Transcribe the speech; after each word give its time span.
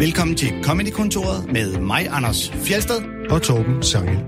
Velkommen 0.00 0.36
til 0.36 0.64
Comedy-kontoret 0.64 1.52
med 1.52 1.78
mig, 1.78 2.08
Anders 2.10 2.50
Fjelsted. 2.50 3.28
og 3.30 3.42
Torben 3.42 3.82
Sangel. 3.82 4.18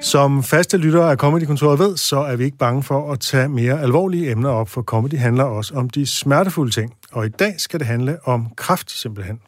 Som 0.00 0.42
faste 0.42 0.76
lyttere 0.76 1.10
af 1.10 1.16
Comedy-kontoret 1.16 1.78
ved, 1.78 1.96
så 1.96 2.18
er 2.18 2.36
vi 2.36 2.44
ikke 2.44 2.58
bange 2.58 2.82
for 2.82 3.12
at 3.12 3.20
tage 3.20 3.48
mere 3.48 3.82
alvorlige 3.82 4.30
emner 4.30 4.50
op, 4.50 4.68
for 4.68 4.82
comedy 4.82 5.18
handler 5.18 5.44
også 5.44 5.74
om 5.74 5.90
de 5.90 6.06
smertefulde 6.06 6.72
ting. 6.72 6.94
Og 7.12 7.26
i 7.26 7.28
dag 7.28 7.54
skal 7.58 7.80
det 7.80 7.86
handle 7.86 8.18
om 8.24 8.46
kraft 8.56 8.90
simpelthen. 8.90 9.40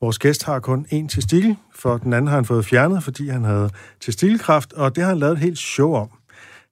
Vores 0.00 0.18
gæst 0.18 0.44
har 0.44 0.60
kun 0.60 0.86
én 0.92 1.08
testikel, 1.08 1.56
for 1.74 1.96
den 1.96 2.12
anden 2.12 2.28
har 2.28 2.34
han 2.34 2.44
fået 2.44 2.64
fjernet, 2.64 3.04
fordi 3.04 3.28
han 3.28 3.44
havde 3.44 3.70
testikelkræft, 4.00 4.72
og 4.72 4.96
det 4.96 5.02
har 5.04 5.08
han 5.08 5.18
lavet 5.18 5.32
et 5.32 5.38
helt 5.38 5.58
show 5.58 5.94
om. 5.94 6.08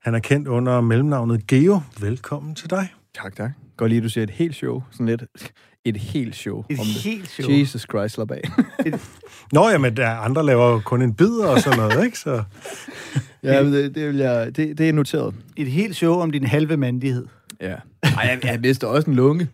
Han 0.02 0.14
er 0.14 0.18
kendt 0.18 0.48
under 0.48 0.80
mellemnavnet 0.80 1.46
Geo. 1.46 1.80
Velkommen 2.00 2.54
til 2.54 2.70
dig. 2.70 2.94
Tak, 3.14 3.36
tak. 3.36 3.50
Godt 3.76 3.88
lige, 3.90 3.96
at 3.98 4.02
du 4.04 4.08
siger 4.08 4.24
et 4.24 4.30
helt 4.30 4.54
show. 4.54 4.82
Sådan 4.90 5.06
lidt 5.06 5.24
et 5.84 5.96
helt 5.96 6.36
show. 6.36 6.64
Et 6.70 6.78
om 6.78 6.84
det. 6.86 6.94
helt 7.02 7.28
show. 7.28 7.50
Jesus 7.50 7.82
Christ, 7.82 8.14
slap 8.14 8.30
af. 8.30 8.40
Nå, 9.52 9.68
jamen, 9.68 9.96
der 9.96 10.06
er 10.06 10.16
andre 10.16 10.46
laver 10.46 10.80
kun 10.80 11.02
en 11.02 11.14
bid 11.14 11.30
og 11.38 11.60
sådan 11.60 11.78
noget, 11.78 12.04
ikke? 12.04 12.18
Så, 12.18 12.44
ja, 13.42 13.62
men 13.62 13.72
det, 13.72 13.94
det, 13.94 14.08
vil 14.08 14.16
jeg, 14.16 14.56
det, 14.56 14.78
det 14.78 14.88
er 14.88 14.92
noteret. 14.92 15.34
Et 15.56 15.66
helt 15.70 15.96
show 15.96 16.14
om 16.14 16.30
din 16.30 16.44
halve 16.44 16.76
mandighed. 16.76 17.26
Ja. 17.60 17.76
Ej, 18.02 18.10
jeg, 18.16 18.40
jeg 18.44 18.62
vidste 18.62 18.88
også 18.88 19.10
en 19.10 19.16
lunge, 19.16 19.38
vil 19.44 19.48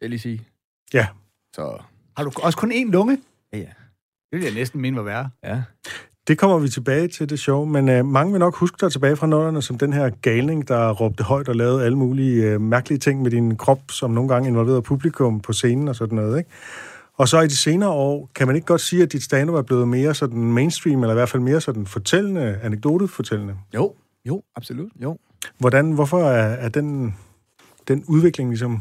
jeg 0.00 0.10
lige 0.10 0.20
sige. 0.20 0.42
ja. 0.94 1.06
Så, 1.54 1.78
Har 2.16 2.24
du 2.24 2.30
også 2.42 2.58
kun 2.58 2.72
én 2.72 2.90
lunge? 2.90 3.18
ja, 3.52 3.58
ja. 3.58 3.64
Det 4.32 4.38
vil 4.40 4.42
jeg 4.42 4.54
næsten 4.54 4.80
mene 4.80 4.96
var 4.96 5.02
værre. 5.02 5.30
ja. 5.44 5.62
Det 6.28 6.38
kommer 6.38 6.58
vi 6.58 6.68
tilbage 6.68 7.08
til, 7.08 7.30
det 7.30 7.40
show, 7.40 7.64
men 7.64 7.88
øh, 7.88 8.06
mange 8.06 8.32
vil 8.32 8.38
nok 8.38 8.56
huske 8.56 8.76
dig 8.80 8.92
tilbage 8.92 9.16
fra 9.16 9.26
nullerne 9.26 9.62
som 9.62 9.78
den 9.78 9.92
her 9.92 10.10
galning, 10.22 10.68
der 10.68 10.90
råbte 10.90 11.24
højt 11.24 11.48
og 11.48 11.56
lavede 11.56 11.84
alle 11.84 11.98
mulige 11.98 12.44
øh, 12.44 12.60
mærkelige 12.60 12.98
ting 12.98 13.22
med 13.22 13.30
din 13.30 13.56
krop, 13.56 13.80
som 13.90 14.10
nogle 14.10 14.28
gange 14.28 14.48
involverede 14.48 14.82
publikum 14.82 15.40
på 15.40 15.52
scenen 15.52 15.88
og 15.88 15.96
sådan 15.96 16.16
noget, 16.16 16.38
ikke? 16.38 16.50
Og 17.16 17.28
så 17.28 17.40
i 17.40 17.46
de 17.46 17.56
senere 17.56 17.90
år, 17.90 18.30
kan 18.34 18.46
man 18.46 18.56
ikke 18.56 18.66
godt 18.66 18.80
sige, 18.80 19.02
at 19.02 19.12
dit 19.12 19.22
stand 19.22 19.50
er 19.50 19.62
blevet 19.62 19.88
mere 19.88 20.14
sådan 20.14 20.52
mainstream, 20.52 21.02
eller 21.02 21.14
i 21.14 21.14
hvert 21.14 21.28
fald 21.28 21.42
mere 21.42 21.60
sådan 21.60 21.86
fortællende, 21.86 22.58
anekdotefortællende. 22.62 23.54
Jo, 23.74 23.94
jo, 24.24 24.42
absolut, 24.56 24.90
jo. 25.02 25.18
Hvordan, 25.58 25.92
hvorfor 25.92 26.18
er, 26.18 26.54
er 26.54 26.68
den, 26.68 27.16
den 27.88 28.04
udvikling 28.08 28.50
ligesom 28.50 28.80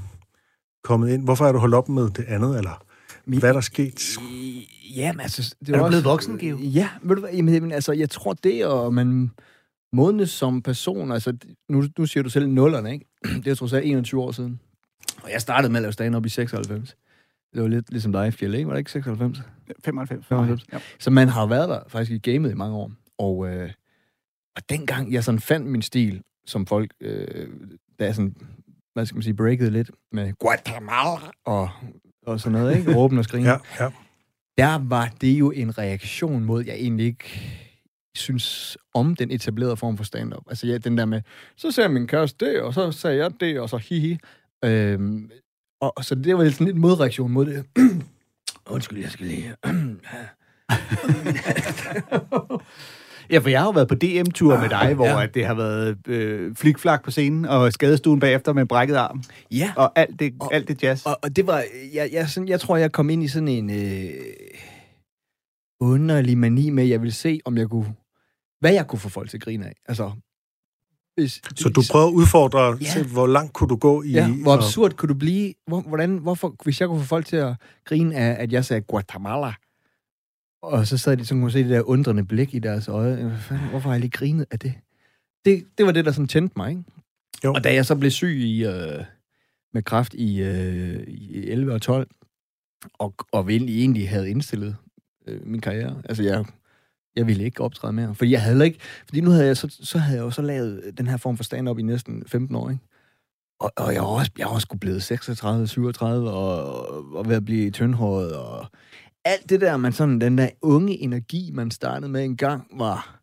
kommet 0.84 1.10
ind? 1.10 1.24
Hvorfor 1.24 1.46
er 1.46 1.52
du 1.52 1.58
holdt 1.58 1.76
op 1.76 1.90
med 1.90 2.10
det 2.10 2.26
andet, 2.28 2.58
eller 2.58 2.84
hvad 3.26 3.50
er 3.50 3.54
der 3.54 3.62
sket? 3.62 4.18
Ja, 4.96 5.14
men 5.14 5.20
altså... 5.20 5.56
Det 5.60 5.76
Er 5.76 5.80
du 5.80 5.88
blevet 5.88 6.06
voksen, 6.06 6.38
Geo? 6.38 6.58
Ja, 6.58 6.90
ved 7.04 7.16
du 7.16 7.22
hvad, 7.22 7.34
jamen, 7.34 7.54
jamen, 7.54 7.72
altså, 7.72 7.92
jeg 7.92 8.10
tror 8.10 8.34
det, 8.34 8.66
og 8.66 8.94
man 8.94 9.32
modnes 9.94 10.30
som 10.30 10.62
person, 10.62 11.12
altså, 11.12 11.38
nu, 11.70 11.84
nu 11.98 12.06
siger 12.06 12.24
du 12.24 12.30
selv 12.30 12.48
nullerne, 12.48 12.94
ikke? 12.94 13.06
Det 13.44 13.48
er 13.48 13.56
trods 13.56 13.74
alt 13.74 13.86
21 13.86 14.22
år 14.22 14.32
siden. 14.32 14.60
Og 15.24 15.32
jeg 15.32 15.42
startede 15.42 15.72
med 15.72 15.80
at 15.80 15.82
lave 15.82 15.94
stand-up 15.94 16.26
i 16.26 16.30
96. 16.30 16.96
Det 17.54 17.62
var 17.62 17.68
lidt 17.68 17.92
ligesom 17.92 18.12
dig, 18.12 18.34
Fjell, 18.34 18.56
ikke? 18.56 18.68
Var 18.68 18.74
det 18.74 18.80
ikke 18.80 18.92
96? 18.92 19.42
95. 19.84 20.26
95. 20.26 20.66
Ja. 20.74 20.80
Så 21.00 21.10
man 21.10 21.28
har 21.28 21.46
været 21.46 21.70
der 21.70 21.80
faktisk 21.88 22.12
i 22.12 22.32
gamet 22.32 22.52
i 22.52 22.54
mange 22.54 22.76
år. 22.76 22.92
Og, 23.18 23.48
øh, 23.48 23.72
og 24.56 24.70
dengang 24.70 25.14
jeg 25.14 25.24
sådan 25.24 25.40
fandt 25.40 25.68
min 25.68 25.82
stil, 25.82 26.22
som 26.46 26.66
folk, 26.66 26.94
øh, 27.02 27.48
da 28.00 28.06
jeg 28.06 28.16
sådan, 28.16 28.36
hvad 28.94 29.06
skal 29.06 29.16
man 29.16 29.24
sige, 29.24 29.34
breakede 29.34 29.72
lidt 29.72 29.92
med 30.12 30.34
Guatemala 30.34 31.32
og, 31.46 31.70
og 32.26 32.40
sådan 32.40 32.60
noget, 32.60 32.78
ikke? 32.78 32.96
Råben 32.96 33.18
og 33.18 33.24
skrigen. 33.24 33.46
Ja, 33.48 33.58
ja. 33.80 33.90
Der 34.58 34.90
var 34.90 35.12
det 35.22 35.40
jo 35.40 35.52
en 35.52 35.78
reaktion 35.78 36.46
mod, 36.46 36.66
jeg 36.66 36.76
egentlig 36.76 37.06
ikke 37.06 37.42
synes 38.16 38.78
om 38.94 39.16
den 39.16 39.32
etablerede 39.32 39.78
form 39.78 39.98
for 39.98 40.04
stand-up. 40.04 40.44
Altså 40.50 40.68
ja, 40.68 40.78
den 40.78 40.98
der 40.98 41.06
med, 41.06 41.22
så 41.58 41.72
ser 41.72 41.88
min 41.88 42.08
kæreste 42.08 42.46
det, 42.46 42.62
og 42.62 42.74
så 42.74 42.92
sagde 42.92 43.18
jeg 43.18 43.32
det, 43.40 43.60
og 43.60 43.70
så 43.70 43.78
hihi. 43.78 44.18
Øhm, 44.66 45.32
og, 45.82 45.98
og 45.98 46.06
så 46.06 46.16
det 46.16 46.38
var 46.38 46.50
sådan 46.50 46.68
lidt 46.68 46.78
modreaktion 46.78 47.32
mod 47.32 47.46
det. 47.46 47.66
Undskyld, 48.70 49.00
jeg 49.00 49.12
skal 49.12 49.26
lige... 49.26 49.56
Ja, 53.32 53.38
for 53.40 53.50
jeg 53.50 53.60
har 53.60 53.66
jo 53.68 53.72
været 53.72 53.88
på 53.88 53.96
DM-tur 53.96 54.60
med 54.60 54.70
dig, 54.70 54.94
hvor 54.94 55.06
ja. 55.06 55.20
ja. 55.20 55.26
det 55.26 55.46
har 55.46 55.54
været 55.54 56.08
øh, 56.08 56.56
flikflak 56.56 57.04
på 57.04 57.12
scenen, 57.12 57.46
og 57.46 57.74
skadestuen 57.74 58.20
bagefter 58.20 58.54
med 58.54 58.66
brækket 58.66 58.96
arm, 58.96 59.24
ja, 59.52 59.74
og 59.78 60.00
alt 60.00 60.20
det, 60.20 60.34
Og- 60.40 60.54
alt 60.54 60.68
det 60.68 60.84
jazz. 60.84 61.06
Og, 61.06 61.18
og 61.24 61.36
det 61.36 61.48
var, 61.48 61.64
jeg, 61.94 62.10
jeg, 62.12 62.30
sådan, 62.30 62.50
jeg 62.50 62.60
tror, 62.60 62.78
jeg 62.78 62.92
kom 62.92 63.10
ind 63.10 63.24
i 63.24 63.28
sådan 63.28 63.48
en 63.48 63.70
øh, 63.70 64.12
underlig 65.80 66.38
mani 66.38 66.70
med, 66.70 66.84
at 66.84 66.90
jeg 66.90 67.02
ville 67.02 67.14
se, 67.14 67.40
om 67.46 67.58
jeg 67.58 67.68
kunne, 67.70 67.94
hvad 68.60 68.74
jeg 68.74 68.88
kunne 68.88 69.00
få 69.00 69.10
folk 69.10 69.30
til 69.30 69.38
at 69.38 69.44
grine 69.44 69.66
af. 69.66 69.74
Altså, 69.88 70.12
hvis, 71.16 71.42
Så 71.56 71.70
du 71.70 71.82
prøver 71.92 72.08
at 72.08 72.12
udfordre 72.12 72.78
Ja. 72.82 72.86
til, 72.94 73.06
hvor 73.08 73.28
langt 73.28 73.54
kunne 73.54 73.68
du 73.70 73.76
gå 73.76 74.02
i... 74.04 74.12
Ja, 74.12 74.28
hvor 74.32 74.52
og- 74.52 74.58
absurd 74.58 74.92
kunne 74.94 75.10
du 75.10 75.14
blive? 75.20 75.54
Hvor, 75.68 75.82
hvordan, 75.82 76.18
hvorfor, 76.18 76.56
hvis 76.64 76.80
jeg 76.82 76.88
kunne 76.90 77.00
få 77.02 77.06
folk 77.08 77.26
til 77.26 77.36
at 77.36 77.56
grine 77.86 78.16
af, 78.16 78.44
at 78.44 78.54
jeg 78.54 78.66
sagde 78.66 78.82
Guatemala, 78.82 79.54
og 80.62 80.88
så 80.88 80.98
sad 80.98 81.18
de 81.18 81.26
sådan 81.26 81.42
kunne 81.42 81.52
se 81.52 81.64
det 81.64 81.70
der 81.70 81.82
undrende 81.82 82.26
blik 82.26 82.54
i 82.54 82.60
deres 82.60 82.88
øje. 82.88 83.16
Hvad 83.16 83.38
fanden, 83.38 83.70
Hvorfor 83.70 83.90
har 83.90 83.94
jeg 83.94 84.02
lige 84.02 84.12
grinet 84.12 84.46
af 84.52 84.60
det? 84.60 84.74
Det, 85.46 85.66
det 85.78 85.86
var 85.86 85.92
det, 85.92 86.06
der 86.06 86.12
sådan 86.12 86.28
tændte 86.28 86.54
mig, 86.58 86.70
ikke? 86.70 86.84
Jo. 87.44 87.54
Og 87.54 87.64
da 87.64 87.74
jeg 87.74 87.86
så 87.86 87.96
blev 87.96 88.12
syg 88.12 88.38
i, 88.38 88.66
øh, 88.66 89.04
med 89.74 89.84
kræft 89.84 90.14
i, 90.14 90.42
øh, 90.42 91.04
i 91.08 91.50
11 91.50 91.74
og 91.74 91.82
12, 91.82 92.08
og, 92.94 93.16
og 93.32 93.52
egentlig, 93.52 93.80
egentlig 93.80 94.10
havde 94.10 94.30
indstillet 94.30 94.76
øh, 95.28 95.48
min 95.48 95.62
karriere, 95.62 96.02
altså 96.06 96.24
jeg, 96.24 96.46
jeg 97.16 97.28
ville 97.28 97.44
ikke 97.44 97.62
optræde 97.62 97.94
mere, 97.94 98.16
fordi 98.16 98.32
jeg 98.32 98.42
havde 98.42 98.66
ikke, 98.66 98.80
fordi 99.06 99.22
nu 99.22 99.30
havde 99.30 99.46
jeg 99.46 99.58
så, 99.58 99.78
så 99.82 99.98
havde 99.98 100.18
jeg 100.18 100.26
jo 100.26 100.32
så 100.32 100.42
lavet 100.42 100.98
den 100.98 101.08
her 101.08 101.18
form 101.18 101.38
for 101.38 101.44
stand-up 101.44 101.80
i 101.80 101.82
næsten 101.82 102.24
15 102.28 102.56
år, 102.56 102.70
ikke? 102.70 102.84
Og, 103.60 103.72
og 103.78 103.94
jeg 103.94 104.02
var 104.02 104.08
også, 104.08 104.32
jeg 104.38 104.48
var 104.48 104.54
også 104.54 104.78
blevet 104.82 105.04
36, 105.04 105.68
37, 105.68 106.32
og, 106.32 107.16
og 107.16 107.30
ved 107.30 107.36
at 107.36 107.46
blive 107.46 107.72
tyndhåret, 107.72 108.36
og 108.36 108.68
alt 109.26 109.50
det 109.50 109.62
der, 109.62 109.78
man 109.78 109.94
sådan, 109.94 110.22
den 110.22 110.38
der 110.38 110.50
unge 110.62 110.98
energi, 110.98 111.52
man 111.54 111.72
startede 111.72 112.12
med 112.12 112.26
en 112.26 112.38
gang, 112.38 112.68
var, 112.80 113.22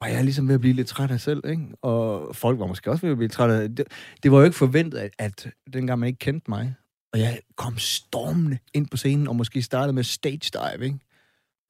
var 0.00 0.06
jeg 0.08 0.24
ligesom 0.24 0.48
ved 0.48 0.54
at 0.54 0.60
blive 0.60 0.74
lidt 0.74 0.88
træt 0.88 1.10
af 1.10 1.20
selv, 1.20 1.42
ikke? 1.46 1.62
Og 1.82 2.36
folk 2.36 2.58
var 2.58 2.66
måske 2.66 2.90
også 2.90 3.06
ved 3.06 3.10
at 3.12 3.16
blive 3.18 3.28
træt 3.28 3.50
af 3.50 3.74
det. 3.74 3.86
Det 4.22 4.32
var 4.32 4.38
jo 4.38 4.44
ikke 4.44 4.56
forventet, 4.56 4.98
at, 4.98 5.10
at 5.18 5.48
dengang 5.72 5.98
man 6.00 6.06
ikke 6.06 6.18
kendte 6.18 6.50
mig, 6.50 6.74
og 7.12 7.18
jeg 7.20 7.40
kom 7.56 7.78
stormende 7.78 8.58
ind 8.74 8.86
på 8.88 8.96
scenen, 8.96 9.28
og 9.28 9.36
måske 9.36 9.62
startede 9.62 9.92
med 9.92 10.04
stage 10.04 10.38
dive, 10.52 10.84
ikke? 10.84 10.98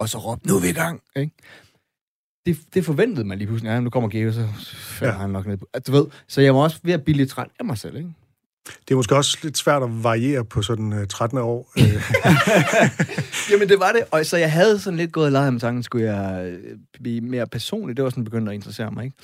Og 0.01 0.09
så 0.09 0.19
råbte, 0.19 0.49
nu 0.49 0.57
er 0.57 0.61
vi 0.61 0.69
i 0.69 0.73
gang, 0.73 1.03
ikke? 1.17 1.33
Det, 2.47 2.59
det 2.75 2.85
forventede 2.85 3.25
man 3.27 3.39
lige 3.39 3.47
pludselig. 3.49 3.69
Ja, 3.71 3.81
nu 3.81 3.91
kommer 3.91 4.09
Geo, 4.09 4.33
så 4.33 4.49
falder 4.75 5.13
Ja. 5.15 5.19
ja. 5.19 5.21
han 5.21 5.31
nok 5.31 5.47
ned. 5.47 5.57
på- 5.57 5.67
Altså, 5.75 5.93
Du 5.93 5.99
ved, 5.99 6.07
så 6.29 6.41
jeg 6.41 6.55
var 6.55 6.61
også 6.61 6.81
ved 6.83 6.93
at 6.93 7.05
blive 7.05 7.17
lidt 7.17 7.31
træt 7.31 7.49
af 7.59 7.65
mig 7.65 7.79
selv, 7.79 7.97
ikke? 7.97 8.13
Det 8.67 8.91
er 8.91 8.95
måske 8.95 9.17
også 9.17 9.39
lidt 9.43 9.59
svært 9.59 9.83
at 9.83 10.05
variere 10.05 10.45
på 10.45 10.63
sådan 10.63 10.93
uh, 10.93 11.07
13 11.07 11.39
år. 11.39 11.73
Øh, 11.79 13.53
Jamen, 13.53 13.69
det 13.69 13.81
var 13.81 13.93
det. 13.93 14.03
Og 14.11 14.27
så 14.27 14.37
jeg 14.37 14.53
havde 14.53 14.79
sådan 14.79 14.97
lidt 14.97 15.13
gået 15.13 15.27
og 15.27 15.33
leget 15.33 15.53
med 15.53 15.61
tanken, 15.61 15.83
skulle 15.83 16.13
jeg 16.13 16.47
øh, 16.47 16.79
blive 17.03 17.21
mere 17.21 17.47
personlig. 17.47 17.97
Det 17.97 18.05
var 18.05 18.11
sådan 18.11 18.25
begyndt 18.25 18.49
at 18.49 18.55
interessere 18.55 18.91
mig, 18.91 19.05
ikke? 19.05 19.17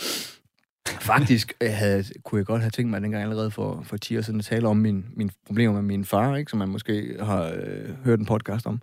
Faktisk 1.01 1.53
jeg 1.61 1.77
havde, 1.77 2.05
kunne 2.25 2.39
jeg 2.39 2.47
godt 2.47 2.61
have 2.61 2.71
tænkt 2.71 2.91
mig 2.91 3.01
dengang 3.01 3.23
allerede 3.23 3.51
for, 3.51 3.83
for 3.87 3.97
10 3.97 4.19
år 4.19 4.21
siden 4.21 4.39
at 4.39 4.45
tale 4.45 4.69
om 4.69 4.77
min, 4.77 5.05
min 5.17 5.31
problemer 5.47 5.75
med 5.75 5.83
min 5.83 6.05
far, 6.05 6.37
ikke? 6.37 6.51
som 6.51 6.59
man 6.59 6.69
måske 6.69 7.17
har 7.21 7.45
øh, 7.45 8.05
hørt 8.05 8.19
en 8.19 8.27
podcast 8.27 8.67
om. 8.67 8.81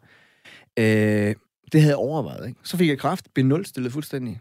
Øh, 0.79 1.35
det 1.71 1.81
havde 1.81 1.87
jeg 1.87 1.95
overvejet. 1.95 2.47
Ikke? 2.47 2.59
Så 2.63 2.77
fik 2.77 2.89
jeg 2.89 2.99
kraft, 2.99 3.33
blev 3.33 3.45
nulstillet 3.45 3.91
fuldstændig, 3.91 4.39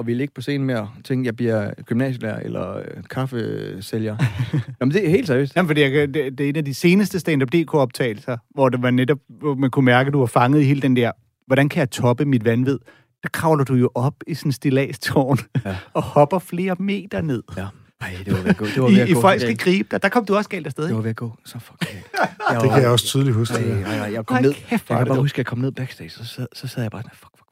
og 0.00 0.06
ville 0.06 0.22
ikke 0.22 0.34
på 0.34 0.40
scenen 0.40 0.66
mere. 0.66 0.90
Tænkte, 1.04 1.26
jeg 1.26 1.36
bliver 1.36 1.70
gymnasielærer 1.84 2.40
eller 2.40 2.76
øh, 2.76 2.84
kaffesælger. 3.10 4.16
Jamen, 4.80 4.94
det 4.94 5.06
er 5.06 5.10
helt 5.10 5.26
seriøst. 5.26 5.56
Jamen, 5.56 5.68
fordi 5.68 5.80
jeg, 5.80 6.14
det, 6.14 6.38
det 6.38 6.44
er 6.44 6.48
en 6.48 6.56
af 6.56 6.64
de 6.64 6.74
seneste 6.74 7.18
stand-up 7.20 7.48
DK-optagelser, 7.52 8.36
hvor 8.54 8.68
det 8.68 8.82
var 8.82 8.90
netop, 8.90 9.18
hvor 9.28 9.54
man 9.54 9.70
kunne 9.70 9.84
mærke, 9.84 10.06
at 10.08 10.12
du 10.12 10.18
var 10.18 10.26
fanget 10.26 10.60
i 10.60 10.64
hele 10.64 10.82
den 10.82 10.96
der, 10.96 11.12
hvordan 11.46 11.68
kan 11.68 11.80
jeg 11.80 11.90
toppe 11.90 12.24
mit 12.24 12.44
vanvid? 12.44 12.78
Der 13.22 13.28
kravler 13.32 13.64
du 13.64 13.74
jo 13.74 13.90
op 13.94 14.14
i 14.26 14.34
sådan 14.34 14.48
en 14.48 14.52
stilagstårn 14.52 15.38
Ja. 15.64 15.76
og 15.94 16.02
hopper 16.02 16.38
flere 16.38 16.76
meter 16.78 17.20
ned. 17.20 17.42
Ja. 17.56 17.66
Ej, 18.00 18.10
det 18.24 18.32
var 18.32 18.40
ved 18.40 18.50
at 18.50 18.56
gå. 18.56 18.64
Det 18.66 18.82
var 18.82 18.88
ved 18.88 18.96
I, 18.96 19.00
at 19.00 19.08
i 19.08 19.12
gå. 19.12 19.20
folk 19.20 19.40
skal 19.40 19.56
gribe 19.56 19.88
dig. 19.90 20.02
Der 20.02 20.08
kom 20.08 20.24
du 20.24 20.36
også 20.36 20.50
galt 20.50 20.66
afsted, 20.66 20.84
Det 20.86 20.94
var 20.94 21.00
ved 21.00 21.10
at 21.10 21.16
gå 21.16 21.32
så 21.44 21.58
fucking. 21.58 22.04
det 22.62 22.70
kan 22.70 22.82
jeg 22.82 22.88
også 22.90 23.04
tydeligt 23.06 23.36
huske. 23.36 23.54
Ej, 23.54 23.62
det 23.62 23.70
der. 23.76 23.86
ej, 23.86 23.98
ej, 23.98 24.12
jeg 24.12 24.26
kom 24.26 24.34
Hold 24.34 24.44
ned. 24.46 24.54
kæft, 24.54 24.90
Jeg 24.90 24.98
kan 24.98 25.06
bare 25.06 25.18
huske, 25.20 25.34
at 25.34 25.38
jeg 25.38 25.46
kom 25.46 25.58
ned 25.58 25.72
backstage, 25.72 26.10
så 26.10 26.24
sad, 26.24 26.46
så 26.52 26.68
sad 26.68 26.82
jeg 26.82 26.90
bare 26.90 27.02
sådan, 27.02 27.10
fuck, 27.16 27.20
fuck, 27.22 27.38
fuck. 27.38 27.48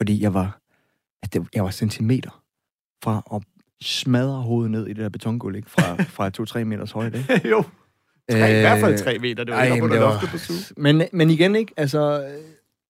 Fordi 0.00 0.22
jeg 0.22 0.34
var, 0.34 0.58
at 1.24 1.32
det, 1.32 1.46
jeg 1.54 1.64
var 1.64 1.70
centimeter 1.70 2.42
fra 3.04 3.22
at 3.34 3.42
smadre 3.82 4.42
hovedet 4.42 4.70
ned 4.70 4.86
i 4.86 4.88
det 4.88 4.96
der 4.96 5.08
betongulv, 5.08 5.56
ikke? 5.56 5.70
Fra, 5.70 6.02
fra 6.16 6.60
2-3 6.60 6.64
meters 6.64 6.90
højde, 6.92 7.18
ikke? 7.18 7.48
jo. 7.48 7.62
Tre, 8.30 8.36
I 8.50 8.60
hvert 8.60 8.80
fald 8.80 8.92
Øh, 8.92 8.98
tre 8.98 9.18
meter. 9.18 9.44
Det 9.44 9.52
var 9.54 9.58
ej, 9.60 9.72
ikke 9.72 9.84
under 9.84 10.00
loftet 10.00 10.30
på 10.30 10.38
Zoom. 10.38 10.58
Men, 10.76 11.02
men 11.12 11.30
igen, 11.30 11.56
ikke? 11.56 11.72
Altså, 11.76 12.22
øh, 12.28 12.44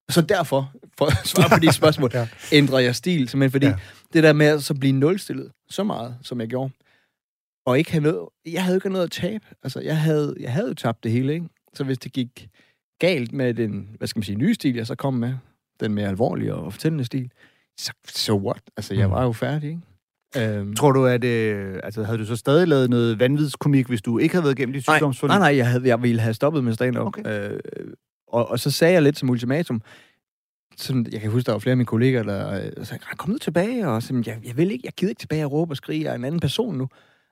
så 0.09 0.23
derfor, 0.23 0.73
for 0.99 1.07
at 1.07 1.27
svare 1.27 1.49
på 1.49 1.59
de 1.67 1.73
spørgsmål, 1.81 2.11
Ja. 2.15 2.29
ændrer 2.53 2.79
jeg 2.79 2.95
stil, 2.97 3.29
simpelthen 3.29 3.51
fordi 3.51 3.67
Ja. 3.67 3.77
det 4.13 4.23
der 4.23 4.33
med 4.33 4.47
at 4.47 4.63
så 4.63 4.75
blive 4.75 4.93
nulstillet 4.93 5.53
så 5.69 5.85
meget, 5.85 6.17
som 6.23 6.41
jeg 6.41 6.49
gjorde, 6.49 6.71
og 7.67 7.79
ikke 7.79 7.93
have 7.93 8.03
noget, 8.03 8.29
jeg 8.47 8.65
havde 8.65 8.77
ikke 8.77 8.89
noget 8.91 9.05
at 9.05 9.11
tabe. 9.11 9.45
Altså, 9.63 9.81
jeg 9.81 10.01
havde, 10.01 10.37
jeg 10.41 10.53
havde 10.53 10.69
jo 10.69 10.75
tabt 10.75 11.05
det 11.05 11.13
hele, 11.13 11.33
ikke? 11.35 11.47
Så 11.75 11.85
hvis 11.85 11.99
det 11.99 12.13
gik 12.13 12.49
galt 12.99 13.33
med 13.33 13.55
den, 13.55 13.89
hvad 13.99 14.09
skal 14.09 14.19
man 14.19 14.25
sige, 14.25 14.37
nye 14.37 14.55
stil, 14.55 14.75
jeg 14.75 14.87
så 14.87 14.95
kom 14.95 15.15
med, 15.15 15.35
den 15.81 15.95
mere 15.95 16.09
alvorlige 16.09 16.55
og 16.55 16.73
fortællende 16.73 17.05
stil, 17.05 17.31
så 17.79 17.93
so 18.09 18.37
what? 18.47 18.61
Altså, 18.77 18.95
jeg 18.95 19.07
Mm. 19.07 19.13
var 19.13 19.25
jo 19.25 19.33
færdig, 19.33 19.69
ikke? 19.71 19.81
Øhm, 20.59 20.77
Tror 20.77 20.93
du, 20.93 21.07
at 21.07 21.25
øh, 21.25 21.81
altså, 21.83 22.03
havde 22.05 22.19
du 22.19 22.25
så 22.25 22.37
stadig 22.37 22.69
lavet 22.69 22.91
noget 22.91 23.19
vanvidskomik, 23.19 23.87
hvis 23.87 24.03
du 24.03 24.19
ikke 24.19 24.35
havde 24.35 24.45
været 24.45 24.59
igennem 24.59 24.73
dit 24.73 24.87
nej, 24.87 24.97
sygdomsforløb? 24.97 25.29
nej, 25.31 25.39
nej, 25.39 25.57
jeg, 25.57 25.69
havde, 25.69 25.89
jeg 25.89 26.03
ville 26.03 26.21
have 26.21 26.35
stoppet 26.35 26.65
med 26.65 26.73
stand-up. 26.75 27.07
Okay. 27.07 27.51
Øh, 27.53 27.61
og, 28.29 28.49
og 28.51 28.59
så 28.61 28.71
sagde 28.71 28.95
jeg 28.95 29.03
lidt 29.03 29.19
som 29.19 29.31
ultimatum, 29.31 29.83
sådan, 30.77 31.07
jeg 31.13 31.21
kan 31.21 31.31
huske, 31.31 31.47
der 31.47 31.53
var 31.53 31.59
flere 31.59 31.73
af 31.73 31.77
mine 31.77 31.87
kolleger, 31.87 32.23
der 32.23 32.55
øh, 32.79 32.87
sagde, 32.87 33.03
"Ej, 33.11 33.15
kom 33.17 33.31
nu 33.31 33.39
tilbage, 33.39 33.89
og 33.89 34.03
sådan, 34.03 34.25
jeg, 34.27 34.39
jeg 34.47 34.57
vil 34.57 34.71
ikke, 34.71 34.83
jeg 34.85 34.93
gider 34.93 35.11
ikke 35.11 35.21
tilbage 35.21 35.45
og 35.45 35.53
råbe 35.53 35.73
og 35.73 35.77
skrige, 35.77 36.05
jeg 36.05 36.11
er 36.11 36.15
en 36.15 36.25
anden 36.25 36.41
person 36.41 36.75
nu. 36.79 36.89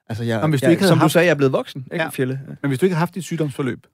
Altså, 0.09 0.23
jeg, 0.23 0.37
Nå, 0.37 0.41
men 0.41 0.49
hvis 0.51 0.61
du 0.61 0.65
jeg, 0.65 0.71
ikke 0.71 0.81
havde 0.81 0.89
som 0.89 0.97
haft- 0.97 1.09
du 1.09 1.11
sagde, 1.13 1.25
jeg 1.25 1.31
er 1.31 1.35
blevet 1.35 1.53
voksen, 1.53 1.81
ikke, 1.81 1.95
Ja. 1.95 2.03
ja. 2.03 2.09
Fjelle? 2.09 2.39
Men 2.61 2.67
hvis 2.69 2.79
du 2.79 2.85
ikke 2.85 2.93
havde 2.95 2.99
haft 2.99 3.15
dit 3.15 3.23
sygdomsforløb, 3.23 3.87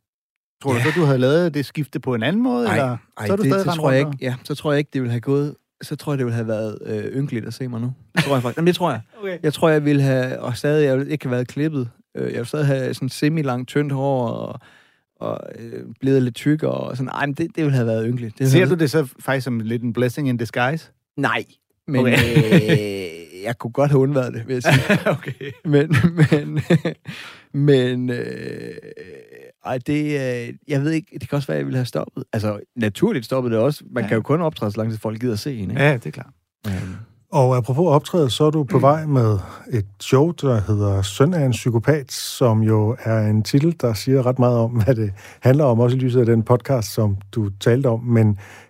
tror 0.64 0.74
Ja. 0.74 0.80
du 0.84 0.92
så, 0.92 1.00
du 1.00 1.06
havde 1.06 1.18
lavet 1.20 1.54
det 1.54 1.66
skifte 1.66 2.00
på 2.00 2.16
en 2.16 2.24
anden 2.24 2.44
måde? 2.44 2.68
Ej, 2.68 2.74
eller? 2.76 2.98
Ej, 3.18 3.28
så 3.28 3.34
er 3.34 3.38
du 3.38 3.44
det, 3.44 3.52
stadig 3.52 3.66
det 3.66 3.68
rendt 3.72 3.80
tror 3.82 3.92
jeg 3.92 4.00
ikke, 4.00 4.12
ja, 4.22 4.36
så 4.44 4.56
tror 4.56 4.72
jeg 4.72 4.80
ikke, 4.80 4.90
det 4.94 5.02
ville 5.02 5.12
have 5.12 5.22
gået, 5.22 5.56
så 5.82 5.96
tror 5.96 6.12
jeg, 6.14 6.18
det 6.18 6.26
ville 6.26 6.36
have 6.36 6.48
været 6.48 6.78
øh, 6.86 7.04
ynkeligt 7.06 7.46
at 7.46 7.54
se 7.54 7.68
mig 7.68 7.82
nu. 7.82 7.94
Det 8.16 8.24
tror 8.24 8.36
jeg 8.36 8.42
faktisk. 8.42 8.58
Jamen, 8.58 8.68
det 8.68 8.76
tror 8.76 8.92
jeg. 8.92 9.02
Okay. 9.22 9.38
Jeg 9.44 9.54
tror, 9.54 9.70
jeg 9.70 9.86
ville 9.86 10.02
have, 10.02 10.40
og 10.40 10.58
stadig, 10.58 10.86
jeg 10.86 10.98
ville 10.98 11.12
ikke 11.12 11.26
have 11.26 11.32
været 11.32 11.48
klippet. 11.48 11.90
Øh, 12.16 12.24
Jeg 12.24 12.34
ville 12.34 12.46
stadig 12.46 12.66
have 12.66 12.94
sådan 12.94 13.10
semi-langt, 13.10 13.68
tyndt 13.70 13.94
hår, 13.94 14.28
og, 14.28 14.60
og 15.20 15.40
øh, 15.60 15.84
blevet 16.00 16.24
lidt 16.24 16.36
tykkere, 16.36 16.72
og 16.72 16.98
sådan. 16.98 17.10
Ej, 17.10 17.26
men 17.26 17.36
det, 17.36 17.48
det 17.56 17.64
ville 17.64 17.76
have 17.76 17.88
været 17.88 18.06
ynkeligt. 18.10 18.40
Det 18.40 18.52
Ser 18.52 18.66
du 18.66 18.76
det 18.76 18.92
så 18.92 19.08
faktisk 19.20 19.44
som 19.44 19.60
lidt 19.60 19.84
en 19.84 19.94
blessing 19.94 20.30
in 20.30 20.38
disguise? 20.38 20.92
Nej, 21.18 21.44
men 21.88 22.02
okay. 22.02 22.38
øh, 22.54 23.44
jeg 23.44 23.58
kunne 23.58 23.72
godt 23.72 23.92
have 23.92 24.02
undværet 24.02 24.34
det, 24.34 24.48
vil 24.48 24.54
jeg 24.54 24.64
sige. 24.64 25.00
okay. 25.18 25.52
men, 25.66 25.96
men, 26.32 26.60
men, 27.66 28.10
øh, 28.10 28.76
ej, 29.70 29.80
det, 29.88 30.04
øh, 30.04 30.54
jeg 30.68 30.82
ved 30.82 30.92
ikke, 30.92 31.08
det 31.20 31.30
kan 31.30 31.36
også 31.36 31.48
være, 31.48 31.56
at 31.56 31.60
jeg 31.60 31.66
ville 31.66 31.78
have 31.78 31.86
stoppet. 31.86 32.24
Altså, 32.34 32.60
naturligt 32.76 33.26
stoppet 33.26 33.52
det 33.52 33.60
også. 33.60 33.84
Man 33.92 34.04
Ja. 34.04 34.08
kan 34.08 34.16
jo 34.16 34.22
kun 34.22 34.42
optræde, 34.42 34.72
så 34.72 34.78
lang 34.78 34.90
tid 34.92 34.98
folk 35.00 35.20
gider 35.22 35.34
at 35.34 35.40
se 35.40 35.56
en, 35.58 35.70
ikke? 35.72 35.84
Ja, 35.84 35.94
det 35.94 36.06
er 36.06 36.12
klart. 36.12 36.30
Øhm, 36.68 36.76
Og 37.32 37.58
apropos 37.58 37.88
optræde, 37.88 38.30
så 38.30 38.44
er 38.46 38.52
du 38.52 38.64
på 38.64 38.80
vej 38.80 39.06
med 39.06 39.40
et 39.72 39.86
show, 40.02 40.32
der 40.32 40.62
hedder 40.62 41.02
Søn 41.02 41.34
af 41.34 41.46
en 41.46 41.52
psykopat, 41.52 42.12
som 42.12 42.64
jo 42.64 42.98
er 43.04 43.28
en 43.28 43.44
titel, 43.44 43.76
der 43.82 43.94
siger 43.94 44.26
ret 44.26 44.40
meget 44.40 44.58
om, 44.58 44.72
hvad 44.84 44.96
det 44.96 45.12
handler 45.42 45.64
om, 45.64 45.80
også 45.80 45.98
i 45.98 46.00
lyset 46.00 46.20
af 46.20 46.26
den 46.26 46.44
podcast, 46.44 46.94
som 46.94 47.18
du 47.32 47.50
talte 47.60 47.88
om. 47.88 48.04
Men 48.04 48.26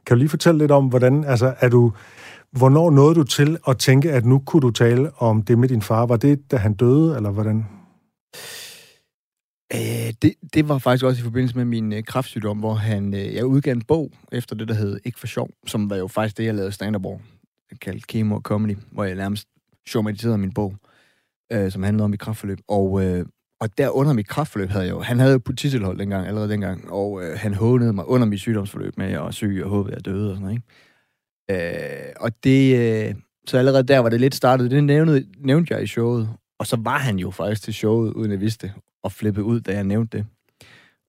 kan 0.06 0.16
du 0.16 0.16
lige 0.16 0.30
fortælle 0.30 0.58
lidt 0.58 0.72
om, 0.72 0.86
hvordan, 0.88 1.24
altså, 1.24 1.54
er 1.60 1.70
du, 1.70 1.92
hvornår 2.52 2.90
nåede 2.92 3.16
du 3.16 3.24
til 3.24 3.58
at 3.68 3.78
tænke, 3.78 4.12
at 4.12 4.26
nu 4.26 4.40
kunne 4.40 4.62
du 4.62 4.72
tale 4.72 5.12
om 5.18 5.42
det 5.42 5.58
med 5.60 5.70
din 5.70 5.82
far? 5.82 6.06
Var 6.06 6.18
det, 6.18 6.52
da 6.52 6.58
han 6.58 6.74
døde, 6.74 7.16
eller 7.16 7.30
hvordan? 7.30 7.66
Øh, 9.74 10.14
det, 10.22 10.34
det 10.54 10.70
var 10.70 10.78
faktisk 10.78 11.06
også 11.06 11.22
i 11.22 11.24
forbindelse 11.24 11.58
med 11.58 11.66
min 11.66 11.94
øh, 11.94 12.04
kraftsygdom, 12.04 12.60
hvor 12.60 12.74
han, 12.74 13.14
øh, 13.14 13.36
jeg 13.36 13.46
udgav 13.46 13.74
en 13.74 13.82
bog 13.82 14.12
efter 14.32 14.56
det, 14.56 14.68
der 14.68 14.74
hed 14.74 15.00
Ikke 15.04 15.20
for 15.20 15.28
sjov, 15.28 15.50
som 15.68 15.90
var 15.90 15.96
jo 15.96 16.08
faktisk 16.08 16.38
det, 16.38 16.46
jeg 16.46 16.56
lavede 16.56 16.72
stand-up 16.72 17.06
over, 17.06 17.20
kaldt 17.82 18.08
Kemo 18.08 18.36
og 18.36 18.42
Comedy, 18.42 18.78
hvor 18.92 19.04
jeg 19.04 19.16
nærmest 19.16 19.48
showmatiserede 19.88 20.38
min 20.38 20.54
bog, 20.54 20.76
øh, 21.52 21.72
som 21.72 21.84
handlede 21.84 22.04
om 22.04 22.10
mit 22.10 22.20
kræftforløb. 22.20 22.60
Og, 22.68 23.06
øh, 23.06 23.26
og 23.60 23.78
der 23.78 23.90
under 23.90 24.14
mit 24.14 24.28
kræftforløb 24.28 24.70
havde 24.70 24.86
jeg 24.86 24.92
jo, 24.92 25.00
han 25.00 25.20
havde 25.20 25.34
jo 25.34 25.40
polititilhold 25.40 26.00
dengang, 26.00 26.28
allerede 26.28 26.50
dengang, 26.50 26.92
og 26.92 27.24
øh, 27.24 27.38
han 27.40 27.54
hånede 27.54 27.94
mig 27.94 28.08
under 28.08 28.28
mit 28.28 28.40
sygdomsforløb 28.40 28.98
med, 28.98 29.06
at 29.06 29.12
jeg 29.12 29.22
var 29.22 29.32
syg 29.32 29.62
og 29.64 29.70
håbede, 29.70 29.96
at 29.96 29.98
jeg 29.98 30.14
døde 30.14 30.30
og 30.32 30.36
sådan 30.36 30.42
noget, 30.42 30.62
ikke? 31.50 32.08
Øh, 32.08 32.14
og 32.20 32.44
det, 32.44 32.80
øh, 32.80 33.16
så 33.48 33.58
allerede 33.58 33.84
der 33.84 34.00
var 34.00 34.10
det 34.10 34.22
lidt 34.22 34.36
startet, 34.36 34.72
det 34.72 34.84
nævnte, 34.84 35.26
nævnte 35.38 35.74
jeg 35.74 35.84
i 35.84 35.88
showet, 35.88 36.30
og 36.60 36.68
så 36.68 36.78
var 36.80 36.98
han 36.98 37.20
jo 37.20 37.32
faktisk 37.32 37.64
til 37.64 37.74
showet, 37.74 38.14
uden 38.14 38.32
at 38.32 38.42
vidste 38.42 38.68
det 38.68 38.76
og 39.04 39.12
flippede 39.12 39.46
ud, 39.46 39.60
da 39.62 39.74
jeg 39.74 39.84
nævnte 39.84 40.18
det. 40.18 40.26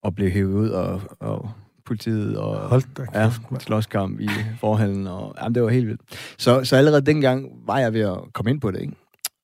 Og 0.02 0.14
blev 0.14 0.30
hævet 0.30 0.54
ud, 0.54 0.68
og, 0.68 1.02
og 1.20 1.50
politiet 1.84 2.36
og 2.38 2.68
Hold 2.68 2.82
da 2.96 3.06
ja, 3.14 3.28
kæft, 3.28 3.50
mand. 3.50 3.60
slåskamp 3.60 4.20
i 4.20 4.28
forhallen. 4.60 5.06
Og, 5.06 5.34
jamen, 5.42 5.54
det 5.54 5.62
var 5.62 5.68
helt 5.68 5.86
vildt. 5.86 6.00
Så, 6.38 6.64
så 6.64 6.76
allerede 6.76 7.06
dengang 7.06 7.48
var 7.66 7.78
jeg 7.78 7.92
ved 7.92 8.00
at 8.00 8.18
komme 8.32 8.50
ind 8.50 8.60
på 8.60 8.70
det, 8.70 8.80
ikke? 8.80 8.92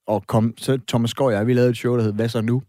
Og 0.07 0.27
kom, 0.27 0.53
så 0.57 0.79
Thomas 0.87 1.09
Skov 1.09 1.27
og 1.27 1.33
jeg, 1.33 1.47
vi 1.47 1.53
lavede 1.53 1.69
et 1.69 1.77
show, 1.77 1.95
der 1.97 2.03
hed 2.03 2.13
Hvad 2.13 2.29
så 2.29 2.41
nu? 2.41 2.61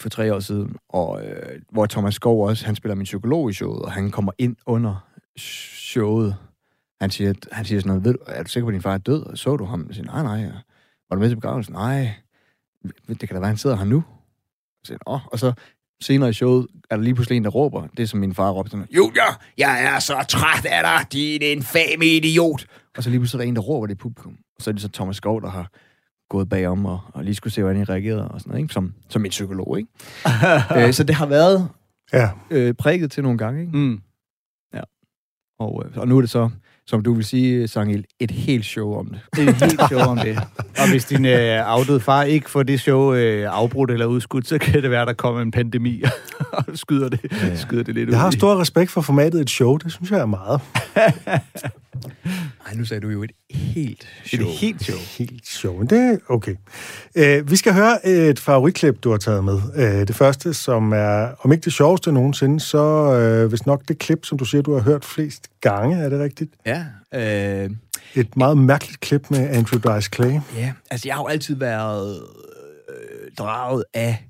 For 0.00 0.08
tre 0.08 0.34
år 0.34 0.40
siden. 0.40 0.76
Og 0.88 1.22
øh, 1.24 1.60
hvor 1.72 1.86
Thomas 1.86 2.14
Skov 2.14 2.46
også, 2.48 2.66
han 2.66 2.74
spiller 2.74 2.94
min 2.94 3.04
psykolog 3.04 3.50
i 3.50 3.52
showet, 3.52 3.82
og 3.82 3.92
han 3.92 4.10
kommer 4.10 4.32
ind 4.38 4.56
under 4.66 5.06
showet. 5.38 6.36
Han 7.00 7.10
siger, 7.10 7.34
han 7.52 7.64
siger 7.64 7.80
sådan 7.80 7.88
noget, 7.88 8.04
ved 8.04 8.12
du, 8.12 8.18
er 8.26 8.42
du 8.42 8.48
sikker 8.48 8.64
på, 8.64 8.68
at 8.68 8.72
din 8.72 8.82
far 8.82 8.94
er 8.94 8.98
død? 8.98 9.22
Og 9.22 9.38
så 9.38 9.56
du 9.56 9.64
ham? 9.64 9.84
Jeg 9.88 9.94
siger, 9.94 10.22
nej, 10.22 10.22
nej. 10.22 10.52
Var 11.10 11.16
du 11.16 11.20
med 11.20 11.28
til 11.28 11.36
begravelsen? 11.36 11.72
Nej. 11.72 12.10
Det 13.08 13.18
kan 13.18 13.28
da 13.28 13.38
være, 13.38 13.46
han 13.48 13.56
sidder 13.56 13.76
her 13.76 13.84
nu. 13.84 14.04
Så 14.84 14.96
Åh. 15.06 15.26
Og 15.26 15.38
så 15.38 15.52
senere 16.02 16.30
i 16.30 16.32
showet 16.32 16.66
er 16.90 16.96
der 16.96 17.02
lige 17.02 17.14
pludselig 17.14 17.36
en, 17.36 17.44
der 17.44 17.50
råber, 17.50 17.86
det 17.96 18.08
som 18.08 18.20
min 18.20 18.34
far 18.34 18.50
råbte, 18.50 18.86
Julia, 18.90 19.22
jeg 19.58 19.84
er 19.84 19.98
så 19.98 20.24
træt 20.28 20.64
af 20.64 20.82
dig, 20.82 21.12
din 21.12 21.42
infame 21.42 22.06
idiot. 22.06 22.66
Og 22.96 23.02
så 23.02 23.10
lige 23.10 23.20
pludselig 23.20 23.38
er 23.40 23.44
der 23.44 23.48
en, 23.48 23.56
der 23.56 23.62
råber 23.62 23.86
det 23.86 23.94
i 23.94 23.96
publikum. 23.96 24.32
Og 24.32 24.62
så 24.62 24.70
er 24.70 24.72
det 24.72 24.82
så 24.82 24.88
Thomas 24.88 25.16
Skov, 25.16 25.42
der 25.42 25.50
har 25.50 25.70
gået 26.30 26.48
bagom 26.48 26.86
og, 26.86 27.00
og 27.14 27.24
lige 27.24 27.34
skulle 27.34 27.52
se, 27.52 27.62
hvordan 27.62 27.80
I 27.80 27.84
reagerede 27.84 28.28
og 28.28 28.40
sådan 28.40 28.50
noget, 28.50 28.62
ikke? 28.62 28.74
Som, 28.74 28.94
som 29.08 29.24
en 29.24 29.30
psykolog, 29.30 29.78
ikke? 29.78 29.90
øh, 30.86 30.92
så 30.92 31.04
det 31.04 31.14
har 31.14 31.26
været 31.26 31.68
Ja, 32.12 32.30
øh, 32.50 32.74
prikket 32.74 33.10
til 33.10 33.22
nogle 33.22 33.38
gange, 33.38 33.60
ikke? 33.60 33.76
Mm. 33.76 34.00
Og, 35.58 35.82
øh, 35.86 35.96
og 35.96 36.08
nu 36.08 36.16
er 36.16 36.20
det 36.20 36.30
så, 36.30 36.50
som 36.90 37.02
du 37.02 37.14
vil 37.14 37.24
sige, 37.24 37.68
Sangil, 37.68 38.04
et 38.20 38.30
helt 38.30 38.64
show 38.64 38.94
om 38.98 39.06
det. 39.06 39.20
Er 39.46 39.50
et 39.50 39.56
helt 39.62 39.80
show 39.88 40.00
om 40.00 40.18
det. 40.18 40.38
Og 40.80 40.90
hvis 40.90 41.04
din 41.04 41.24
øh, 41.24 41.68
afdøde 41.70 42.00
far 42.00 42.22
ikke 42.22 42.50
får 42.50 42.62
det 42.62 42.80
show 42.80 43.14
øh, 43.14 43.46
afbrudt 43.50 43.90
eller 43.90 44.06
udskudt, 44.06 44.48
så 44.48 44.58
kan 44.58 44.82
det 44.82 44.90
være, 44.90 45.06
der 45.06 45.12
kommer 45.12 45.40
en 45.40 45.50
pandemi 45.50 46.02
og 46.52 46.64
skyder 46.74 47.08
det, 47.08 47.20
Ja, 47.32 47.46
ja. 47.46 47.56
skyder 47.56 47.82
det 47.82 47.94
lidt 47.94 48.08
ud. 48.08 48.12
jeg 48.12 48.20
har 48.20 48.30
stor 48.30 48.60
respekt 48.60 48.90
for 48.90 49.00
formatet 49.00 49.40
et 49.40 49.50
show, 49.50 49.76
det 49.76 49.92
synes 49.92 50.10
jeg 50.10 50.18
er 50.20 50.26
meget. 50.26 50.60
Nej, 52.64 52.74
nu 52.74 52.84
sagde 52.84 53.00
du 53.00 53.08
jo 53.08 53.22
et 53.22 53.30
helt 53.50 54.08
show. 54.24 54.48
Et 54.48 54.54
helt 54.54 54.82
show. 54.84 54.98
Helt 55.18 55.46
sjovt, 55.46 55.78
men 55.78 55.86
det 55.86 55.98
er 55.98 56.16
okay. 56.28 56.54
Øh, 57.14 57.50
vi 57.50 57.56
skal 57.56 57.72
høre 57.72 58.06
et 58.06 58.38
favoritklip, 58.38 59.04
du 59.04 59.10
har 59.10 59.18
taget 59.18 59.44
med. 59.44 59.60
Øh, 59.76 60.08
det 60.08 60.16
første, 60.16 60.54
som 60.54 60.92
er, 60.92 61.28
om 61.40 61.52
ikke 61.52 61.64
det 61.64 61.72
sjoveste 61.72 62.12
nogensinde, 62.12 62.60
så 62.60 62.78
øh, 63.12 63.48
hvis 63.48 63.66
nok 63.66 63.82
det 63.88 63.98
klip, 63.98 64.24
som 64.24 64.38
du 64.38 64.44
siger, 64.44 64.62
du 64.62 64.74
har 64.74 64.80
hørt 64.80 65.04
flest 65.04 65.48
gange, 65.60 65.96
er 65.96 66.08
det 66.08 66.20
rigtigt? 66.20 66.54
Ja, 66.66 66.84
øh, 67.14 67.70
Et 68.14 68.36
meget 68.36 68.58
mærkeligt 68.58 69.00
klip 69.00 69.30
med 69.30 69.38
Andrew 69.48 69.94
Dice 69.94 70.10
Clay. 70.14 70.40
Ja, 70.56 70.72
altså 70.90 71.08
jeg 71.08 71.14
har 71.14 71.22
jo 71.22 71.26
altid 71.26 71.54
været 71.56 72.22
øh, 72.88 73.30
draget 73.38 73.84
af 73.94 74.24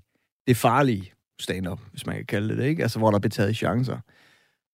det 0.47 0.57
farlige 0.57 1.13
stand-up, 1.41 1.79
hvis 1.91 2.07
man 2.07 2.17
kan 2.17 2.25
kalde 2.25 2.57
det, 2.57 2.65
ikke? 2.65 2.83
Altså, 2.83 2.99
hvor 2.99 3.11
der 3.11 3.19
blev 3.19 3.31
taget 3.31 3.57
chancer. 3.57 3.97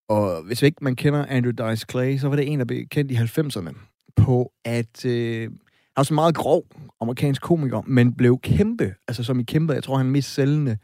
Og 0.08 0.42
hvis 0.42 0.62
ikke 0.62 0.84
man 0.84 0.96
kender 0.96 1.26
Andrew 1.28 1.52
Dice 1.52 1.86
Clay, 1.90 2.16
så 2.18 2.28
var 2.28 2.36
det 2.36 2.52
en, 2.52 2.58
der 2.58 2.64
blev 2.64 2.86
kendt 2.90 3.10
i 3.10 3.14
90'erne 3.14 3.74
på, 4.16 4.52
at 4.64 5.04
øh, 5.04 5.42
han 5.42 5.50
var 5.96 6.02
så 6.02 6.14
meget 6.14 6.34
grov 6.34 6.64
amerikansk 7.00 7.42
komiker, 7.42 7.82
men 7.86 8.12
blev 8.12 8.38
kæmpe, 8.42 8.94
altså 9.08 9.22
som 9.22 9.40
i 9.40 9.42
kæmpe, 9.42 9.72
jeg 9.72 9.82
tror, 9.82 9.96
han 9.96 10.06
er 10.06 10.10
mest 10.10 10.34
sælgende 10.34 10.76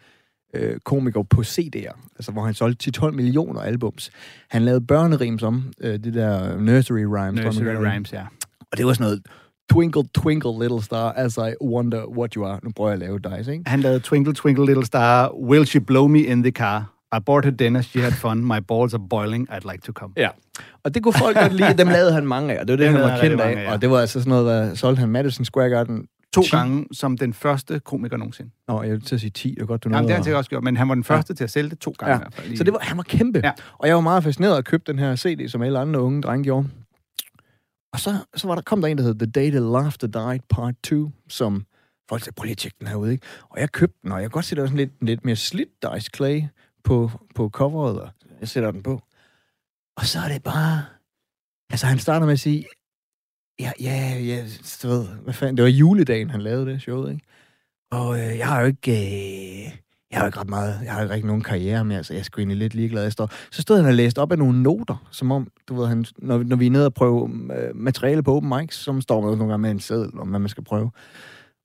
øh, 0.55 0.79
komiker 0.85 1.23
på 1.23 1.41
CD'er, 1.41 2.12
altså 2.17 2.33
hvor 2.33 2.43
han 2.43 2.55
solgte 2.55 2.93
10-12 2.99 3.11
millioner 3.11 3.61
albums. 3.61 4.11
Han 4.50 4.62
lavede 4.62 4.87
børnerim 4.87 5.38
som, 5.38 5.73
øh, 5.81 5.93
det 5.93 6.14
der 6.14 6.59
nursery 6.61 7.05
rhymes. 7.05 7.45
Nursery. 7.45 7.93
Rhymes, 7.93 8.12
ja. 8.12 8.26
Og 8.73 8.79
det 8.79 8.87
var 8.87 8.93
sådan 8.93 9.05
noget, 9.05 9.23
Twinkle, 9.73 10.02
twinkle, 10.14 10.59
little 10.61 10.83
star, 10.83 11.12
as 11.12 11.37
I 11.37 11.64
wonder 11.64 12.07
what 12.07 12.35
you 12.35 12.45
are. 12.45 12.61
Nu 12.62 12.71
prøver 12.76 12.91
jeg 12.91 13.02
at 13.02 13.09
lave 13.09 13.19
dice, 13.19 13.52
ikke? 13.52 13.71
Han 13.71 13.81
lavede 13.81 14.00
Twinkle 14.00 14.35
Twinkle 14.35 14.67
Little 14.67 14.87
Star, 14.87 15.35
Will 15.35 15.67
She 15.67 15.81
Blow 15.81 16.09
Me 16.09 16.19
in 16.19 16.43
the 16.43 16.52
Car? 16.52 16.93
I 17.16 17.21
bought 17.26 17.45
her 17.45 17.52
dinner, 17.52 17.83
she 17.83 18.00
had 18.02 18.12
fun, 18.12 18.45
my 18.45 18.61
balls 18.69 18.95
are 18.95 19.02
boiling, 19.11 19.50
I'd 19.50 19.71
like 19.73 19.83
to 19.83 19.92
come. 19.92 20.12
Ja. 20.16 20.28
Og 20.85 20.95
det 20.95 21.02
kunne 21.02 21.12
folk 21.14 21.37
godt 21.37 21.52
lide. 21.52 21.75
Dem 21.78 21.88
lavede 21.88 22.12
han 22.12 22.26
mange 22.26 22.54
af, 22.54 22.61
og 22.61 22.69
det 22.69 22.73
var 22.73 22.76
det, 22.76 22.87
Dem 22.92 22.95
han 23.00 23.11
var 23.11 23.21
kendt 23.21 23.40
af. 23.40 23.49
af, 23.50 23.62
ja. 23.64 23.73
Og 23.73 23.83
det 23.83 23.90
var 23.90 23.99
altså 24.00 24.21
sådan 24.21 24.31
noget, 24.31 24.45
hvad 24.45 24.76
solgte 24.76 25.00
han 25.00 25.09
Madison 25.09 25.45
Square 25.45 25.69
Garden? 25.69 26.07
To 26.35 26.42
10. 26.42 26.50
gange 26.50 26.87
som 26.92 27.19
den 27.19 27.33
første 27.35 27.81
komiker 27.81 28.16
nogensinde. 28.16 28.50
Nå, 28.69 28.83
jeg 28.83 28.90
vil 28.92 29.00
til 29.00 29.14
at 29.14 29.21
sige 29.21 29.31
10, 29.31 29.54
det 29.61 29.69
godt, 29.69 29.85
du 29.85 29.88
Jamen, 29.88 30.09
det 30.09 30.16
har 30.16 30.25
han 30.25 30.35
også 30.35 30.50
gjort, 30.50 30.64
men 30.64 30.76
han 30.76 30.88
var 30.88 30.95
den 30.95 31.04
første 31.04 31.35
til 31.35 31.45
at 31.45 31.50
sælge 31.50 31.71
det 31.71 31.78
to 31.78 31.95
gange 31.99 32.12
Ja. 32.12 32.19
i 32.19 32.23
hvert 32.23 32.35
fald. 32.35 32.57
Så 32.57 32.64
det 32.64 32.73
var, 32.73 32.78
han 32.83 32.97
var 32.97 33.02
kæmpe. 33.02 33.40
Ja. 33.45 33.52
Og 33.78 33.87
jeg 33.88 33.95
var 33.95 34.00
meget 34.00 34.25
fascineret 34.25 34.57
og 34.57 34.64
købte 34.64 34.92
den 34.92 34.99
her 34.99 35.16
CD, 35.16 35.49
som 35.49 35.62
alle 35.62 35.78
andre 35.78 36.00
unge 36.00 36.23
drenge 36.23 36.45
gjorde. 36.45 36.69
Og 37.92 38.00
så, 38.00 38.14
så 38.35 38.47
var 38.49 38.54
der, 38.54 38.62
kom 38.62 38.81
der 38.81 38.88
en, 38.88 38.99
der 38.99 39.04
hed 39.04 39.14
The 39.19 39.26
Day 39.26 39.50
The 39.50 39.61
Laughter 39.61 40.07
Died 40.07 40.40
Part 40.50 40.75
2, 40.85 41.11
som 41.28 41.64
folk 42.09 42.23
sagde, 42.25 42.35
prøv 42.35 42.45
lige 42.45 42.52
at 42.52 42.59
tjekke 42.59 42.76
den 42.81 42.87
her 42.88 42.95
ud, 42.97 43.09
ikke? 43.09 43.26
Og 43.50 43.61
jeg 43.61 43.73
købte 43.73 43.99
den, 44.02 44.12
og 44.12 44.19
jeg 44.19 44.25
kan 44.25 44.31
godt 44.31 44.45
se, 44.45 44.54
der 44.57 44.61
var 44.62 44.66
sådan 44.69 44.78
lidt, 44.78 44.90
lidt 45.04 45.25
mere 45.25 45.37
slidt 45.37 45.69
Dice 45.83 46.11
Clay 46.16 46.42
på, 46.85 47.11
på 47.35 47.49
coveret, 47.49 48.01
og 48.01 48.11
jeg 48.41 48.49
sætter 48.49 48.71
den 48.71 48.83
på. 48.83 49.03
Og 49.97 50.07
så 50.07 50.19
er 50.19 50.29
det 50.29 50.43
bare... 50.43 50.85
Altså, 51.71 51.87
han 51.87 51.99
starter 51.99 52.27
med 52.27 52.33
at 52.33 52.41
sige, 52.41 52.65
ja, 53.61 53.73
ja, 53.81 54.19
ja, 54.19 54.47
du 54.83 54.89
ved, 54.89 55.07
hvad 55.07 55.35
fanden, 55.35 55.57
det 55.57 55.62
var 55.62 55.71
juledagen, 55.71 56.31
han 56.31 56.43
lavede 56.43 56.67
det 56.67 56.83
showet, 56.83 57.12
ikke? 57.12 57.27
Og 57.91 58.19
øh, 58.19 58.39
jeg 58.39 58.49
har 58.49 58.61
jo 58.61 58.67
ikke... 58.67 58.93
Øh, 58.93 59.79
jeg 60.11 60.21
har 60.21 60.25
jo 60.25 60.29
ikke 60.29 60.41
ret 60.41 60.49
meget, 60.49 60.81
jeg 60.85 60.93
har 60.93 61.03
jo 61.03 61.12
ikke 61.12 61.27
nogen 61.27 61.43
karriere 61.43 61.85
mere, 61.85 62.05
så 62.05 62.12
jeg 62.12 62.21
er 62.21 62.25
sgu 62.25 62.41
egentlig 62.41 62.59
lidt 62.59 62.75
ligeglad. 62.75 63.03
Jeg 63.03 63.12
står, 63.12 63.31
så 63.51 63.62
stod 63.62 63.77
han 63.77 63.87
og 63.87 63.95
læste 63.95 64.19
op 64.19 64.33
af 64.33 64.39
nogle 64.39 64.62
noter, 64.62 65.09
som 65.11 65.33
om, 65.33 65.49
du 65.69 65.75
ved, 65.75 65.87
han, 65.87 66.05
når, 66.19 66.43
når 66.43 66.57
vi 66.57 66.67
er 66.67 66.71
nede 66.71 66.87
og 66.87 66.95
prøve 66.95 67.31
øh, 67.57 67.77
materiale 67.77 68.23
på 68.23 68.35
open 68.37 68.49
mics, 68.49 68.77
som 68.77 69.01
står 69.01 69.21
man 69.21 69.39
nogle 69.39 69.53
gange 69.53 69.62
med 69.62 69.71
en 69.71 69.81
seddel 69.81 70.19
om, 70.19 70.29
hvad 70.29 70.41
man 70.41 70.49
skal 70.49 70.65
prøve. 70.65 70.91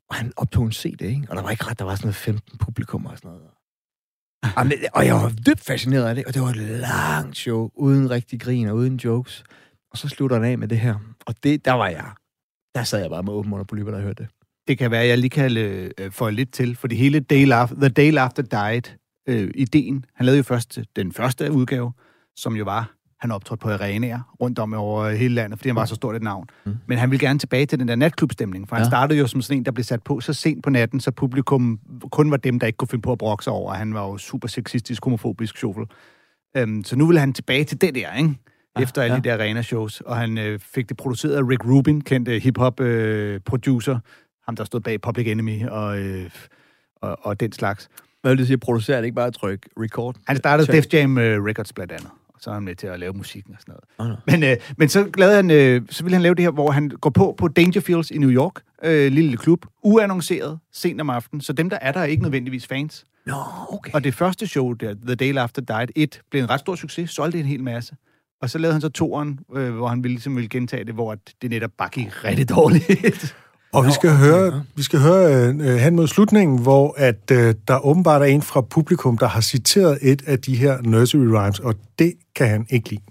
Og 0.10 0.16
han 0.16 0.34
optog 0.38 0.66
en 0.66 0.72
CD, 0.72 1.02
ikke? 1.02 1.28
Og 1.30 1.36
der 1.36 1.42
var 1.42 1.50
ikke 1.52 1.64
ret, 1.64 1.80
der 1.80 1.86
var 1.86 1.96
sådan 1.96 2.06
noget 2.06 2.16
15 2.16 2.58
publikum 2.58 3.06
og 3.06 3.18
sådan 3.18 3.32
noget. 3.32 3.57
Jamen, 4.58 4.74
og 4.94 5.06
jeg 5.06 5.16
var 5.16 5.34
dybt 5.48 5.60
fascineret 5.60 6.06
af 6.06 6.16
det, 6.16 6.26
og 6.26 6.34
det 6.34 6.42
var 6.42 6.50
et 6.50 6.56
langt 6.56 7.38
show, 7.38 7.70
uden 7.76 8.10
rigtig 8.10 8.42
grin 8.42 8.68
og 8.68 8.76
uden 8.76 8.96
jokes. 8.96 9.44
Og 9.92 9.98
så 9.98 10.08
slutter 10.08 10.36
den 10.36 10.46
af 10.46 10.58
med 10.58 10.68
det 10.68 10.80
her. 10.80 10.96
Og 11.26 11.36
det, 11.44 11.66
der 11.66 11.74
var 11.74 11.88
jeg, 11.88 12.12
der 12.76 12.84
sad 12.84 13.02
jeg 13.02 13.10
bare 13.10 13.24
med 13.24 13.34
åben 13.34 13.54
under 13.54 13.66
polyper, 13.66 13.92
der 13.92 14.02
hørte 14.02 14.24
det. 14.24 14.32
Det 14.68 14.78
kan 14.78 14.92
være, 14.92 15.02
at 15.02 15.10
jeg 15.10 15.18
lige 15.18 15.30
kan 15.30 15.58
øh, 15.58 15.92
øh 15.98 16.12
få 16.12 16.30
lidt 16.30 16.54
til, 16.54 16.76
for 16.76 16.88
det 16.88 16.98
hele 16.98 17.20
Day 17.20 17.52
After, 17.52 17.76
The 17.76 17.90
Day 17.90 18.16
After 18.18 18.44
Died, 18.44 18.82
øh, 19.28 19.52
ideen, 19.56 20.06
han 20.16 20.26
lavede 20.26 20.38
jo 20.38 20.44
først 20.44 20.78
øh, 20.78 20.84
den 20.96 21.12
første 21.12 21.52
udgave, 21.52 21.94
som 22.36 22.56
jo 22.56 22.64
var, 22.64 22.97
han 23.20 23.32
optrådte 23.32 23.62
på 23.62 23.70
arenaer 23.70 24.36
rundt 24.42 24.60
om 24.60 24.74
over 24.74 25.10
hele 25.10 25.36
landet, 25.36 25.60
fordi 25.60 25.70
han 25.70 25.76
var 25.76 25.86
så 25.86 25.96
stort 25.96 26.16
et 26.16 26.22
navn. 26.22 26.50
Mm. 26.66 26.76
Men 26.88 26.98
han 26.98 27.12
ville 27.12 27.28
gerne 27.28 27.40
tilbage 27.40 27.66
til 27.66 27.80
den 27.80 27.88
der 27.88 27.96
natklubstemning, 27.96 28.70
for 28.70 28.76
ja. 28.76 28.80
han 28.80 28.90
startede 28.90 29.20
jo 29.20 29.28
som 29.28 29.42
sådan 29.42 29.58
en, 29.58 29.66
der 29.66 29.72
blev 29.72 29.84
sat 29.84 30.04
på 30.04 30.20
så 30.20 30.34
sent 30.34 30.64
på 30.64 30.70
natten, 30.70 31.00
så 31.00 31.12
publikum 31.12 31.80
kun 32.12 32.32
var 32.32 32.38
dem, 32.38 32.60
der 32.60 32.68
ikke 32.68 32.78
kunne 32.78 32.88
finde 32.88 33.02
på 33.02 33.12
at 33.12 33.18
brokke 33.18 33.44
sig 33.44 33.54
over. 33.54 33.74
Han 33.74 33.94
var 33.94 34.08
jo 34.08 34.18
super 34.18 34.48
sexistisk, 34.48 35.04
homofobisk 35.04 35.58
sjovel. 35.58 35.86
Um, 36.64 36.84
så 36.84 36.96
nu 36.96 37.06
vil 37.08 37.20
han 37.20 37.34
tilbage 37.34 37.64
til 37.64 37.82
det 37.82 37.96
der, 37.96 38.14
ikke? 38.14 38.36
Efter 38.80 39.02
alle 39.02 39.16
ja. 39.16 39.20
de 39.20 39.30
der 39.30 39.34
arena-shows. 39.34 40.02
Og 40.02 40.18
han 40.18 40.38
øh, 40.38 40.60
fik 40.60 40.90
det 40.90 40.98
produceret 40.98 41.36
af 41.36 41.42
Rick 41.42 41.66
Rubin, 41.66 42.02
kendt 42.02 42.28
øh, 42.28 42.42
hip-hop-producer. 42.42 43.94
Øh, 43.94 44.02
ham, 44.46 44.56
der 44.56 44.64
stod 44.64 44.80
bag 44.80 45.02
Public 45.02 45.28
Enemy 45.28 45.68
og, 45.68 46.00
øh, 46.00 46.30
og, 47.02 47.18
og 47.22 47.40
den 47.40 47.52
slags. 47.52 47.90
Hvad 48.22 48.32
vil 48.32 48.38
det 48.38 48.48
sige, 48.48 48.58
producerer 48.58 48.98
det 48.98 49.06
ikke 49.06 49.16
bare 49.16 49.32
tryk 49.32 49.68
record? 49.80 50.16
Han 50.28 50.38
startede 50.38 50.72
Def 50.72 50.86
Jam 50.94 51.18
uh, 51.18 51.24
Records 51.24 51.74
blandt 51.74 51.92
andet. 51.92 52.10
Så 52.40 52.50
er 52.50 52.54
han 52.54 52.64
med 52.64 52.76
til 52.76 52.88
at 52.88 53.00
lave 53.00 53.14
musikken 53.14 53.54
og 53.54 53.60
sådan 53.62 53.76
noget. 53.98 54.12
Oh, 54.12 54.18
no. 54.28 54.38
men, 54.38 54.52
øh, 54.52 54.58
men 54.78 54.90
så, 54.90 55.10
lavede 55.18 55.36
han, 55.36 55.52
øh, 55.52 55.82
så 55.90 56.04
ville 56.04 56.16
han 56.16 56.22
lave 56.22 56.36
det 56.36 56.44
her, 56.44 56.52
hvor 56.52 56.72
han 56.72 56.90
går 56.90 57.10
på 57.10 57.36
på 57.38 57.48
Dangerfields 57.48 58.12
i 58.12 58.18
New 58.18 58.30
York, 58.30 58.62
øh, 58.84 59.12
lille 59.12 59.38
klub, 59.38 59.66
uannonceret, 59.84 60.60
sent 60.74 61.02
om 61.02 61.10
aftenen. 61.10 61.42
Så 61.42 61.54
dem, 61.54 61.70
der 61.70 61.78
er 61.82 61.92
der, 61.92 62.00
er 62.00 62.06
ikke 62.06 62.24
nødvendigvis 62.24 62.68
fans. 62.68 63.06
Nå, 63.26 63.36
okay. 63.70 63.92
Og 63.94 64.04
det 64.04 64.14
første 64.14 64.48
show, 64.48 64.74
der, 64.74 64.96
The 65.06 65.16
Day 65.16 65.36
After 65.38 65.62
Died 65.62 65.88
1, 65.96 66.22
blev 66.32 66.44
en 66.44 66.50
ret 66.50 66.60
stor 66.60 66.76
succes, 66.76 67.10
solgte 67.10 67.40
en 67.40 67.46
hel 67.46 67.64
masse. 67.64 67.96
Og 68.42 68.50
så 68.50 68.58
lavede 68.58 68.74
han 68.74 68.82
så 68.82 68.90
toeren, 68.90 69.40
øh, 69.56 69.76
hvor 69.76 69.88
han 69.88 70.04
ville, 70.04 70.14
ligesom 70.14 70.36
ville 70.36 70.50
gentage 70.50 70.84
det, 70.84 70.94
hvor 70.94 71.18
det 71.42 71.50
netop 71.50 71.72
bare 71.78 71.90
gik 71.90 72.24
rigtig 72.24 72.50
dårligt. 72.50 73.36
Og 73.74 73.86
vi 73.86 73.92
skal 73.92 74.10
høre, 74.10 74.64
vi 74.76 74.84
skal 74.84 75.00
høre 75.00 75.50
uh, 75.50 75.66
hen 75.66 75.96
mod 75.96 76.08
slutningen, 76.08 76.62
hvor 76.62 76.96
at 76.98 77.32
uh, 77.32 77.38
der 77.68 77.86
åbenbart 77.86 78.22
er 78.22 78.26
en 78.26 78.42
fra 78.42 78.62
publikum, 78.62 79.18
der 79.18 79.28
har 79.28 79.42
citeret 79.42 80.00
et 80.02 80.24
af 80.28 80.40
de 80.40 80.56
her 80.56 80.82
nursery 80.82 81.26
rhymes, 81.26 81.60
og 81.60 81.76
det 82.00 82.14
kan 82.36 82.48
han 82.48 82.68
ikke 82.70 82.90
lide. 82.90 83.02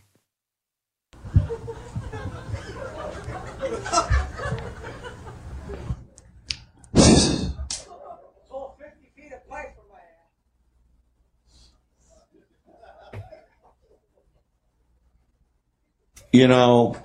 You 16.34 16.46
know, 16.46 16.96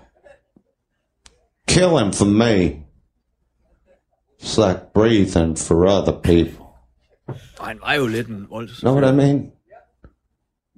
kill 1.68 1.98
him 2.00 2.12
for 2.12 2.26
me. 2.26 2.91
It's 4.42 4.58
like 4.58 4.94
breathing 4.94 5.56
for 5.56 5.86
other 5.86 6.14
people. 6.14 6.62
Er 7.60 7.96
jo 7.96 8.08
lidt 8.08 8.28
en. 8.28 8.48
Know 8.82 8.94
what 8.94 9.04
I 9.04 9.12
mean? 9.12 9.52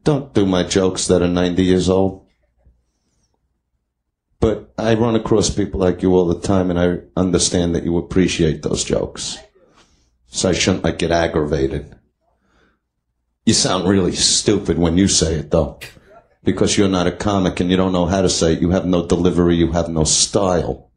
Don't 0.06 0.34
do 0.34 0.46
my 0.46 0.64
jokes 0.64 1.08
that 1.08 1.22
are 1.22 1.28
90 1.28 1.64
years 1.64 1.90
old. 1.90 2.22
But 4.42 4.74
I 4.78 4.96
run 4.96 5.16
across 5.16 5.50
people 5.50 5.80
like 5.80 6.04
you 6.04 6.14
all 6.14 6.26
the 6.26 6.48
time, 6.48 6.70
and 6.70 6.78
I 6.78 7.00
understand 7.16 7.74
that 7.74 7.86
you 7.86 7.98
appreciate 7.98 8.62
those 8.62 8.84
jokes. 8.84 9.38
So 10.28 10.50
I 10.50 10.54
shouldn't 10.54 10.84
like 10.84 11.00
get 11.00 11.12
aggravated. 11.12 11.96
You 13.46 13.54
sound 13.54 13.88
really 13.88 14.12
stupid 14.12 14.78
when 14.78 14.98
you 14.98 15.08
say 15.08 15.36
it, 15.36 15.52
though, 15.52 15.80
because 16.44 16.78
you're 16.78 16.90
not 16.90 17.08
a 17.08 17.12
comic 17.12 17.62
and 17.62 17.72
you 17.72 17.78
don't 17.78 17.94
know 17.94 18.06
how 18.06 18.22
to 18.22 18.30
say 18.30 18.54
it. 18.54 18.62
You 18.62 18.72
have 18.72 18.86
no 18.86 19.08
delivery. 19.08 19.56
You 19.56 19.72
have 19.72 19.88
no 19.88 20.04
style. 20.04 20.92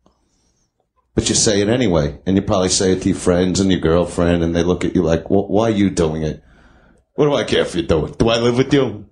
But 1.17 1.31
you 1.31 1.35
say 1.35 1.63
it 1.63 1.69
anyway, 1.71 2.19
and 2.27 2.37
you 2.37 2.43
probably 2.43 2.69
say 2.69 2.93
it 2.93 3.03
to 3.03 3.09
your 3.09 3.19
friends 3.19 3.59
and 3.59 3.73
your 3.73 3.81
girlfriend, 3.81 4.45
and 4.45 4.55
they 4.55 4.63
look 4.63 4.85
at 4.85 4.95
you 4.95 5.03
like, 5.03 5.31
well, 5.31 5.49
"Why 5.49 5.69
are 5.69 5.71
you 5.71 5.89
doing 5.89 6.23
it? 6.23 6.43
What 7.15 7.25
do 7.25 7.35
I 7.35 7.45
care 7.45 7.63
if 7.63 7.75
you 7.75 7.83
do 7.83 8.05
it? 8.05 8.19
Do 8.19 8.29
I 8.29 8.37
live 8.37 8.59
with 8.59 8.73
you? 8.73 9.07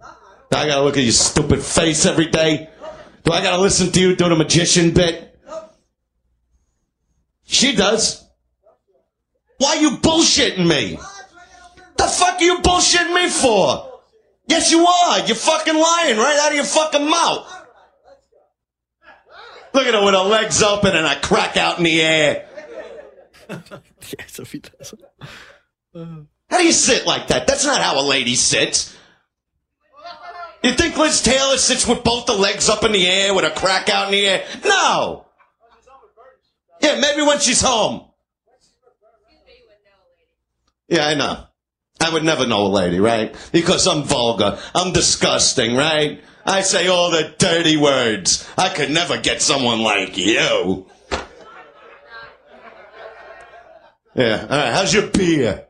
Do 0.51 0.59
I 0.59 0.67
gotta 0.67 0.83
look 0.83 0.99
at 0.99 1.03
your 1.03 1.13
stupid 1.13 1.63
face 1.63 2.05
every 2.05 2.27
day? 2.27 2.69
Do 3.25 3.33
I 3.33 3.43
gotta 3.43 3.61
listen 3.61 3.91
to 3.91 4.01
you 4.01 4.15
do 4.15 4.29
the 4.29 4.37
magician 4.37 4.91
bit? 4.91 5.35
She 7.45 7.75
does. 7.75 8.23
Why 9.57 9.77
are 9.77 9.81
you 9.81 9.91
bullshitting 9.93 10.67
me? 10.67 10.99
The 11.97 12.05
fuck 12.05 12.39
are 12.39 12.45
you 12.45 12.59
bullshitting 12.59 13.15
me 13.15 13.31
for? 13.31 14.01
Yes, 14.47 14.71
you 14.71 14.87
are. 14.87 15.21
You're 15.21 15.37
fucking 15.37 15.75
lying 15.75 16.19
right 16.19 16.39
out 16.43 16.51
of 16.51 16.57
your 16.57 16.67
fucking 16.67 17.09
mouth. 17.09 17.54
Look 19.75 19.87
at 19.87 19.95
her 19.95 20.05
with 20.05 20.15
her 20.15 20.21
legs 20.21 20.63
open 20.63 20.97
and 20.97 21.07
a 21.07 21.21
crack 21.21 21.57
out 21.57 21.79
in 21.79 21.85
the 21.85 22.01
air. 22.01 22.47
Ja, 23.49 24.25
så 24.27 24.45
fint 24.45 24.71
altså. 24.79 24.97
How 26.51 26.59
do 26.59 26.65
you 26.65 26.73
sit 26.73 27.07
like 27.07 27.27
that? 27.29 27.47
That's 27.47 27.65
not 27.65 27.81
how 27.81 27.99
a 27.99 28.07
lady 28.17 28.37
sits. 28.37 28.97
You 30.63 30.73
think 30.73 30.97
Liz 30.97 31.23
Taylor 31.23 31.59
sits 31.59 31.87
with 31.87 32.05
both 32.05 32.27
the 32.27 32.33
legs 32.33 32.69
up 32.69 32.85
in 32.85 32.93
the 32.93 33.07
air 33.07 33.35
with 33.35 33.45
a 33.45 33.51
crack 33.51 33.89
out 33.91 34.07
in 34.07 34.13
the 34.13 34.27
air? 34.27 34.45
No. 34.65 35.27
Yeah, 36.81 37.01
maybe 37.01 37.23
when 37.23 37.39
she's 37.39 37.61
home. 37.61 38.09
Yeah, 40.89 41.07
I 41.07 41.15
know. 41.15 41.45
I 42.01 42.11
would 42.11 42.25
never 42.25 42.47
know 42.47 42.67
a 42.67 42.69
lady, 42.69 43.01
right? 43.01 43.35
Because 43.53 43.87
I'm 43.87 44.05
vulgar. 44.05 44.59
I'm 44.75 44.93
disgusting, 44.93 45.77
right? 45.77 46.23
I 46.47 46.61
say 46.61 46.89
all 46.89 47.11
the 47.11 47.35
dirty 47.39 47.77
words. 47.77 48.49
I 48.57 48.69
could 48.69 48.91
never 48.91 49.19
get 49.19 49.41
someone 49.41 49.81
like 49.81 50.17
you. 50.17 50.87
Yeah, 54.15 54.47
all 54.49 54.57
right. 54.57 54.73
How's 54.73 54.93
your 54.95 55.09
beer? 55.09 55.67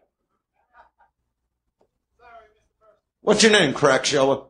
What's 3.23 3.43
your 3.43 3.53
name, 3.53 3.73
crack 3.73 4.05
shower? 4.05 4.49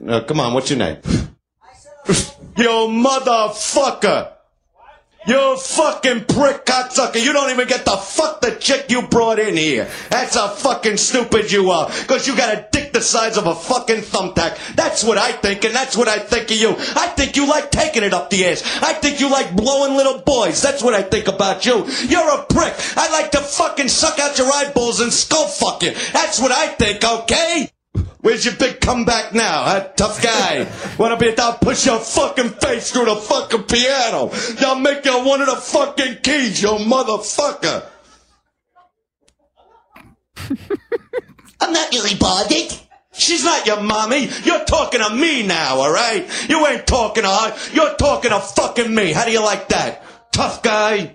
No, 0.00 0.20
come 0.22 0.40
on, 0.40 0.54
what's 0.54 0.70
your 0.70 0.78
name? 0.78 0.98
Oh, 1.04 1.28
you 2.56 2.68
motherfucker! 2.68 4.32
You 5.26 5.56
fucking 5.56 6.26
prick 6.26 6.66
cocksucker. 6.66 7.22
You 7.22 7.32
don't 7.32 7.50
even 7.50 7.66
get 7.66 7.84
the 7.84 7.96
fuck 7.96 8.42
the 8.42 8.56
chick 8.56 8.90
you 8.90 9.02
brought 9.02 9.38
in 9.38 9.56
here. 9.56 9.88
That's 10.10 10.34
how 10.34 10.48
fucking 10.48 10.98
stupid 10.98 11.50
you 11.50 11.70
are. 11.70 11.88
Cause 12.06 12.26
you 12.26 12.36
got 12.36 12.54
a 12.54 12.68
dick 12.70 12.92
the 12.92 13.00
size 13.00 13.38
of 13.38 13.46
a 13.46 13.54
fucking 13.54 14.02
thumbtack. 14.02 14.74
That's 14.74 15.02
what 15.02 15.16
I 15.16 15.32
think 15.32 15.64
and 15.64 15.74
that's 15.74 15.96
what 15.96 16.08
I 16.08 16.18
think 16.18 16.50
of 16.50 16.56
you. 16.58 16.70
I 16.94 17.08
think 17.16 17.36
you 17.36 17.48
like 17.48 17.70
taking 17.70 18.02
it 18.02 18.12
up 18.12 18.28
the 18.28 18.44
ass. 18.46 18.62
I 18.82 18.92
think 18.92 19.20
you 19.20 19.30
like 19.30 19.56
blowing 19.56 19.96
little 19.96 20.20
boys. 20.20 20.60
That's 20.60 20.82
what 20.82 20.94
I 20.94 21.02
think 21.02 21.28
about 21.28 21.64
you. 21.64 21.86
You're 22.06 22.30
a 22.30 22.44
prick. 22.44 22.74
I 22.96 23.10
like 23.10 23.30
to 23.32 23.40
fucking 23.40 23.88
suck 23.88 24.18
out 24.18 24.36
your 24.36 24.50
eyeballs 24.52 25.00
and 25.00 25.12
skull 25.12 25.46
fuck 25.46 25.82
you. 25.82 25.92
That's 26.12 26.38
what 26.38 26.52
I 26.52 26.68
think, 26.68 27.02
okay? 27.02 27.73
Where's 28.24 28.46
your 28.46 28.54
big 28.54 28.80
comeback 28.80 29.34
now, 29.34 29.64
huh? 29.64 29.80
Tough 29.96 30.22
guy. 30.22 30.66
Wanna 30.98 31.18
be 31.18 31.34
down, 31.34 31.56
push 31.60 31.84
your 31.84 31.98
fucking 31.98 32.48
face 32.52 32.90
through 32.90 33.04
the 33.04 33.16
fucking 33.16 33.64
piano. 33.64 34.30
Y'all 34.62 34.76
make 34.76 35.04
you 35.04 35.22
one 35.22 35.42
of 35.42 35.48
the 35.48 35.56
fucking 35.56 36.20
keys, 36.22 36.62
you 36.62 36.70
motherfucker. 36.70 37.84
I'm 41.60 41.72
not 41.74 41.92
really 41.92 42.14
bothered. 42.14 42.72
She's 43.12 43.44
not 43.44 43.66
your 43.66 43.82
mommy. 43.82 44.30
You're 44.42 44.64
talking 44.64 45.02
to 45.02 45.10
me 45.14 45.46
now, 45.46 45.80
alright? 45.80 46.26
You 46.48 46.66
ain't 46.66 46.86
talking 46.86 47.24
to 47.24 47.28
her. 47.28 47.54
You're 47.74 47.94
talking 47.96 48.30
to 48.30 48.40
fucking 48.40 48.94
me. 48.94 49.12
How 49.12 49.26
do 49.26 49.32
you 49.32 49.44
like 49.44 49.68
that? 49.68 50.02
Tough 50.32 50.62
guy. 50.62 51.14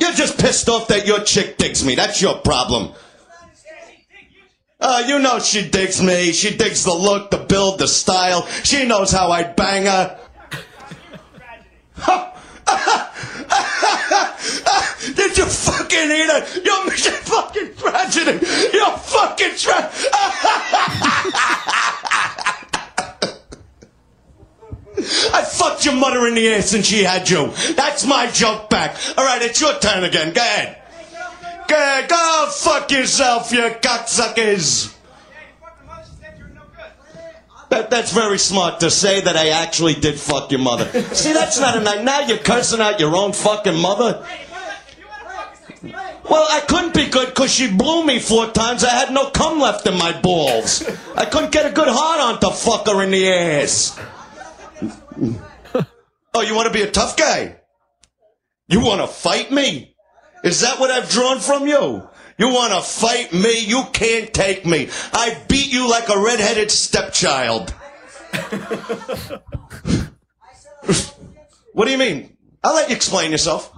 You're 0.00 0.12
just 0.14 0.36
pissed 0.40 0.68
off 0.68 0.88
that 0.88 1.06
your 1.06 1.20
chick 1.20 1.58
digs 1.58 1.84
me. 1.84 1.94
That's 1.94 2.20
your 2.20 2.38
problem. 2.38 2.92
Uh, 4.78 5.02
you 5.06 5.18
know 5.18 5.38
she 5.38 5.66
digs 5.68 6.02
me. 6.02 6.32
She 6.32 6.54
digs 6.56 6.84
the 6.84 6.92
look, 6.92 7.30
the 7.30 7.38
build, 7.38 7.78
the 7.78 7.88
style. 7.88 8.46
She 8.62 8.86
knows 8.86 9.10
how 9.10 9.30
I 9.30 9.42
bang 9.42 9.86
her. 9.86 10.18
Did 15.14 15.38
you 15.38 15.46
fucking 15.46 15.98
eat 15.98 16.28
it? 16.28 16.64
You're 16.64 16.90
fucking 16.90 17.74
tragedy. 17.76 18.46
You're 18.72 18.96
fucking 18.98 19.56
tra- 19.56 19.90
I 25.32 25.42
fucked 25.44 25.84
your 25.84 25.94
mother 25.94 26.26
in 26.26 26.34
the 26.34 26.48
ass 26.54 26.74
and 26.74 26.84
she 26.84 27.02
had 27.04 27.28
you. 27.28 27.52
That's 27.74 28.04
my 28.06 28.30
joke 28.30 28.70
back. 28.70 28.96
All 29.16 29.24
right, 29.24 29.42
it's 29.42 29.60
your 29.60 29.78
turn 29.78 30.04
again. 30.04 30.32
Go 30.32 30.40
ahead. 30.40 30.82
Go, 31.68 32.06
go 32.08 32.48
fuck 32.52 32.90
yourself, 32.90 33.52
you 33.52 33.60
cocksuckers. 33.80 34.94
That, 37.68 37.90
that's 37.90 38.12
very 38.12 38.38
smart 38.38 38.80
to 38.80 38.90
say 38.90 39.20
that 39.22 39.36
I 39.36 39.48
actually 39.48 39.94
did 39.94 40.20
fuck 40.20 40.52
your 40.52 40.60
mother. 40.60 40.86
See, 41.14 41.32
that's 41.32 41.58
not 41.58 41.76
a 41.76 41.80
night. 41.80 42.04
Now 42.04 42.20
you're 42.20 42.38
cursing 42.38 42.80
out 42.80 43.00
your 43.00 43.16
own 43.16 43.32
fucking 43.32 43.76
mother. 43.76 44.24
Well, 45.82 46.46
I 46.50 46.60
couldn't 46.60 46.94
be 46.94 47.06
good 47.08 47.28
because 47.28 47.52
she 47.52 47.70
blew 47.70 48.04
me 48.04 48.18
four 48.20 48.46
times. 48.48 48.84
I 48.84 48.90
had 48.90 49.12
no 49.12 49.30
cum 49.30 49.60
left 49.60 49.86
in 49.86 49.98
my 49.98 50.18
balls. 50.20 50.88
I 51.16 51.24
couldn't 51.24 51.52
get 51.52 51.66
a 51.66 51.72
good 51.72 51.88
hard 51.88 52.20
on 52.20 52.40
to 52.40 52.50
fuck 52.50 52.86
her 52.86 53.02
in 53.02 53.10
the 53.10 53.32
ass. 53.32 53.98
Oh, 56.34 56.42
you 56.42 56.54
want 56.54 56.66
to 56.66 56.72
be 56.72 56.82
a 56.82 56.90
tough 56.90 57.16
guy? 57.16 57.56
You 58.68 58.80
want 58.80 59.00
to 59.00 59.06
fight 59.06 59.50
me? 59.50 59.95
Is 60.44 60.60
that 60.60 60.78
what 60.78 60.90
I've 60.90 61.08
drawn 61.08 61.40
from 61.40 61.66
you? 61.66 62.08
You 62.38 62.48
want 62.48 62.72
to 62.72 62.82
fight 62.82 63.32
me? 63.32 63.60
You 63.60 63.84
can't 63.92 64.32
take 64.32 64.66
me. 64.66 64.88
I 65.12 65.36
beat 65.48 65.72
you 65.72 65.88
like 65.90 66.08
a 66.08 66.18
redheaded 66.18 66.70
stepchild. 66.70 67.70
what 71.72 71.86
do 71.86 71.90
you 71.90 71.98
mean? 71.98 72.36
I'll 72.62 72.74
let 72.74 72.90
you 72.90 72.96
explain 72.96 73.30
yourself. 73.30 73.72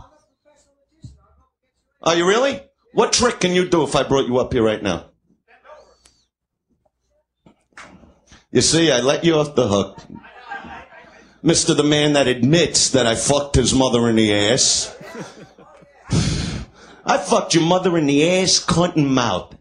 Are 2.02 2.16
you 2.16 2.26
really? 2.26 2.60
What 2.92 3.12
trick 3.12 3.40
can 3.40 3.52
you 3.52 3.68
do 3.68 3.84
if 3.84 3.94
I 3.94 4.02
brought 4.02 4.26
you 4.26 4.38
up 4.38 4.52
here 4.52 4.62
right 4.62 4.82
now? 4.82 5.10
You 8.50 8.62
see, 8.62 8.90
I 8.90 9.00
let 9.00 9.24
you 9.24 9.34
off 9.34 9.54
the 9.54 9.68
hook. 9.68 10.00
Mr. 11.44 11.76
the 11.76 11.84
man 11.84 12.14
that 12.14 12.26
admits 12.26 12.90
that 12.90 13.06
I 13.06 13.14
fucked 13.14 13.54
his 13.54 13.72
mother 13.74 14.08
in 14.08 14.16
the 14.16 14.34
ass. 14.34 14.96
I 17.08 17.16
fucked 17.16 17.54
your 17.54 17.64
mother 17.64 17.96
in 17.96 18.04
the 18.04 18.28
ass, 18.28 18.62
cunt, 18.62 18.96
and 18.96 19.14
mouth. 19.14 19.56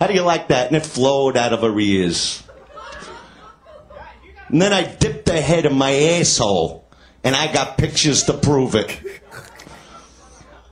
How 0.00 0.06
do 0.06 0.14
you 0.14 0.22
like 0.22 0.48
that? 0.48 0.68
And 0.68 0.76
it 0.76 0.86
flowed 0.86 1.36
out 1.36 1.52
of 1.52 1.60
her 1.60 1.78
ears. 1.78 2.42
And 4.48 4.62
then 4.62 4.72
I 4.72 4.84
dipped 4.84 5.26
the 5.26 5.38
head 5.38 5.66
in 5.66 5.74
my 5.74 5.92
asshole, 5.92 6.88
and 7.22 7.36
I 7.36 7.52
got 7.52 7.76
pictures 7.76 8.24
to 8.24 8.32
prove 8.32 8.74
it. 8.74 8.98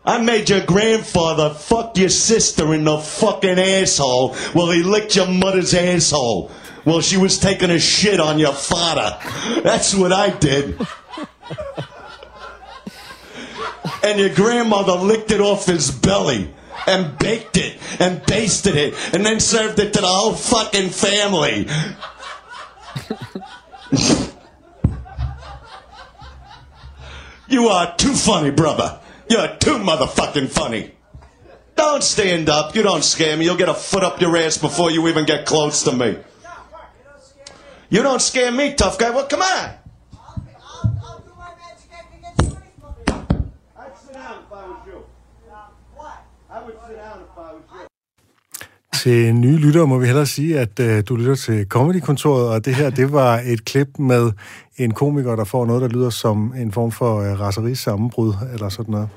I 0.06 0.18
made 0.18 0.48
your 0.48 0.64
grandfather 0.64 1.52
fuck 1.52 1.98
your 1.98 2.08
sister 2.08 2.72
in 2.72 2.84
the 2.84 2.98
fucking 2.98 3.58
asshole 3.58 4.34
while 4.52 4.70
he 4.70 4.82
licked 4.82 5.14
your 5.14 5.28
mother's 5.28 5.74
asshole 5.74 6.48
while 6.84 7.00
she 7.00 7.18
was 7.18 7.38
taking 7.38 7.70
a 7.70 7.78
shit 7.78 8.20
on 8.20 8.38
your 8.38 8.52
father. 8.52 9.18
That's 9.62 9.94
what 9.94 10.12
I 10.12 10.30
did. 10.30 10.78
And 14.04 14.20
your 14.20 14.28
grandmother 14.34 14.92
licked 14.92 15.30
it 15.30 15.40
off 15.40 15.64
his 15.66 15.90
belly 15.90 16.52
and 16.86 17.18
baked 17.18 17.56
it 17.56 17.78
and 17.98 18.24
basted 18.26 18.76
it 18.76 18.94
and 19.14 19.24
then 19.24 19.40
served 19.40 19.78
it 19.78 19.94
to 19.94 20.00
the 20.02 20.06
whole 20.06 20.34
fucking 20.34 20.90
family. 20.90 21.66
you 27.48 27.68
are 27.68 27.96
too 27.96 28.12
funny, 28.12 28.50
brother. 28.50 29.00
You're 29.30 29.56
too 29.56 29.78
motherfucking 29.78 30.50
funny. 30.50 30.90
Don't 31.76 32.04
stand 32.04 32.50
up. 32.50 32.76
You 32.76 32.82
don't 32.82 33.02
scare 33.02 33.36
me. 33.36 33.46
You'll 33.46 33.56
get 33.56 33.70
a 33.70 33.74
foot 33.74 34.04
up 34.04 34.20
your 34.20 34.36
ass 34.36 34.58
before 34.58 34.90
you 34.90 35.08
even 35.08 35.24
get 35.24 35.46
close 35.46 35.82
to 35.84 35.92
me. 35.92 36.18
You 37.88 38.02
don't 38.02 38.20
scare 38.20 38.52
me, 38.52 38.74
tough 38.74 38.98
guy. 38.98 39.10
Well, 39.10 39.26
come 39.26 39.40
on. 39.40 39.70
Til 49.04 49.34
nye 49.34 49.56
lyttere 49.56 49.86
må 49.86 49.98
vi 49.98 50.06
hellere 50.06 50.26
sige, 50.26 50.58
at 50.60 50.80
uh, 50.80 51.00
du 51.08 51.16
lytter 51.16 51.34
til 51.34 51.66
Comedy-kontoret, 51.68 52.48
og 52.48 52.64
det 52.64 52.74
her, 52.74 52.90
det 52.90 53.12
var 53.12 53.42
et 53.44 53.64
klip 53.64 53.88
med 53.98 54.30
en 54.76 54.90
komiker, 54.94 55.36
der 55.36 55.44
får 55.44 55.66
noget, 55.66 55.82
der 55.82 55.88
lyder 55.88 56.10
som 56.10 56.54
en 56.56 56.72
form 56.72 56.92
for 56.92 57.20
uh, 57.20 57.40
raserisammenbrud, 57.40 58.34
eller 58.52 58.68
sådan 58.68 58.92
noget. 58.92 59.08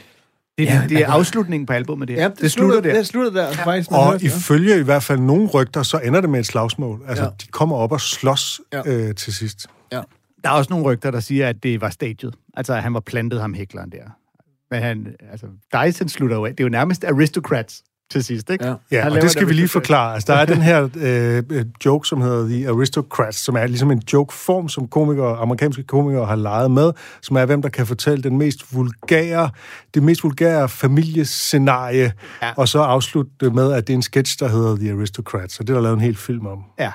Det, 0.58 0.70
er, 0.70 0.74
ja, 0.82 0.88
det 0.89 0.98
er 0.98 1.08
afslutningen 1.12 1.65
på 1.65 1.74
albumet, 1.74 2.08
det 2.08 2.15
her. 2.15 2.24
Ja, 2.24 2.29
det, 2.29 2.41
det 2.41 2.51
slutter 2.51 2.82
der. 2.82 2.94
Det 2.94 3.08
slutter 3.08 3.32
der, 3.41 3.53
faktisk. 3.53 3.91
man 3.91 4.00
Og 4.00 4.20
ja. 4.22 4.25
ifølge 4.27 4.79
i 4.79 4.84
hvert 4.84 5.03
fald 5.03 5.20
nogle 5.20 5.48
rygter, 5.48 5.84
så 5.84 5.98
ender 5.98 6.22
det 6.22 6.29
med 6.29 6.39
et 6.39 6.46
slagsmål. 6.46 7.01
Altså, 7.08 7.24
Ja. 7.24 7.29
de 7.41 7.48
kommer 7.51 7.75
op 7.75 7.91
og 7.91 8.01
slås 8.01 8.62
Ja. 8.74 8.82
øh, 8.86 9.15
til 9.15 9.34
sidst. 9.34 9.67
Ja. 9.91 10.01
Der 10.44 10.50
er 10.50 10.53
også 10.53 10.70
nogle 10.70 10.86
rygter, 10.86 11.12
der 11.12 11.20
siger, 11.20 11.50
at 11.50 11.63
det 11.63 11.82
var 11.82 11.89
staged. 11.89 12.32
Altså, 12.58 12.74
at 12.74 12.84
han 12.84 12.94
var 12.94 13.00
plantet 13.00 13.41
ham 13.41 13.53
hækleren 13.53 13.89
der. 13.91 14.03
Men 14.72 14.82
han, 14.82 15.08
altså, 15.32 15.48
Dyson 15.74 16.10
slutter 16.10 16.36
jo 16.38 16.45
af. 16.45 16.52
Det 16.52 16.60
er 16.60 16.65
jo 16.65 16.69
nærmest 16.69 17.04
aristocrats 17.04 17.84
til 18.12 18.24
sidst, 18.24 18.50
ikke? 18.50 18.65
Ja. 18.65 18.74
Ja, 18.91 19.10
og 19.10 19.22
det 19.22 19.32
skal 19.32 19.48
vi 19.48 19.54
lige 19.54 19.67
forklare. 19.67 20.13
Altså, 20.13 20.34
der 20.34 20.39
er 20.39 20.46
den 20.56 20.62
her 20.62 20.89
øh, 20.96 21.43
øh, 21.50 21.65
joke, 21.86 22.08
som 22.08 22.22
hedder 22.22 22.48
The 22.48 22.70
Aristocrats, 22.70 23.38
som 23.38 23.56
er 23.56 23.67
ligesom 23.67 23.91
en 23.91 24.02
joke-form, 24.13 24.70
som 24.70 24.88
komikere, 24.88 25.38
amerikanske 25.38 25.84
komikere 25.84 26.26
har 26.26 26.36
leget 26.36 26.72
med, 26.72 26.91
som 27.22 27.36
er, 27.36 27.46
hvem 27.46 27.62
der 27.62 27.70
kan 27.70 27.88
fortælle 27.88 28.24
den 28.24 28.38
mest 28.38 28.76
vulgære, 28.76 29.50
det 29.93 30.04
mest 30.04 30.24
vulgære 30.24 30.70
familiescenarie, 30.70 32.12
ja. 32.41 32.52
Og 32.58 32.67
så 32.67 32.80
afslutte 32.80 33.32
det 33.39 33.56
med, 33.56 33.74
at 33.74 33.88
det 33.88 33.93
er 33.93 33.98
en 33.98 34.02
sketch, 34.02 34.39
der 34.39 34.48
hedder 34.48 34.76
The 34.76 34.91
Aristocrats, 34.91 35.60
og 35.60 35.67
det 35.67 35.74
er 35.74 35.78
der 35.78 35.84
lavet 35.84 35.96
en 35.96 36.02
hel 36.02 36.15
film 36.15 36.46
om, 36.46 36.63
Ja. 36.80 36.91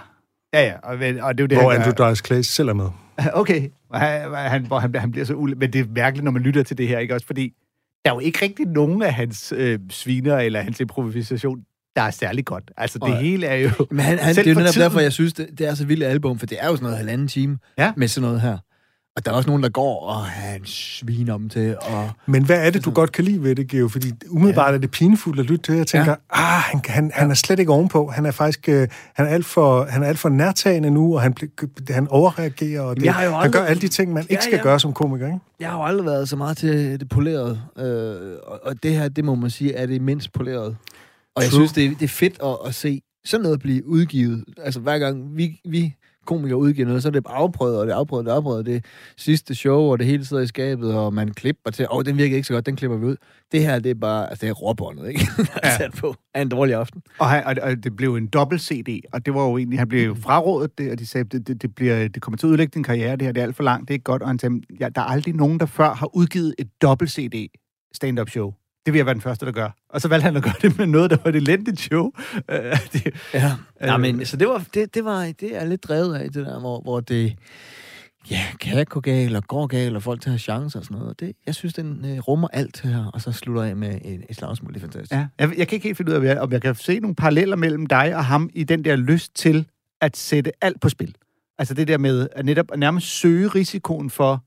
Ja, 0.54 0.64
ja. 0.64 0.74
Og, 0.82 0.94
og 0.94 0.98
det 0.98 1.40
er 1.40 1.44
jo 1.44 1.46
det, 1.46 1.58
hvor. 1.58 1.72
Andrew 1.72 2.10
Dice 2.10 2.22
Clay 2.26 2.40
selv 2.40 2.68
er 2.68 2.72
med. 2.72 2.88
Okay. 3.32 3.68
Han, 3.94 4.66
hvor 4.66 4.78
han, 4.78 4.94
han 4.94 5.10
bliver 5.10 5.24
så 5.24 5.34
ule... 5.34 5.54
Men 5.54 5.72
det 5.72 5.80
er 5.80 5.84
mærkeligt, 5.94 6.24
når 6.24 6.30
man 6.30 6.42
lytter 6.42 6.62
til 6.62 6.78
det 6.78 6.88
her, 6.88 6.98
ikke 6.98 7.14
også? 7.14 7.26
Fordi 7.26 7.52
der 8.04 8.10
er 8.10 8.14
jo 8.14 8.20
ikke 8.20 8.38
rigtig 8.44 8.66
nogen 8.66 9.02
af 9.02 9.14
hans 9.14 9.52
øh, 9.56 9.78
sviner 9.90 10.36
eller 10.38 10.60
hans 10.62 10.80
improvisation, 10.80 11.58
der 11.96 12.02
er 12.02 12.10
særlig 12.10 12.44
godt. 12.44 12.70
Altså, 12.76 12.98
det 12.98 13.08
Nej. 13.08 13.20
hele 13.20 13.46
er 13.46 13.54
jo... 13.56 13.70
Men 13.90 14.00
han, 14.00 14.18
han, 14.18 14.34
det 14.34 14.46
er 14.46 14.50
jo 14.50 14.54
for 14.54 14.60
netop 14.60 14.72
tiden. 14.72 14.84
derfor, 14.84 15.00
jeg 15.00 15.12
synes, 15.12 15.32
det, 15.32 15.48
det 15.58 15.66
er 15.66 15.74
så 15.74 15.86
vildt 15.86 16.04
album, 16.04 16.38
for 16.38 16.46
det 16.46 16.58
er 16.60 16.66
jo 16.66 16.72
sådan 16.76 16.82
noget 16.82 16.96
halvanden 16.98 17.28
time 17.28 17.58
Ja. 17.78 17.92
med 17.96 18.08
sådan 18.08 18.26
noget 18.26 18.40
her. 18.40 18.58
Og 19.16 19.24
der 19.24 19.30
er 19.30 19.34
også 19.34 19.48
nogen, 19.48 19.62
der 19.62 19.68
går, 19.68 20.00
og 20.06 20.24
han 20.24 20.60
sviner 20.64 21.34
om 21.34 21.48
til, 21.48 21.76
og... 21.80 22.10
Men 22.26 22.44
hvad 22.44 22.66
er 22.66 22.70
det, 22.70 22.84
du 22.84 22.90
godt 22.90 23.12
kan 23.12 23.24
lide 23.24 23.42
ved 23.42 23.54
det, 23.54 23.68
Geo? 23.68 23.88
Fordi 23.88 24.12
umiddelbart 24.30 24.70
ja. 24.70 24.74
er 24.74 24.78
det 24.80 24.90
pinefuldt 24.90 25.40
at 25.40 25.46
lytte 25.46 25.62
til. 25.64 25.74
Jeg 25.74 25.86
tænker, 25.86 26.10
ja. 26.10 26.16
ah, 26.56 26.60
han, 26.62 26.80
han, 26.86 27.10
han 27.14 27.30
er 27.30 27.34
slet 27.34 27.58
ikke 27.58 27.72
ovenpå. 27.72 28.10
Han 28.10 28.26
er 28.26 28.30
faktisk 28.30 28.68
øh, 28.68 28.88
han 29.14 29.26
er 29.26 29.30
alt 29.30 29.46
for, 29.46 29.84
han 29.84 30.02
er 30.02 30.06
alt 30.06 30.18
for 30.18 30.28
nærtagende 30.28 30.90
nu, 30.90 31.14
og 31.14 31.22
han, 31.22 31.34
han 31.90 32.08
overreagerer, 32.08 32.80
og 32.82 32.96
det, 32.96 33.04
Jeg 33.04 33.14
jo 33.24 33.30
han 33.30 33.34
aldrig- 33.34 33.52
gør 33.52 33.64
alle 33.64 33.80
de 33.80 33.88
ting, 33.88 34.12
man 34.12 34.22
Ja, 34.22 34.26
ikke 34.30 34.42
skal 34.44 34.56
ja. 34.56 34.62
gøre 34.62 34.80
som 34.80 34.92
komiker, 34.92 35.26
ikke? 35.26 35.38
Jeg 35.60 35.70
har 35.70 35.76
jo 35.78 35.84
aldrig 35.84 36.06
været 36.06 36.28
så 36.28 36.36
meget 36.36 36.56
til 36.56 37.00
det 37.00 37.08
polerede, 37.08 37.60
øh, 37.78 38.36
og, 38.46 38.60
og 38.64 38.82
det 38.82 38.90
her, 38.98 39.08
det 39.08 39.24
må 39.24 39.34
man 39.34 39.50
sige, 39.50 39.74
er 39.74 39.86
det 39.86 40.02
mindst 40.02 40.32
polerede. 40.32 40.76
Og 41.36 41.42
jeg 41.42 41.50
True. 41.50 41.58
synes, 41.60 41.72
det, 41.72 41.84
er- 41.84 41.90
det 41.90 42.02
er 42.02 42.08
fedt 42.08 42.38
at, 42.44 42.56
at 42.66 42.74
se 42.74 43.02
sådan 43.24 43.42
noget 43.42 43.60
blive 43.60 43.86
udgivet. 43.86 44.44
Altså 44.62 44.80
hver 44.80 44.98
gang 44.98 45.36
vi, 45.36 45.60
vi 45.68 45.94
komikere 46.26 46.56
udgiver 46.58 46.86
noget, 46.86 47.02
så 47.02 47.08
er 47.08 47.12
det 47.12 47.22
afprøvet, 47.26 47.78
og 47.80 47.86
det 47.86 47.92
er 47.92 47.96
afprøvet, 47.96 48.24
det 48.26 48.32
er 48.32 48.36
afprøvet. 48.36 48.66
Det 48.66 48.84
sidste 49.16 49.54
show, 49.54 49.80
og 49.80 49.98
det 49.98 50.06
hele 50.06 50.24
sidder 50.24 50.42
i 50.42 50.46
skabet, 50.46 50.94
og 50.94 51.14
man 51.14 51.28
klipper 51.34 51.70
til, 51.70 51.86
åh, 51.90 51.96
oh, 51.96 52.04
den 52.04 52.18
virker 52.18 52.36
ikke 52.36 52.46
så 52.46 52.52
godt, 52.54 52.66
den 52.66 52.76
klipper 52.76 52.96
vi 52.96 53.06
ud. 53.06 53.16
Det 53.52 53.62
her, 53.62 53.78
det 53.78 53.90
er 53.90 53.94
bare, 53.94 54.30
altså 54.30 54.40
det 54.46 54.48
er 54.50 54.54
råbåndet, 54.54 55.08
ikke? 55.08 55.20
Der 55.36 55.44
er 55.62 55.68
Ja. 55.68 55.76
sat 55.76 55.92
på 55.98 56.14
af 56.34 56.42
en 56.42 56.48
dårlig 56.48 56.74
aften. 56.74 57.02
Og, 57.18 57.26
han, 57.30 57.44
og, 57.44 57.54
og 57.62 57.84
det 57.84 57.96
blev 57.96 58.14
en 58.16 58.26
dobbelt 58.26 58.62
CD, 58.62 59.00
og 59.12 59.26
det 59.26 59.34
var 59.34 59.42
jo 59.48 59.58
egentlig, 59.58 59.78
han 59.78 59.88
blev 59.88 60.06
jo 60.06 60.14
frarådet 60.14 60.78
det, 60.78 60.90
og 60.92 60.98
de 60.98 61.06
sagde, 61.06 61.24
det, 61.24 61.48
det, 61.48 61.62
det, 61.62 61.74
bliver, 61.74 62.08
det 62.08 62.22
kommer 62.22 62.38
til 62.38 62.46
at 62.46 62.50
udlægge 62.50 62.70
din 62.74 62.82
karriere, 62.82 63.12
det 63.16 63.22
her, 63.22 63.32
det 63.32 63.40
er 63.40 63.44
alt 63.44 63.56
for 63.56 63.62
langt, 63.62 63.88
det 63.88 63.94
er 63.94 63.96
ikke 63.96 64.04
godt. 64.04 64.22
Og 64.22 64.28
han 64.28 64.38
sagde, 64.38 64.60
ja, 64.80 64.88
der 64.88 65.00
er 65.00 65.04
aldrig 65.06 65.34
nogen, 65.34 65.60
der 65.60 65.66
før 65.66 65.94
har 65.94 66.16
udgivet 66.16 66.54
et 66.58 66.68
dobbelt 66.82 67.10
CD 67.10 67.46
stand-up 67.94 68.30
show. 68.30 68.52
Det 68.86 68.92
vil 68.92 68.98
jeg 68.98 69.06
være 69.06 69.14
den 69.14 69.22
første, 69.22 69.46
der 69.46 69.52
gør. 69.52 69.70
Og 69.88 70.00
så 70.00 70.08
valgte 70.08 70.24
han 70.24 70.36
at 70.36 70.42
gøre 70.42 70.54
det 70.62 70.78
med 70.78 70.86
noget, 70.86 71.10
der 71.10 71.16
var 71.24 71.28
et 71.28 71.36
elendigt 71.36 71.80
show. 71.80 72.04
Uh, 72.04 72.54
det, 72.92 73.14
Ja, 73.34 73.52
ja 73.80 73.94
Øh. 73.94 74.00
men 74.00 74.26
så 74.26 74.36
det 74.36 74.48
var, 74.48 74.64
det, 74.74 74.94
det 74.94 75.04
var, 75.04 75.24
det 75.40 75.56
er 75.56 75.64
lidt 75.64 75.84
drevet 75.84 76.14
af 76.14 76.32
det 76.32 76.46
der, 76.46 76.60
hvor, 76.60 76.80
hvor 76.80 77.00
det, 77.00 77.38
ja, 78.30 78.42
kan 78.60 78.86
gå 78.86 79.00
galt 79.00 79.36
og 79.36 79.44
går 79.44 79.66
galt, 79.66 79.96
og 79.96 80.02
folk 80.02 80.20
tager 80.20 80.38
chancer 80.38 80.78
og 80.78 80.84
sådan 80.84 80.98
noget. 80.98 81.20
Det, 81.20 81.32
jeg 81.46 81.54
synes, 81.54 81.74
den 81.74 82.04
øh, 82.04 82.18
rummer 82.18 82.48
alt 82.52 82.80
her, 82.80 83.10
og 83.14 83.20
så 83.20 83.32
slutter 83.32 83.62
af 83.62 83.76
med 83.76 83.94
et, 84.04 84.24
et 84.30 84.36
slagsmål. 84.36 84.74
Det 84.74 84.76
er 84.76 84.80
fantastisk. 84.80 85.12
ja, 85.12 85.26
jeg, 85.38 85.58
jeg 85.58 85.68
kan 85.68 85.76
ikke 85.76 85.88
helt 85.88 85.96
finde 85.96 86.12
ud 86.12 86.24
af, 86.26 86.40
om 86.40 86.52
jeg 86.52 86.62
kan 86.62 86.74
se 86.74 86.98
nogle 87.00 87.14
paralleller 87.14 87.56
mellem 87.56 87.86
dig 87.86 88.16
og 88.16 88.24
ham 88.24 88.50
i 88.54 88.64
den 88.64 88.84
der 88.84 88.96
lyst 88.96 89.34
til 89.34 89.66
at 90.00 90.16
sætte 90.16 90.52
alt 90.60 90.80
på 90.80 90.88
spil. 90.88 91.14
Altså 91.58 91.74
det 91.74 91.88
der 91.88 91.98
med 91.98 92.28
at 92.32 92.44
netop 92.44 92.66
at 92.72 92.78
nærmest 92.78 93.06
søge 93.06 93.48
risikoen 93.48 94.10
for, 94.10 94.44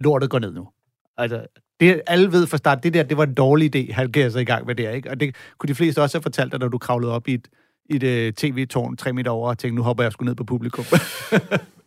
lortet 0.00 0.30
går 0.30 0.38
ned 0.38 0.52
nu. 0.52 0.68
Altså, 1.16 1.46
det, 1.82 2.00
alle 2.06 2.32
ved 2.32 2.46
fra 2.46 2.56
start, 2.56 2.82
det 2.82 2.94
der, 2.94 3.02
det 3.02 3.16
var 3.16 3.24
en 3.24 3.34
dårlig 3.34 3.76
idé, 3.76 3.92
han 3.92 4.12
gav 4.12 4.30
sig 4.30 4.42
i 4.42 4.44
gang 4.44 4.66
med 4.66 4.74
det, 4.74 4.94
ikke? 4.94 5.10
Og 5.10 5.20
det 5.20 5.34
kunne 5.58 5.68
de 5.68 5.74
fleste 5.74 6.02
også 6.02 6.16
have 6.18 6.22
fortalt 6.22 6.52
dig, 6.52 6.60
når 6.60 6.68
du 6.68 6.78
kravlede 6.78 7.12
op 7.12 7.28
i 7.28 7.34
et, 7.34 7.48
i 7.90 7.96
et 7.96 8.28
uh, 8.28 8.34
tv-tårn 8.34 8.96
tre 8.96 9.12
meter 9.12 9.30
over 9.30 9.48
og 9.48 9.58
tænkte, 9.58 9.76
nu 9.76 9.82
hopper 9.82 10.02
jeg 10.04 10.12
sgu 10.12 10.24
ned 10.24 10.34
på 10.34 10.44
publikum. 10.44 10.84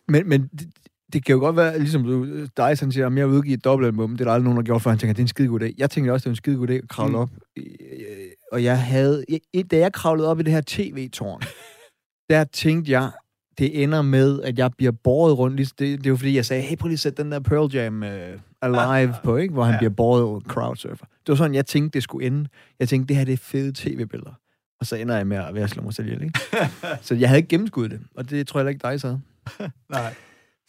Men, 0.08 0.30
men 0.30 0.42
det, 0.60 0.68
det 1.14 1.26
kan 1.26 1.34
jo 1.34 1.40
godt 1.40 1.56
være, 1.56 1.80
ligesom 1.80 2.04
du, 2.04 2.46
dig, 2.58 2.76
han 2.80 2.92
siger, 2.92 3.10
vil 3.10 3.26
udgive 3.26 3.54
et 3.54 3.66
dobbeltalbum, 3.66 4.12
det 4.12 4.22
er 4.22 4.26
der 4.26 4.32
aldrig 4.32 4.44
nogen, 4.44 4.58
der 4.58 4.62
har 4.62 4.66
gjort, 4.66 4.82
for 4.82 4.90
han 4.90 5.00
tænker, 5.00 5.14
det 5.14 5.20
er 5.20 5.24
en 5.24 5.28
skide 5.28 5.48
god 5.48 5.62
idé. 5.62 5.74
Jeg 5.78 5.90
tænkte 5.90 6.12
også, 6.12 6.24
det 6.24 6.30
var 6.30 6.32
en 6.32 6.36
skide 6.36 6.58
god 6.58 6.70
idé 6.70 6.74
at 6.74 6.90
kravle 6.90 7.12
Mm. 7.12 7.16
op. 7.20 7.30
Øh, 7.58 7.66
Og 8.52 8.64
jeg 8.64 8.80
havde, 8.82 9.26
jeg- 9.54 9.72
da 9.72 9.78
jeg 9.78 9.94
kravlede 9.94 10.28
op 10.30 10.40
i 10.40 10.44
det 10.44 10.54
her 10.54 10.62
tv-tårn, 10.68 11.42
der 12.30 12.44
tænkte 12.44 12.92
jeg, 12.92 13.12
det 13.58 13.84
ender 13.84 14.02
med, 14.02 14.42
at 14.42 14.58
jeg 14.60 14.72
bliver 14.78 14.92
båret 15.04 15.38
rundt. 15.38 15.80
Det, 15.80 16.04
det 16.04 16.12
var 16.12 16.18
fordi, 16.18 16.36
jeg 16.36 16.46
sagde, 16.46 16.64
hey, 16.64 16.78
prøv 16.78 16.88
lige 16.88 16.94
at 16.96 17.00
sætte 17.00 17.24
den 17.24 17.32
der 17.32 17.40
Pearl 17.40 17.74
Jam 17.76 18.02
uh, 18.04 18.10
Alive 18.66 19.14
på, 19.24 19.38
ikke? 19.38 19.54
hvor 19.54 19.64
han 19.64 19.74
Ja. 19.74 19.78
bliver 19.78 19.90
båret 19.94 20.44
crowdsurfer. 20.48 21.06
Det 21.06 21.28
var 21.30 21.36
sådan, 21.36 21.56
jeg 21.56 21.66
tænkte, 21.66 21.94
det 21.96 22.04
skulle 22.04 22.28
ende. 22.28 22.48
Jeg 22.80 22.90
tænkte, 22.90 23.08
det 23.08 23.16
her 23.18 23.26
det 23.26 23.34
er 23.34 23.38
fede 23.38 23.72
tv-billeder. 23.76 24.34
Og 24.80 24.86
så 24.86 24.96
ender 24.96 25.16
jeg 25.18 25.28
med 25.28 25.38
at, 25.38 25.58
at 25.58 25.70
slå 25.70 25.84
mig 25.84 25.94
selv 25.94 26.08
ihjel, 26.08 26.24
ikke? 26.24 26.40
så 27.02 27.16
jeg 27.16 27.30
havde 27.30 27.38
ikke 27.38 27.50
gennemskuddet 27.50 27.92
det, 27.92 28.00
og 28.16 28.30
det 28.30 28.48
tror 28.48 28.60
jeg 28.60 28.70
ikke 28.70 28.88
dig 28.88 29.02
så. 29.02 29.18
Nej. 29.92 30.14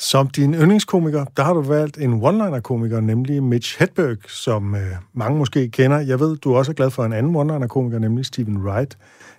Som 0.00 0.28
din 0.28 0.54
yndlingskomiker, 0.54 1.24
der 1.24 1.42
har 1.44 1.52
du 1.54 1.60
valgt 1.62 1.98
en 1.98 2.12
one-liner-komiker, 2.12 3.00
nemlig 3.00 3.42
Mitch 3.42 3.78
Hedberg, 3.78 4.16
som 4.28 4.74
øh, 4.74 4.80
mange 5.14 5.38
måske 5.38 5.68
kender. 5.70 5.98
Jeg 5.98 6.20
ved, 6.20 6.36
du 6.36 6.54
også 6.56 6.72
er 6.72 6.74
glad 6.74 6.90
for 6.90 7.04
en 7.04 7.12
anden 7.12 7.36
one-liner-komiker, 7.36 7.98
nemlig 7.98 8.26
Stephen 8.26 8.58
Wright. 8.58 8.98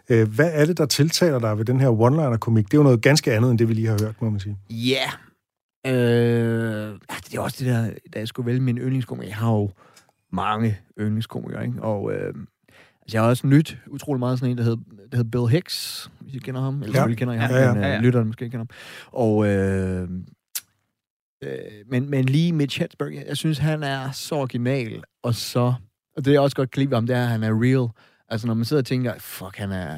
Øh, 0.09 0.27
hvad 0.35 0.49
er 0.53 0.65
det, 0.65 0.77
der 0.77 0.85
tiltaler 0.85 1.39
dig 1.39 1.57
ved 1.57 1.65
den 1.65 1.79
her 1.79 1.89
one-liner-komik? 1.89 2.65
Det 2.65 2.73
er 2.73 2.77
jo 2.77 2.83
noget 2.83 3.01
ganske 3.01 3.33
andet, 3.33 3.51
end 3.51 3.59
det, 3.59 3.69
vi 3.69 3.73
lige 3.73 3.87
har 3.87 3.97
hørt, 4.01 4.21
må 4.21 4.29
man 4.29 4.39
sige. 4.39 4.57
Ja. 4.69 5.09
Øh, 5.87 6.89
ja, 7.09 7.15
det 7.25 7.35
er 7.35 7.39
også 7.39 7.65
det 7.65 7.73
der, 7.73 7.89
da 8.13 8.19
jeg 8.19 8.27
skulle 8.27 8.45
vælge 8.47 8.61
min 8.61 8.77
yndlingskomiker. 8.77 9.27
Jeg 9.27 9.35
har 9.37 9.51
jo 9.51 9.71
mange 10.31 10.77
yndlingskomikere, 10.99 11.65
ikke? 11.65 11.81
Og 11.81 12.13
øh, 12.13 12.33
altså, 13.01 13.17
jeg 13.17 13.21
har 13.21 13.29
også 13.29 13.47
nyt 13.47 13.77
utrolig 13.87 14.19
meget 14.19 14.39
sådan 14.39 14.51
en, 14.51 14.57
der 14.57 14.63
hedder, 14.63 14.77
der 15.11 15.17
hedder 15.17 15.29
Bill 15.31 15.47
Hicks, 15.51 16.09
hvis 16.19 16.35
I 16.35 16.39
kender 16.39 16.61
ham. 16.61 16.73
Eller 16.75 16.87
Ja. 16.87 16.91
selvfølgelig 16.91 17.17
kender 17.17 17.33
I 17.33 17.37
ham, 17.37 17.51
Ja, 17.51 17.61
ja. 17.67 17.73
men 17.73 17.83
Ja, 17.83 17.87
øh, 17.89 17.93
ja. 17.93 18.01
lytterne 18.01 18.25
måske 18.25 18.45
ikke 18.45 18.57
kender 18.57 18.65
ham. 18.73 19.09
Og, 19.11 19.47
øh, 19.47 20.09
øh, 21.43 21.49
men, 21.89 22.09
men 22.09 22.25
lige 22.25 22.53
Mitch 22.53 22.79
Hedberg, 22.79 23.13
jeg, 23.15 23.23
jeg 23.27 23.37
synes, 23.37 23.57
han 23.57 23.83
er 23.83 24.11
så 24.11 24.35
original, 24.35 25.03
og 25.23 25.35
så... 25.35 25.73
Og 26.17 26.25
det 26.25 26.35
er 26.35 26.39
også 26.39 26.55
godt 26.55 26.71
klip 26.71 26.93
om, 26.93 27.07
det 27.07 27.15
er, 27.15 27.21
at 27.21 27.27
han 27.27 27.43
er 27.43 27.61
real. 27.63 27.89
Altså, 28.29 28.47
når 28.47 28.53
man 28.53 28.65
sidder 28.65 28.81
og 28.81 28.85
tænker, 28.85 29.13
fuck, 29.19 29.57
han 29.57 29.71
er, 29.71 29.93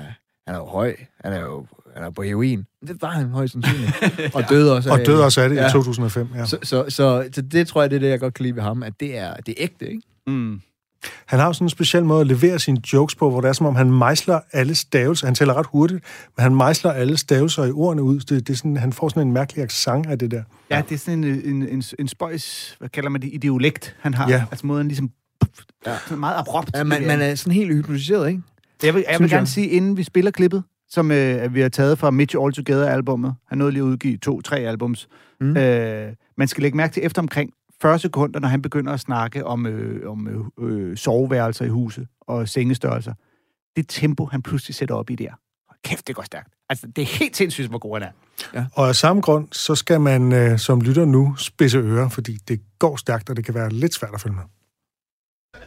han 0.48 0.56
er 0.56 0.58
jo 0.58 0.66
høj, 0.66 0.96
han 1.24 1.34
er 1.34 1.40
jo 1.40 1.66
han 1.96 2.04
er 2.04 2.10
på 2.10 2.22
heroin. 2.22 2.64
Det 2.88 3.02
var 3.02 3.10
han 3.12 3.30
højst 3.30 3.54
sandsynligt. 3.54 3.92
Og 4.36 4.50
døde 4.50 4.76
også 4.76 4.90
Og 4.92 5.00
af- 5.00 5.06
døde 5.06 5.24
også 5.26 5.42
af 5.42 5.50
det 5.50 5.56
Ja. 5.56 5.68
i 5.68 5.72
2005. 5.72 6.28
Ja. 6.36 6.46
så, 6.46 6.58
så, 6.64 6.86
så, 6.90 7.28
så 7.32 7.42
det 7.42 7.68
tror 7.68 7.82
jeg, 7.82 7.90
det 7.92 7.96
er 7.96 8.00
det, 8.00 8.10
jeg 8.10 8.20
godt 8.20 8.34
kan 8.34 8.44
lide 8.44 8.56
ved 8.56 8.64
ham, 8.64 8.84
at 8.84 8.94
det 9.00 9.18
er, 9.18 9.34
det 9.34 9.52
er 9.52 9.64
ægte, 9.64 9.88
ikke? 9.90 10.02
Mm. 10.28 10.62
Han 11.26 11.40
har 11.40 11.46
jo 11.48 11.54
sådan 11.54 11.66
en 11.66 11.70
speciel 11.70 12.06
måde 12.06 12.22
at 12.22 12.28
levere 12.28 12.60
sine 12.60 12.82
jokes 12.94 13.16
på, 13.16 13.30
hvor 13.30 13.42
det 13.42 13.48
er 13.50 13.54
som 13.54 13.66
om, 13.66 13.76
han 13.76 13.92
mejsler 13.92 14.40
alle 14.52 14.76
stavelser. 14.76 15.28
Han 15.28 15.36
tæller 15.36 15.54
ret 15.54 15.66
hurtigt, 15.72 16.04
men 16.38 16.42
han 16.44 16.56
mejsler 16.56 16.92
alle 16.92 17.18
stavelser 17.18 17.66
i 17.66 17.72
ordene 17.72 18.04
ud. 18.04 18.20
Det, 18.20 18.30
det 18.48 18.50
er 18.54 18.58
sådan, 18.58 18.78
han 18.78 18.94
får 18.94 19.10
sådan 19.10 19.28
en 19.28 19.34
mærkelig 19.34 19.64
accent 19.64 20.06
af 20.08 20.20
det 20.20 20.32
der. 20.32 20.44
Ja, 20.72 20.82
det 20.90 20.96
er 20.96 21.00
sådan 21.00 21.24
en, 21.24 21.42
en, 21.46 21.68
en, 21.68 21.84
en 22.00 22.08
spøjs, 22.08 22.76
hvad 22.80 22.90
kalder 22.90 23.10
man 23.10 23.22
det, 23.22 23.30
ideolekt, 23.34 23.96
han 24.00 24.14
har. 24.14 24.30
Ja. 24.30 24.44
Altså 24.52 24.68
måden 24.68 24.88
ligesom, 24.88 25.10
ja. 25.88 25.96
sådan 26.06 26.20
meget 26.20 26.36
abrupt. 26.38 26.70
Ja, 26.76 26.84
man, 26.84 27.08
man 27.08 27.22
er 27.22 27.36
sådan 27.36 27.54
helt 27.54 27.74
hypnotiseret, 27.74 28.28
ikke? 28.30 28.42
Jeg 28.84 28.94
vil, 28.96 29.04
jeg 29.12 29.20
vil 29.20 29.30
gerne 29.30 29.40
jeg. 29.40 29.48
sige, 29.48 29.68
inden 29.68 29.98
vi 29.98 30.04
spiller 30.04 30.32
klippet, 30.32 30.64
som 30.90 31.12
øh, 31.12 31.54
vi 31.54 31.62
har 31.62 31.70
taget 31.70 32.00
fra 32.00 32.12
Mitch 32.12 32.36
All 32.42 32.54
Together-albummet, 32.54 33.36
han 33.48 33.58
nåede 33.58 33.72
lige 33.74 33.84
at 33.84 33.86
udgive 33.88 34.18
to-tre 34.18 34.58
albums, 34.58 35.08
Mm. 35.42 35.58
øh, 35.58 36.14
man 36.38 36.48
skal 36.48 36.62
lægge 36.62 36.78
mærke 36.78 36.94
til 36.94 37.06
efter 37.06 37.22
omkring 37.22 37.54
40 37.82 38.00
sekunder, 38.00 38.40
når 38.40 38.48
han 38.48 38.62
begynder 38.62 38.94
at 38.94 39.00
snakke 39.00 39.46
om, 39.46 39.66
øh, 39.66 40.12
om 40.12 40.28
øh, 40.28 40.70
øh, 40.90 40.98
soveværelser 40.98 41.66
i 41.66 41.68
huset 41.68 42.08
og 42.22 42.50
sengestørrelser. 42.50 43.14
Det 43.76 43.86
tempo, 43.88 44.26
han 44.26 44.42
pludselig 44.42 44.76
sætter 44.76 44.96
op 44.96 45.10
i 45.10 45.16
der. 45.16 45.32
Kæft, 45.84 46.08
det 46.08 46.16
går 46.16 46.24
stærkt. 46.24 46.54
Altså, 46.70 46.88
det 46.96 47.02
er 47.02 47.06
helt 47.06 47.38
sindssygt, 47.38 47.70
hvor 47.70 47.78
god 47.78 48.00
han 48.00 48.10
er. 48.54 48.66
Og 48.74 48.88
af 48.88 48.96
samme 48.96 49.22
grund, 49.22 49.48
så 49.52 49.76
skal 49.76 50.02
man 50.02 50.34
øh, 50.34 50.58
som 50.60 50.82
lytter 50.82 51.06
nu 51.06 51.36
spidse 51.38 51.78
ører, 51.78 52.10
fordi 52.10 52.38
det 52.48 52.62
går 52.80 52.96
stærkt, 52.96 53.30
og 53.30 53.36
det 53.36 53.46
kan 53.46 53.54
være 53.54 53.70
lidt 53.70 53.94
svært 53.94 54.12
at 54.14 54.22
følge 54.22 54.36
med. 54.36 54.44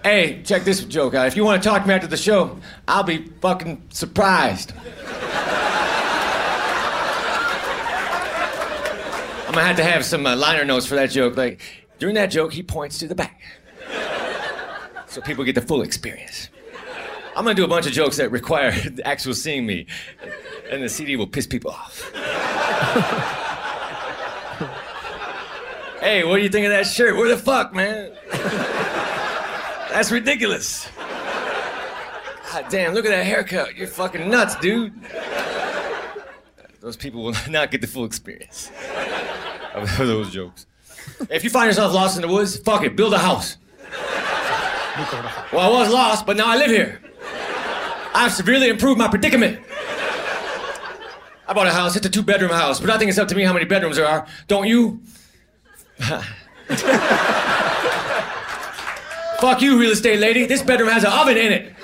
Hey, 0.04 0.42
check 0.44 0.64
this 0.64 0.84
joke 0.84 1.14
out. 1.14 1.28
If 1.28 1.36
you 1.36 1.44
want 1.44 1.62
to 1.62 1.68
talk 1.68 1.82
to 1.82 1.88
me 1.88 1.94
after 1.94 2.08
the 2.08 2.16
show, 2.16 2.58
I'll 2.88 3.04
be 3.04 3.26
fucking 3.40 3.82
surprised. 3.90 4.72
I'm 9.46 9.52
gonna 9.52 9.66
have 9.66 9.76
to 9.76 9.84
have 9.84 10.04
some 10.04 10.26
uh, 10.26 10.34
liner 10.34 10.64
notes 10.64 10.86
for 10.86 10.96
that 10.96 11.10
joke. 11.10 11.36
Like, 11.36 11.60
during 12.00 12.16
that 12.16 12.32
joke, 12.32 12.52
he 12.52 12.64
points 12.64 12.98
to 12.98 13.06
the 13.06 13.14
back. 13.14 13.40
So 15.06 15.20
people 15.20 15.44
get 15.44 15.54
the 15.54 15.60
full 15.60 15.82
experience. 15.82 16.48
I'm 17.36 17.44
gonna 17.44 17.54
do 17.54 17.64
a 17.64 17.68
bunch 17.68 17.86
of 17.86 17.92
jokes 17.92 18.16
that 18.16 18.32
require 18.32 18.72
actual 19.04 19.34
seeing 19.34 19.66
me, 19.66 19.86
and 20.70 20.82
the 20.82 20.88
CD 20.88 21.14
will 21.16 21.28
piss 21.28 21.46
people 21.46 21.70
off. 21.70 22.10
hey, 26.00 26.24
what 26.24 26.36
do 26.36 26.42
you 26.42 26.48
think 26.48 26.66
of 26.66 26.72
that 26.72 26.86
shirt? 26.86 27.16
Where 27.16 27.28
the 27.28 27.36
fuck, 27.36 27.72
man? 27.72 28.12
That's 29.92 30.10
ridiculous. 30.10 30.88
God 32.50 32.66
damn, 32.70 32.94
look 32.94 33.04
at 33.04 33.10
that 33.10 33.26
haircut. 33.26 33.76
You're 33.76 33.88
fucking 33.88 34.28
nuts, 34.30 34.56
dude. 34.56 34.94
Those 36.80 36.96
people 36.96 37.22
will 37.22 37.34
not 37.50 37.70
get 37.70 37.80
the 37.82 37.86
full 37.86 38.04
experience 38.04 38.70
of 39.74 39.96
those 39.98 40.30
jokes. 40.30 40.66
If 41.28 41.44
you 41.44 41.50
find 41.50 41.66
yourself 41.66 41.92
lost 41.92 42.16
in 42.16 42.22
the 42.22 42.28
woods, 42.28 42.56
fuck 42.56 42.84
it, 42.84 42.96
build 42.96 43.12
a 43.12 43.18
house. 43.18 43.58
Well, 45.52 45.60
I 45.60 45.68
was 45.70 45.92
lost, 45.92 46.26
but 46.26 46.36
now 46.36 46.46
I 46.46 46.56
live 46.56 46.70
here. 46.70 47.00
I've 48.14 48.32
severely 48.32 48.68
improved 48.68 48.98
my 48.98 49.08
predicament. 49.08 49.60
I 51.46 51.52
bought 51.54 51.66
a 51.66 51.72
house, 51.72 51.96
it's 51.96 52.06
a 52.06 52.10
two 52.10 52.22
bedroom 52.22 52.50
house, 52.50 52.80
but 52.80 52.88
I 52.88 52.98
think 52.98 53.10
it's 53.10 53.18
up 53.18 53.28
to 53.28 53.34
me 53.34 53.42
how 53.42 53.52
many 53.52 53.66
bedrooms 53.66 53.96
there 53.96 54.06
are. 54.06 54.26
Don't 54.46 54.66
you? 54.66 55.02
Fuck 59.42 59.60
you, 59.60 59.76
real 59.76 59.90
estate 59.90 60.20
lady. 60.20 60.46
This 60.46 60.62
bedroom 60.62 60.88
has 60.88 61.02
an 61.02 61.10
oven 61.10 61.36
in 61.36 61.52
it. 61.52 61.74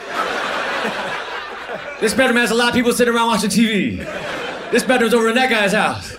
This 2.00 2.14
bedroom 2.14 2.36
has 2.36 2.52
a 2.52 2.54
lot 2.54 2.68
of 2.68 2.74
people 2.76 2.92
sitting 2.92 3.12
around 3.12 3.26
watching 3.26 3.50
TV. 3.50 3.98
This 4.70 4.84
bedroom's 4.84 5.12
over 5.12 5.28
in 5.28 5.34
that 5.34 5.50
guy's 5.50 5.72
house. 5.72 6.16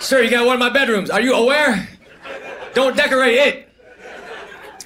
Sir, 0.00 0.22
you 0.22 0.30
got 0.30 0.46
one 0.46 0.54
of 0.54 0.58
my 0.58 0.70
bedrooms. 0.70 1.10
Are 1.10 1.20
you 1.20 1.34
aware? 1.34 1.86
Don't 2.72 2.96
decorate 2.96 3.34
it. 3.34 3.68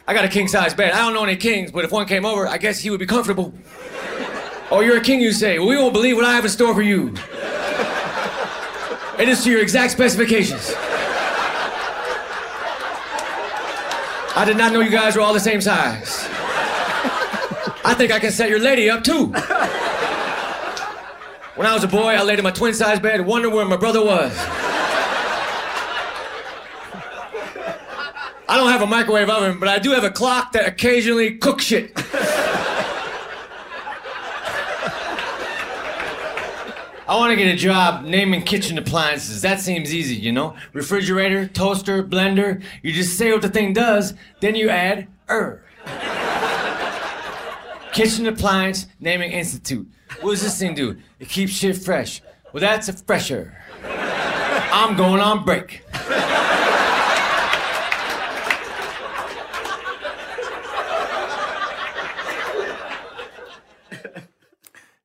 I 0.09 0.15
got 0.15 0.25
a 0.25 0.29
king 0.29 0.49
size 0.49 0.75
bed. 0.75 0.95
I 0.95 0.99
don't 0.99 1.15
know 1.15 1.23
any 1.23 1.37
kings, 1.37 1.71
but 1.71 1.85
if 1.85 1.93
one 1.93 2.07
came 2.07 2.25
over, 2.25 2.49
I 2.49 2.59
guess 2.59 2.81
he 2.81 2.91
would 2.91 2.99
be 2.99 3.07
comfortable. 3.07 3.55
Oh, 4.69 4.81
you're 4.81 4.97
a 4.97 5.01
king, 5.01 5.21
you 5.21 5.31
say? 5.31 5.61
Well, 5.61 5.69
we 5.69 5.77
won't 5.77 5.93
believe 5.93 6.17
what 6.17 6.25
I 6.25 6.35
have 6.35 6.45
in 6.45 6.51
store 6.51 6.75
for 6.75 6.83
you. 6.83 7.15
It 9.17 9.29
is 9.29 9.45
to 9.45 9.51
your 9.53 9.63
exact 9.63 9.93
specifications. 9.93 10.75
I 14.35 14.45
did 14.47 14.57
not 14.57 14.73
know 14.73 14.81
you 14.81 14.91
guys 14.91 15.15
were 15.15 15.23
all 15.23 15.35
the 15.35 15.41
same 15.41 15.61
size. 15.61 16.27
I 17.85 17.95
think 17.97 18.13
I 18.13 18.19
can 18.19 18.31
set 18.33 18.49
your 18.49 18.59
lady 18.59 18.89
up 18.89 19.05
too. 19.05 19.27
When 21.55 21.67
I 21.67 21.75
was 21.75 21.85
a 21.85 21.89
boy, 21.89 22.15
I 22.15 22.23
laid 22.23 22.39
in 22.39 22.45
my 22.45 22.51
twin 22.51 22.73
size 22.73 22.99
bed 22.99 23.27
wondered 23.27 23.51
where 23.51 23.67
my 23.67 23.77
brother 23.77 24.03
was. 24.03 24.33
I 28.49 28.57
don't 28.57 28.71
have 28.71 28.83
a 28.83 28.87
microwave 28.87 29.29
oven, 29.29 29.59
but 29.59 29.69
I 29.69 29.79
do 29.79 29.91
have 29.93 30.05
a 30.05 30.11
clock 30.11 30.53
that 30.53 30.67
occasionally 30.67 31.37
cooks 31.37 31.65
shit. 31.65 31.95
I 37.13 37.17
want 37.17 37.31
to 37.31 37.37
get 37.37 37.55
a 37.55 37.59
job 37.59 38.05
naming 38.05 38.41
kitchen 38.41 38.79
appliances. 38.79 39.43
That 39.43 39.61
seems 39.61 39.95
easy, 39.95 40.15
you 40.15 40.33
know? 40.33 40.57
Refrigerator, 40.73 41.47
toaster, 41.47 42.03
blender. 42.03 42.63
You 42.81 42.91
just 42.91 43.19
say 43.19 43.31
what 43.33 43.43
the 43.43 43.51
thing 43.51 43.75
does, 43.75 44.15
then 44.41 44.55
you 44.55 44.71
add 44.71 45.09
er. 45.29 45.63
kitchen 47.93 48.27
appliance 48.27 48.87
naming 48.99 49.31
institute. 49.31 49.87
What 50.23 50.31
does 50.31 50.43
this 50.43 50.59
thing 50.59 50.75
do? 50.75 50.97
It 51.21 51.29
keeps 51.29 51.53
shit 51.53 51.77
fresh. 51.77 52.23
Well, 52.55 52.63
that's 52.63 52.89
a 52.89 52.95
fresher. 52.95 53.59
I'm 53.85 54.97
going 54.97 55.21
on 55.21 55.45
break. 55.45 55.85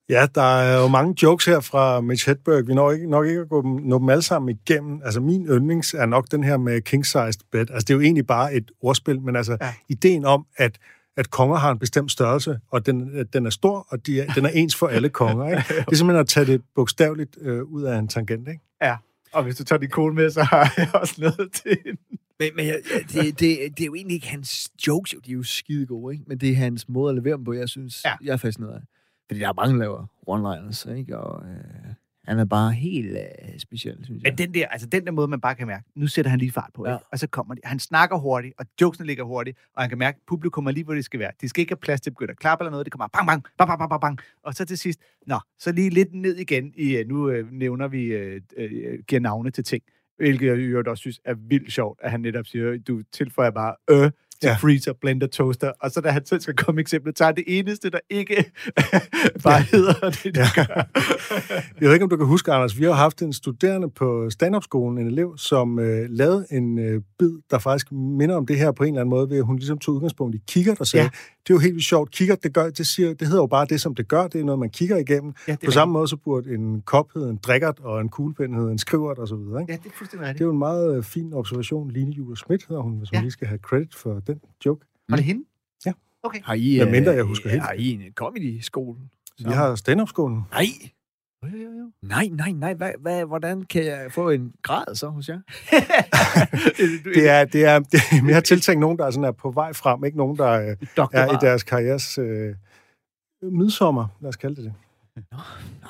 Ja, 0.10 0.28
der 0.36 0.42
er 0.42 0.82
jo 0.82 0.88
mange 0.88 1.16
jokes 1.24 1.46
her 1.46 1.60
fra 1.60 2.02
Mitch 2.02 2.28
Hedberg. 2.30 2.68
Vi 2.68 2.74
når 2.74 2.92
ikke, 2.92 3.10
nok 3.10 3.26
ikke 3.28 3.42
at 3.42 3.50
gå 3.50 3.62
dem, 3.62 3.72
nå 3.72 4.00
dem 4.00 4.10
alle 4.10 4.22
sammen 4.22 4.58
igennem. 4.66 5.02
Altså, 5.06 5.20
min 5.20 5.46
yndlings 5.46 5.94
er 5.94 6.06
nok 6.06 6.32
den 6.32 6.44
her 6.44 6.58
med 6.58 6.82
king-sized 6.82 7.40
bed. 7.52 7.60
Altså, 7.60 7.86
det 7.88 7.90
er 7.90 7.94
jo 7.94 8.02
egentlig 8.02 8.28
bare 8.28 8.54
et 8.54 8.72
ordspil, 8.82 9.22
men 9.22 9.36
altså, 9.36 9.58
ja. 9.62 9.74
ideen 9.90 10.26
om, 10.26 10.46
at 10.58 10.78
at 11.18 11.30
konger 11.30 11.56
har 11.56 11.72
en 11.72 11.80
bestemt 11.80 12.12
størrelse, 12.12 12.60
og 12.72 12.86
den, 12.86 13.26
den 13.34 13.46
er 13.46 13.50
stor, 13.50 13.88
og 13.90 14.06
de 14.08 14.22
er, 14.22 14.34
den 14.34 14.46
er 14.46 14.50
ens 14.50 14.76
for 14.76 14.88
alle 14.88 15.10
konger. 15.10 15.48
Ikke? 15.50 15.64
Det 15.86 15.92
er 15.92 15.96
simpelthen 15.96 16.20
at 16.20 16.28
tage 16.28 16.46
det 16.46 16.62
bogstaveligt 16.76 17.38
øh, 17.42 17.64
ud 17.64 17.84
af 17.84 17.98
en 18.00 18.08
tangent. 18.08 18.48
Ikke? 18.48 18.62
Ja. 18.82 18.96
Og 19.34 19.44
hvis 19.44 19.56
du 19.56 19.64
tager 19.64 19.80
din 19.80 19.90
kone 19.90 20.16
med, 20.16 20.30
så 20.30 20.44
har 20.44 20.74
jeg 20.78 20.90
også 20.94 21.14
noget 21.18 21.52
til 21.54 21.78
hende. 21.86 22.02
Men, 22.40 22.50
men 22.56 22.66
jeg- 22.68 22.80
det, 23.14 23.40
det, 23.40 23.58
det 23.78 23.82
er 23.82 23.86
jo 23.86 23.96
egentlig 23.96 24.16
ikke 24.16 24.28
hans 24.28 24.70
jokes, 24.88 25.14
jo. 25.14 25.20
De 25.26 25.32
er 25.32 25.36
jo 25.36 25.44
skide 25.44 25.86
gode, 25.86 26.14
ikke? 26.14 26.26
Men 26.28 26.38
det 26.38 26.50
er 26.52 26.56
hans 26.56 26.90
måde 26.90 27.10
at 27.10 27.16
levere 27.16 27.38
dem 27.38 27.44
på, 27.44 27.54
jeg 27.54 27.70
synes, 27.70 28.02
ja. 28.06 28.12
jeg 28.24 28.34
er 28.34 28.38
fascineret 28.38 28.74
af. 28.74 28.82
Fordi 29.28 29.40
der 29.40 29.50
er 29.50 29.54
mange, 29.54 29.74
der 29.74 29.80
laver 29.80 30.06
one-liners, 30.28 30.98
ikke? 30.98 31.18
Og 31.18 31.50
øh, 31.50 31.94
han 32.28 32.40
er 32.40 32.46
bare 32.46 32.72
helt 32.72 33.12
øh, 33.12 33.60
speciel, 33.60 33.98
synes 34.04 34.24
jeg. 34.24 34.32
Men 34.32 34.38
den 34.38 34.54
der, 34.54 34.68
altså 34.68 34.88
den 34.88 35.06
der 35.06 35.12
måde, 35.12 35.28
man 35.28 35.42
bare 35.42 35.56
kan 35.56 35.68
mærke, 35.68 35.86
nu 35.96 36.08
sætter 36.08 36.30
han 36.30 36.40
lige 36.40 36.52
fart 36.52 36.70
på, 36.74 36.88
ja. 36.88 36.94
Ikke? 36.94 37.06
og 37.12 37.20
så 37.20 37.28
kommer 37.28 37.56
de. 37.56 37.62
Han 37.64 37.80
snakker 37.80 38.18
hurtigt, 38.18 38.54
og 38.60 38.66
jokesene 38.82 39.08
ligger 39.08 39.24
hurtigt, 39.24 39.58
og 39.76 39.84
han 39.84 39.90
kan 39.90 39.98
mærke, 39.98 40.16
at 40.16 40.22
publikum 40.28 40.68
er 40.68 40.72
lige, 40.72 40.84
hvor 40.84 40.94
det 40.94 41.06
skal 41.06 41.20
være. 41.20 41.32
De 41.42 41.50
skal 41.50 41.62
ikke 41.62 41.72
have 41.72 41.78
plads 41.78 42.02
til 42.02 42.10
at 42.10 42.14
begynde 42.14 42.32
at 42.32 42.40
klappe 42.40 42.64
eller 42.64 42.72
noget, 42.72 42.86
det 42.86 42.92
kommer 42.92 43.08
bare 43.08 43.26
bang, 43.26 43.44
bang, 43.58 43.68
bang, 43.68 43.80
bang, 43.80 43.90
bang, 43.90 44.02
bang. 44.02 44.20
Og 44.44 44.54
så 44.54 44.66
til 44.66 44.78
sidst, 44.78 45.00
nå, 45.28 45.40
så 45.60 45.72
lige 45.72 45.90
lidt 45.90 46.14
ned 46.14 46.36
igen 46.36 46.74
i, 46.76 46.98
øh, 46.98 47.08
nu 47.08 47.30
øh, 47.30 47.52
nævner 47.52 47.88
vi, 47.88 48.04
øh, 48.06 48.42
øh, 48.58 49.00
giver 49.08 49.20
navne 49.20 49.52
til 49.52 49.64
ting, 49.64 49.84
hvilket 50.18 50.48
jeg 50.48 50.58
i 50.58 50.62
øvrigt 50.62 50.88
også 50.88 51.02
synes 51.02 51.20
er 51.26 51.34
vildt 51.34 51.72
sjovt, 51.72 52.00
at 52.02 52.12
han 52.12 52.20
netop 52.20 52.46
siger, 52.46 52.78
du 52.88 53.02
tilføjer 53.12 53.52
bare 53.52 53.76
øh 53.90 54.12
til 54.42 54.48
Ja. 54.48 54.56
freezer, 54.56 54.94
blender, 55.02 55.28
toaster, 55.28 55.72
og 55.82 55.92
så 55.92 56.02
da 56.02 56.10
han 56.10 56.26
selv 56.26 56.42
skal 56.42 56.56
komme 56.56 56.82
eksemplet, 56.82 57.16
tager 57.16 57.32
det 57.32 57.44
eneste, 57.48 57.90
der 57.90 58.00
ikke 58.10 58.36
bare 59.44 59.62
hedder 59.62 60.10
det, 60.10 60.24
de 60.36 60.40
Ja. 60.40 60.46
gør. 60.56 60.84
Jeg 61.82 61.88
ved 61.88 61.94
ikke, 61.94 62.04
om 62.04 62.10
du 62.10 62.18
kan 62.18 62.26
huske, 62.26 62.52
Anders, 62.52 62.80
vi 62.80 62.84
har 62.84 62.92
haft 62.94 63.22
en 63.22 63.34
studerende 63.34 63.90
på 63.90 64.30
stand-up-skolen, 64.30 64.98
en 64.98 65.08
elev, 65.08 65.38
som 65.38 65.80
øh, 65.80 66.10
lavede 66.10 66.46
en 66.52 66.80
øh, 66.80 67.02
bid, 67.20 67.32
der 67.52 67.60
faktisk 67.60 67.92
minder 67.92 68.36
om 68.36 68.46
det 68.46 68.58
her 68.58 68.72
på 68.72 68.84
en 68.84 68.90
eller 68.94 69.02
anden 69.02 69.10
måde, 69.10 69.30
ved 69.30 69.38
at 69.38 69.46
hun 69.46 69.56
ligesom 69.58 69.78
tog 69.78 69.96
udgangspunkt 69.96 70.36
i 70.36 70.42
kikkert 70.48 70.80
og 70.80 70.88
sagde, 70.88 71.04
ja. 71.04 71.10
Det 71.48 71.54
er 71.54 71.56
jo 71.58 71.60
helt 71.60 71.74
vildt 71.74 71.86
sjovt. 71.88 72.12
Kikkert, 72.12 72.44
det, 72.44 72.54
gør, 72.54 72.70
det, 72.70 72.88
siger, 72.88 73.14
det 73.14 73.28
hedder 73.28 73.42
jo 73.42 73.48
bare 73.48 73.66
det, 73.70 73.82
som 73.82 73.96
det 73.96 74.08
gør. 74.08 74.28
Det 74.28 74.42
er 74.42 74.46
noget, 74.46 74.60
man 74.60 74.70
kigger 74.70 74.98
igennem. 74.98 75.34
Ja, 75.48 75.52
det 75.52 75.60
På 75.66 75.72
samme 75.72 75.92
måde, 75.94 76.08
så 76.08 76.16
burde 76.18 76.54
en 76.54 76.82
kop 76.82 77.06
hedde 77.16 77.30
en 77.30 77.38
drikkert, 77.44 77.80
og 77.80 78.02
en 78.02 78.10
kuglepen 78.10 78.56
hedde 78.56 78.72
en 78.72 78.78
skrivert, 78.78 79.18
og 79.18 79.28
så 79.28 79.36
videre. 79.36 79.62
Ikke? 79.62 79.74
Ja, 79.74 79.78
det 79.84 79.86
er 79.86 79.94
fuldstændig 79.98 80.24
Det 80.24 80.30
rigtigt. 80.30 80.42
er 80.42 80.46
jo 80.46 80.52
en 80.52 80.58
meget 80.60 80.98
øh, 80.98 81.04
fin 81.04 81.34
observation. 81.34 81.92
Line 81.92 82.12
Juler 82.12 82.36
Schmidt 82.36 82.66
hedder 82.70 82.82
hun, 82.82 82.98
hvis 82.98 83.12
man 83.12 83.18
Ja. 83.20 83.22
lige 83.22 83.32
skal 83.32 83.48
have 83.48 83.60
credit 83.60 83.96
for 83.96 84.20
den 84.28 84.42
joke. 84.66 84.86
Var 85.10 85.16
det 85.16 85.26
hende? 85.26 85.44
Ja. 85.86 85.94
Okay. 86.24 86.40
Har 86.44 86.54
I, 86.54 86.78
Hvad 86.78 86.92
mindre 86.92 87.12
øh, 87.12 87.18
jeg 87.18 87.24
husker 87.24 87.50
helt. 87.50 87.62
Har 87.62 87.74
I 87.74 87.92
en 87.92 88.02
comedy-skole? 88.16 89.00
Vi 89.40 89.52
har 89.52 89.76
stand-up-skolen. 89.76 90.42
Nej. 90.52 90.66
Jo, 91.44 91.58
jo, 91.58 91.72
jo. 91.80 91.92
Nej, 92.02 92.28
nej, 92.32 92.52
nej. 92.52 92.74
Hvad, 92.74 92.92
hvad, 93.00 93.26
hvordan 93.26 93.62
kan 93.62 93.86
jeg 93.86 94.12
få 94.12 94.30
en 94.30 94.54
grad 94.62 94.96
så 94.96 95.08
hos 95.08 95.30
jer? 95.30 95.40
Det 97.16 97.30
er, 97.30 97.46
det, 97.46 97.66
er, 97.66 97.80
det 97.80 98.00
er 98.12 98.24
mere 98.24 98.42
tiltænkt 98.42 98.80
nogen, 98.80 98.98
der 98.98 99.06
er, 99.06 99.12
sådan 99.12 99.24
er 99.24 99.32
på 99.32 99.52
vej 99.52 99.74
frem, 99.74 100.04
ikke 100.06 100.18
nogen, 100.18 100.38
der 100.38 100.52
øh, 100.52 100.76
er 101.14 101.34
i 101.34 101.38
deres 101.42 101.64
karrieres 101.64 102.18
øh, 102.18 102.56
midsommer, 103.42 104.08
lad 104.22 104.30
os 104.30 104.36
kalde 104.36 104.56
det 104.56 104.64
det. 104.64 104.74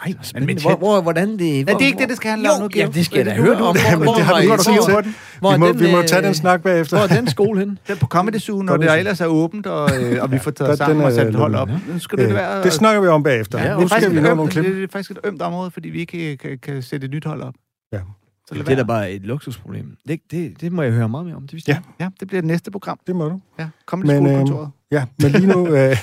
Nej, 0.05 0.13
hvor 0.13 0.23
spændende. 0.23 0.53
med 0.53 0.61
Hvor, 0.61 0.75
hvor, 0.75 1.01
hvordan 1.01 1.31
det... 1.31 1.39
Nej, 1.39 1.73
det 1.73 1.81
er 1.81 1.85
ikke 1.85 1.99
det, 1.99 2.09
det 2.09 2.17
skal 2.17 2.29
handle 2.29 2.51
om 2.51 2.59
nu, 2.59 2.63
Jo, 2.63 2.69
Geo. 2.73 2.81
ja, 2.81 2.87
det 2.87 3.05
skal 3.05 3.17
jeg 3.17 3.25
da 3.25 3.41
høre 3.41 3.51
om. 3.55 3.57
Hvor, 3.57 3.89
Jamen, 3.91 4.03
hvor, 4.03 4.13
det 4.13 4.23
har 4.23 4.33
hvor, 4.33 4.41
vi 4.41 4.47
hvor, 4.47 4.55
godt 4.55 4.67
hvor, 4.67 4.83
tid 4.83 4.91
hvor, 4.93 5.01
til. 5.01 5.13
hvor, 5.39 5.51
Vi 5.51 5.57
må, 5.59 5.67
er 5.67 5.71
den, 5.71 5.79
vi 5.81 5.91
må 5.91 6.01
tage 6.01 6.19
øh, 6.21 6.25
den 6.25 6.33
snak 6.33 6.61
bagefter. 6.63 6.97
Hvor 6.97 7.03
er 7.15 7.19
den 7.21 7.27
skole 7.29 7.59
henne? 7.59 7.77
Den 7.87 7.95
er 7.95 7.99
på 7.99 8.05
Comedy 8.07 8.37
Zoo, 8.37 8.61
når 8.61 8.77
det 8.77 8.97
ellers 8.99 9.21
er 9.21 9.25
åbent, 9.25 9.67
og, 9.67 9.89
øh, 10.01 10.23
og 10.23 10.31
vi 10.31 10.39
får 10.39 10.51
taget 10.51 10.77
sammen 10.77 11.01
er 11.01 11.05
og 11.05 11.11
sat 11.13 11.27
et 11.27 11.35
hold 11.35 11.55
op. 11.55 11.69
Nu 11.87 11.99
skal 11.99 12.17
det 12.17 12.27
Øh, 12.29 12.33
være... 12.35 12.63
det 12.63 12.73
snakker 12.73 13.01
vi 13.01 13.07
om 13.07 13.23
bagefter. 13.23 13.57
Ja, 13.59 13.63
Ja, 13.65 13.69
det 13.71 13.77
nu 13.79 13.79
det, 13.79 13.83
er 13.85 13.87
skal 13.87 13.95
faktisk 14.01 14.11
vi 14.11 14.17
et 14.17 14.23
nå 14.23 14.35
nogle 14.35 14.51
klip. 14.51 14.65
det, 14.65 14.75
det 14.75 14.83
er 14.83 14.87
faktisk 14.91 15.11
et 15.11 15.19
ømt 15.23 15.41
område, 15.41 15.71
fordi 15.71 15.89
vi 15.89 15.99
ikke 15.99 16.37
kan, 16.61 16.81
sætte 16.81 17.05
et 17.05 17.11
nyt 17.11 17.25
hold 17.25 17.41
op. 17.41 17.53
Ja. 17.93 17.99
Så 18.47 18.55
lad 18.55 18.63
Det 18.63 18.71
er 18.71 18.75
da 18.75 18.83
bare 18.83 19.11
et 19.11 19.21
luksusproblem. 19.21 19.95
Det, 20.07 20.19
det, 20.31 20.61
det 20.61 20.71
må 20.71 20.81
jeg 20.81 20.91
høre 20.91 21.09
meget 21.09 21.25
mere 21.25 21.35
om. 21.35 21.47
Det 21.47 21.67
Ja. 21.67 21.77
Ja, 21.99 22.09
det 22.19 22.27
bliver 22.27 22.41
det 22.41 22.47
næste 22.47 22.71
program. 22.71 22.99
Det 23.07 23.15
må 23.15 23.29
du. 23.29 23.41
Ja, 23.59 23.67
Comedy 23.85 24.07
Men, 24.07 24.15
School 24.15 24.31
øh, 24.31 24.37
kontoret. 24.37 24.69
Ja, 24.91 25.04
men 25.21 25.32
lige 25.32 25.47
nu... 25.47 25.67
Øh, 25.76 25.95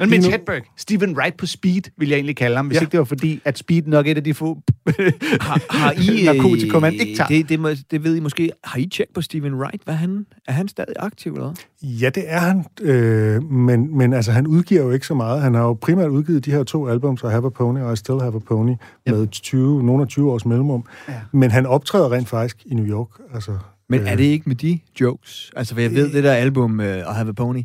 Men 0.00 0.10
Mitch 0.10 0.30
Hedberg, 0.30 0.62
Steven 0.76 1.16
Wright 1.16 1.36
på 1.36 1.46
speed, 1.46 1.82
vil 1.98 2.08
jeg 2.08 2.16
egentlig 2.16 2.36
kalde 2.36 2.56
ham, 2.56 2.66
hvis 2.66 2.76
Ja. 2.76 2.80
ikke 2.80 2.90
det 2.92 2.98
var 2.98 3.04
fordi, 3.04 3.40
at 3.44 3.58
speed 3.58 3.82
nok 3.86 4.06
er 4.06 4.10
et 4.10 4.16
af 4.16 4.24
de 4.24 4.34
få 4.34 4.58
Har, 5.40 5.78
har 5.78 5.92
I... 5.92 6.80
man 6.80 6.92
ikke 6.92 7.16
tager. 7.16 7.28
Det, 7.28 7.48
det, 7.48 7.60
må, 7.60 7.68
det 7.90 8.04
ved 8.04 8.16
I 8.16 8.20
måske. 8.20 8.50
Har 8.64 8.78
I 8.78 8.86
tjekket 8.86 9.14
på 9.14 9.20
Steven 9.22 9.54
Wright? 9.54 9.84
Hvad 9.84 9.94
er 9.94 9.98
han, 9.98 10.26
er 10.48 10.52
han 10.52 10.68
stadig 10.68 10.94
aktiv, 10.98 11.32
eller 11.34 11.54
ja, 11.82 12.10
det 12.14 12.24
er 12.26 12.38
han, 12.38 12.64
øh, 12.82 13.42
men, 13.52 13.96
men 13.98 14.12
altså, 14.12 14.32
han 14.32 14.46
udgiver 14.46 14.82
jo 14.82 14.90
ikke 14.90 15.06
så 15.06 15.14
meget. 15.14 15.42
Han 15.42 15.54
har 15.54 15.62
jo 15.62 15.72
primært 15.72 16.08
udgivet 16.10 16.44
de 16.44 16.50
her 16.50 16.64
to 16.64 16.88
albums, 16.88 17.22
I 17.22 17.26
Have 17.26 17.46
a 17.46 17.48
Pony 17.48 17.80
og 17.80 17.92
I 17.92 17.96
Still 17.96 18.20
Have 18.20 18.34
a 18.36 18.38
Pony, 18.38 18.72
med 19.06 19.26
20, 19.26 19.82
nogle 19.84 20.02
af 20.02 20.08
20 20.08 20.32
års 20.32 20.46
mellemrum. 20.46 20.84
Ja. 21.08 21.14
Men 21.32 21.50
han 21.50 21.66
optræder 21.66 22.12
rent 22.12 22.28
faktisk 22.28 22.56
i 22.66 22.74
New 22.74 22.86
York. 22.86 23.08
Altså, 23.34 23.58
Men 23.88 24.00
øh, 24.00 24.08
er 24.10 24.16
det 24.16 24.24
ikke 24.24 24.48
med 24.48 24.56
de 24.56 24.78
jokes? 25.00 25.50
Altså, 25.56 25.74
for 25.74 25.80
jeg 25.80 25.94
ved, 25.94 26.12
det 26.12 26.24
der 26.24 26.32
album, 26.32 26.78
uh, 26.78 26.84
I 26.86 26.88
Have 26.88 27.28
a 27.28 27.32
Pony, 27.32 27.62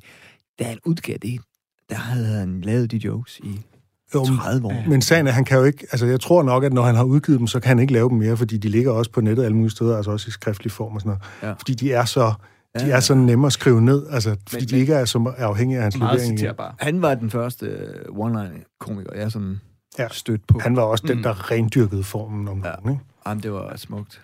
da 0.60 0.64
han 0.64 0.78
udgav 0.86 1.18
det, 1.22 1.40
der 1.90 1.96
havde 1.96 2.26
han 2.28 2.62
lavet 2.62 2.92
de 2.92 2.98
jokes 2.98 3.40
i 3.44 3.62
jo, 4.16 4.26
30 4.26 4.68
år. 4.68 4.84
Men 4.90 5.02
sagen 5.02 5.28
er, 5.28 5.32
han 5.32 5.46
kan 5.46 5.58
jo 5.58 5.64
ikke... 5.64 5.88
Altså, 5.92 6.06
jeg 6.06 6.20
tror 6.20 6.44
nok, 6.44 6.64
at 6.64 6.74
når 6.74 6.82
han 6.84 6.96
har 6.96 7.04
udgivet 7.04 7.40
dem, 7.40 7.48
så 7.48 7.60
kan 7.60 7.68
han 7.70 7.80
ikke 7.80 7.94
lave 7.94 8.10
dem 8.10 8.18
mere, 8.18 8.38
fordi 8.38 8.58
de 8.58 8.70
ligger 8.70 8.92
også 8.92 9.12
på 9.12 9.22
nettet 9.22 9.44
alle 9.44 9.56
mulige 9.58 9.72
steder, 9.72 9.96
altså 9.98 10.12
også 10.12 10.28
i 10.28 10.32
skriftlig 10.32 10.72
form 10.72 10.96
og 10.96 11.02
sådan 11.02 11.10
noget. 11.10 11.22
Ja. 11.44 11.52
Fordi 11.54 11.74
de 11.74 11.92
er 11.94 12.06
så... 12.06 12.34
De 12.80 12.86
Ja, 12.86 12.96
er 12.96 13.00
så 13.00 13.16
nemme 13.16 13.48
at 13.48 13.54
skrive 13.54 13.82
ned, 13.82 14.08
altså, 14.10 14.36
fordi 14.50 14.64
Men- 14.66 14.70
de 14.70 14.78
ikke 14.78 14.94
er 14.94 15.06
så 15.06 15.34
afhængige 15.38 15.78
af 15.78 15.84
hans 15.84 15.96
levering. 15.98 16.40
Han 16.80 17.02
var 17.02 17.16
den 17.16 17.30
første 17.30 17.78
uh, 18.10 18.20
one-line-komiker, 18.26 19.14
jeg 19.16 19.32
sådan 19.32 19.60
Ja. 20.00 20.08
stødt 20.12 20.48
på. 20.48 20.60
Han 20.60 20.76
var 20.76 20.82
også 20.82 21.04
den, 21.08 21.18
Mm. 21.18 21.24
der 21.24 21.52
rendyrkede 21.52 22.04
formen 22.04 22.48
om 22.48 22.64
Ja. 22.66 22.72
nogen, 22.72 22.92
ikke? 22.92 23.04
Jamen, 23.28 23.44
det 23.44 23.52
var 23.52 23.74
smukt. 23.76 24.22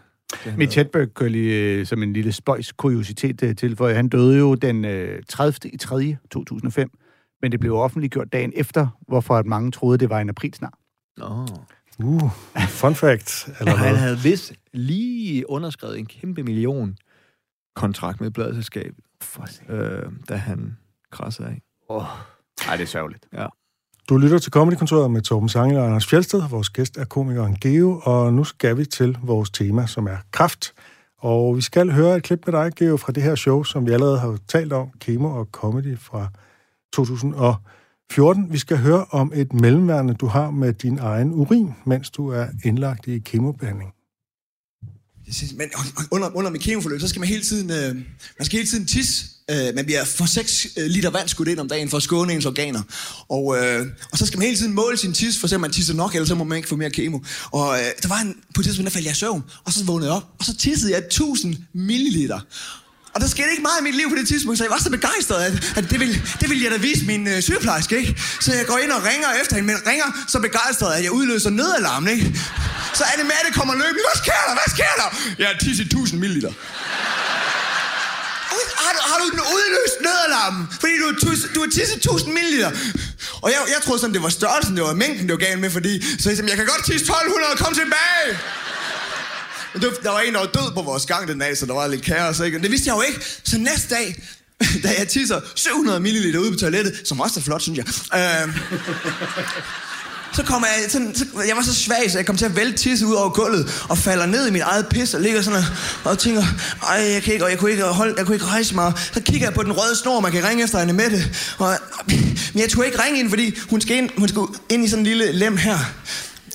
Mitch. 0.57 0.77
Hedberg 0.77 1.13
kan 1.13 1.31
lige 1.31 1.73
øh, 1.73 1.85
som 1.85 2.03
en 2.03 2.13
lille 2.13 2.31
spøjs 2.31 2.71
kuriositet 2.71 3.43
øh, 3.43 3.55
til, 3.55 3.75
for 3.75 3.89
han 3.89 4.07
døde 4.09 4.37
jo 4.37 4.55
den 4.55 4.85
øh, 4.85 5.23
30. 5.29 5.53
i 5.73 5.77
3. 5.77 6.17
2005, 6.31 6.91
men 7.41 7.51
det 7.51 7.59
blev 7.59 7.75
offentliggjort 7.75 8.33
dagen 8.33 8.53
efter, 8.55 8.87
hvorfor 9.07 9.35
at 9.37 9.45
mange 9.45 9.71
troede, 9.71 9.97
det 9.97 10.09
var 10.09 10.19
en 10.19 10.29
aprilsnar. 10.29 10.73
Nå. 11.17 11.47
Uh, 12.03 12.31
fun 12.69 12.95
fact. 12.95 13.49
Eller 13.59 13.75
Han 13.75 13.89
hvad? 13.89 13.97
havde 13.97 14.17
vist 14.23 14.53
lige 14.73 15.49
underskrevet 15.49 15.99
en 15.99 16.05
kæmpe 16.05 16.43
million 16.43 16.97
kontrakt 17.75 18.21
med 18.21 18.31
bladselskabet, 18.31 19.03
For 19.21 19.45
øh, 19.69 20.11
da 20.29 20.35
han 20.35 20.77
krassede 21.11 21.47
af. 21.47 21.61
Nej, 22.67 22.75
det 22.75 22.83
er 22.83 22.87
sørgeligt. 22.87 23.25
Du 24.09 24.17
lytter 24.17 24.37
til 24.37 24.51
Comedykontoret 24.51 25.11
med 25.11 25.21
Torben 25.21 25.49
Sangel 25.49 25.77
og 25.77 25.85
Anders 25.85 26.07
Fjeldsted. 26.07 26.49
Vores 26.49 26.69
gæst 26.69 26.97
er 26.97 27.05
komikeren 27.05 27.55
Geo, 27.61 28.01
og 28.03 28.33
nu 28.33 28.43
skal 28.43 28.77
vi 28.77 28.85
til 28.85 29.17
vores 29.23 29.49
tema, 29.49 29.87
som 29.87 30.07
er 30.07 30.17
kraft. 30.31 30.73
Og 31.17 31.55
vi 31.55 31.61
skal 31.61 31.91
høre 31.91 32.17
et 32.17 32.23
klip 32.23 32.39
med 32.45 32.53
dig, 32.53 32.71
Geo, 32.75 32.97
fra 32.97 33.11
det 33.11 33.23
her 33.23 33.35
show, 33.35 33.63
som 33.63 33.85
vi 33.85 33.91
allerede 33.91 34.19
har 34.19 34.37
talt 34.47 34.73
om, 34.73 34.89
Kemo 34.99 35.39
og 35.39 35.47
Comedy 35.51 35.99
fra 35.99 36.27
2014. 36.93 38.53
Vi 38.53 38.57
skal 38.57 38.77
høre 38.77 39.05
om 39.11 39.31
et 39.35 39.53
mellemværende, 39.53 40.13
du 40.13 40.27
har 40.27 40.51
med 40.51 40.73
din 40.73 40.99
egen 40.99 41.33
urin, 41.33 41.73
mens 41.85 42.09
du 42.09 42.29
er 42.29 42.45
indlagt 42.65 43.07
i 43.07 43.19
kemobehandling. 43.19 43.93
Det 45.29 45.37
synes- 45.37 45.53
Men 45.53 45.69
under, 46.11 46.35
under 46.35 46.51
mit 46.51 46.61
kemoforløb, 46.61 46.99
så 47.01 47.07
skal 47.07 47.19
man 47.19 47.29
hele 47.29 47.43
tiden, 47.43 47.71
øh, 47.71 47.95
man 48.39 48.45
skal 48.45 48.57
hele 48.59 48.69
tiden 48.69 48.85
tisse. 48.85 49.25
Øh, 49.51 49.75
man 49.75 49.85
bliver 49.85 50.05
for 50.05 50.25
6 50.25 50.67
øh, 50.77 50.85
liter 50.85 51.09
vand 51.09 51.27
skudt 51.29 51.47
ind 51.47 51.59
om 51.59 51.67
dagen 51.67 51.89
for 51.89 51.97
at 51.97 52.03
skåne 52.03 52.33
ens 52.33 52.45
organer. 52.45 52.81
Og, 53.29 53.57
øh, 53.57 53.85
og 54.11 54.17
så 54.17 54.25
skal 54.25 54.37
man 54.37 54.45
hele 54.45 54.57
tiden 54.57 54.73
måle 54.73 54.97
sin 54.97 55.13
tis, 55.13 55.37
for 55.37 55.45
at 55.45 55.49
se, 55.49 55.55
om 55.55 55.61
man 55.61 55.71
tisser 55.71 55.93
nok, 55.93 56.15
ellers 56.15 56.27
så 56.27 56.35
må 56.35 56.43
man 56.43 56.55
ikke 56.55 56.69
få 56.69 56.75
mere 56.75 56.89
kemo. 56.89 57.19
Og 57.51 57.79
øh, 57.79 57.85
der 58.01 58.07
var 58.07 58.19
en, 58.19 58.35
på 58.55 58.61
et 58.61 58.65
tidspunkt, 58.65 58.85
der 58.85 58.91
faldt 58.91 59.05
jeg 59.05 59.11
i 59.11 59.15
søvn, 59.15 59.43
og 59.65 59.73
så 59.73 59.83
vågnede 59.83 60.09
jeg 60.11 60.15
op, 60.15 60.23
og 60.39 60.45
så 60.45 60.55
tissede 60.57 60.91
jeg 60.93 60.99
1000 61.05 61.55
milliliter. 61.73 62.39
Og 63.13 63.21
der 63.21 63.27
skete 63.27 63.49
ikke 63.51 63.61
meget 63.61 63.79
i 63.81 63.83
mit 63.83 63.95
liv 63.95 64.09
på 64.09 64.15
det 64.15 64.27
tidspunkt, 64.27 64.57
så 64.57 64.63
jeg 64.63 64.71
var 64.71 64.77
så 64.77 64.89
begejstret, 64.89 65.41
at, 65.47 65.53
at 65.79 65.89
det, 65.91 65.99
ville, 65.99 66.15
det 66.41 66.49
ville 66.49 66.63
jeg 66.63 66.71
da 66.71 66.77
vise 66.77 67.05
min 67.05 67.27
øh, 67.27 67.41
sygeplejerske, 67.41 67.97
ikke? 67.97 68.21
Så 68.41 68.53
jeg 68.53 68.65
går 68.65 68.77
ind 68.77 68.91
og 68.91 69.03
ringer 69.03 69.29
efter 69.41 69.55
hende, 69.55 69.67
men 69.73 69.77
ringer 69.87 70.05
så 70.27 70.39
begejstret, 70.39 70.91
at 70.97 71.03
jeg 71.03 71.11
udløser 71.11 71.49
nødalarmen, 71.49 72.09
ikke? 72.15 72.25
Så 72.93 73.03
er 73.11 73.15
det 73.17 73.25
med, 73.25 73.35
at 73.41 73.45
det 73.47 73.55
kommer 73.59 73.73
løbende. 73.73 74.03
Hvad 74.09 74.17
sker 74.23 74.41
der? 74.47 74.53
Hvad 74.59 74.69
sker 74.75 74.93
der? 75.01 75.09
Jeg 75.39 75.47
har 75.47 75.55
tisset 75.63 75.85
1000 75.85 76.19
milliliter. 76.19 76.51
Har 78.83 78.91
du, 78.95 78.99
har 79.11 79.17
du 79.21 79.27
den 79.33 79.41
udløst 79.55 79.97
nødalarmen? 80.07 80.67
Fordi 80.81 80.93
du, 81.01 81.05
har 81.05 81.35
du 81.55 81.59
har 81.63 81.69
tisset 81.77 81.97
1000 81.97 82.33
milliliter. 82.33 82.71
Og 83.43 83.49
jeg, 83.53 83.59
jeg 83.73 83.79
troede 83.85 83.99
sådan, 84.01 84.13
det 84.13 84.23
var 84.23 84.29
størrelsen, 84.29 84.75
det 84.77 84.83
var 84.83 84.93
mængden, 84.93 85.23
det 85.27 85.33
var 85.37 85.43
galt 85.47 85.59
med, 85.59 85.69
fordi... 85.69 85.93
Så 86.21 86.29
jeg 86.29 86.37
sagde, 86.37 86.49
jeg 86.49 86.57
kan 86.57 86.67
godt 86.73 86.83
tisse 86.85 87.05
1200, 87.05 87.57
kom 87.63 87.73
tilbage! 87.81 88.27
Men 89.73 89.81
det, 89.81 89.89
der 90.03 90.09
var 90.09 90.19
en, 90.19 90.33
der 90.33 90.39
var 90.39 90.47
død 90.47 90.73
på 90.73 90.81
vores 90.81 91.05
gang 91.05 91.27
den 91.27 91.39
dag, 91.39 91.57
så 91.57 91.65
der 91.65 91.73
var 91.73 91.87
lidt 91.87 92.01
kaos, 92.01 92.39
ikke? 92.39 92.57
Men 92.57 92.63
det 92.63 92.71
vidste 92.71 92.87
jeg 92.87 92.95
jo 92.95 93.01
ikke. 93.01 93.19
Så 93.43 93.57
næste 93.57 93.95
dag, 93.95 94.23
da 94.83 94.89
jeg 94.97 95.07
tisser 95.07 95.41
700 95.55 95.99
ml 95.99 96.37
ude 96.37 96.51
på 96.51 96.57
toilettet, 96.57 97.01
som 97.05 97.19
også 97.19 97.39
er 97.39 97.43
flot, 97.43 97.61
synes 97.61 97.77
jeg. 97.77 97.85
Øh, 98.19 98.55
så 100.33 100.43
kommer 100.43 100.67
jeg 100.67 100.91
sådan, 100.91 101.15
så, 101.15 101.25
jeg 101.47 101.55
var 101.55 101.61
så 101.61 101.75
svag, 101.75 102.11
så 102.11 102.17
jeg 102.17 102.25
kom 102.25 102.37
til 102.37 102.45
at 102.45 102.55
vælte 102.55 102.77
tisse 102.77 103.05
ud 103.05 103.13
over 103.13 103.29
gulvet, 103.29 103.85
og 103.89 103.97
falder 103.97 104.25
ned 104.25 104.47
i 104.47 104.51
mit 104.51 104.61
eget 104.61 104.87
pis, 104.87 105.13
og 105.13 105.21
ligger 105.21 105.41
sådan 105.41 105.63
og, 106.03 106.11
og 106.11 106.19
tænker, 106.19 106.43
ej, 106.83 107.11
jeg 107.13 107.23
kan 107.23 107.33
ikke, 107.33 107.45
og 107.45 107.51
jeg 107.51 107.59
kunne 107.59 107.71
ikke, 107.71 107.83
holde, 107.83 108.13
jeg 108.17 108.25
kunne 108.25 108.35
ikke 108.35 108.45
rejse 108.45 108.75
mig. 108.75 108.93
Så 109.13 109.21
kigger 109.21 109.47
jeg 109.47 109.53
på 109.53 109.63
den 109.63 109.71
røde 109.71 109.95
snor, 109.95 110.19
man 110.19 110.31
kan 110.31 110.47
ringe 110.47 110.63
efter 110.63 110.79
hende 110.79 110.93
med 110.93 111.09
det. 111.09 111.53
Og, 111.57 111.77
men 112.53 112.61
jeg 112.61 112.69
tog 112.69 112.85
ikke 112.85 113.03
ringe 113.03 113.19
ind, 113.19 113.29
fordi 113.29 113.59
hun 113.69 113.81
skal 113.81 113.97
ind, 113.97 114.09
hun 114.17 114.27
skal 114.27 114.41
ind 114.69 114.85
i 114.85 114.89
sådan 114.89 115.01
en 115.01 115.07
lille 115.07 115.31
lem 115.31 115.57
her. 115.57 115.77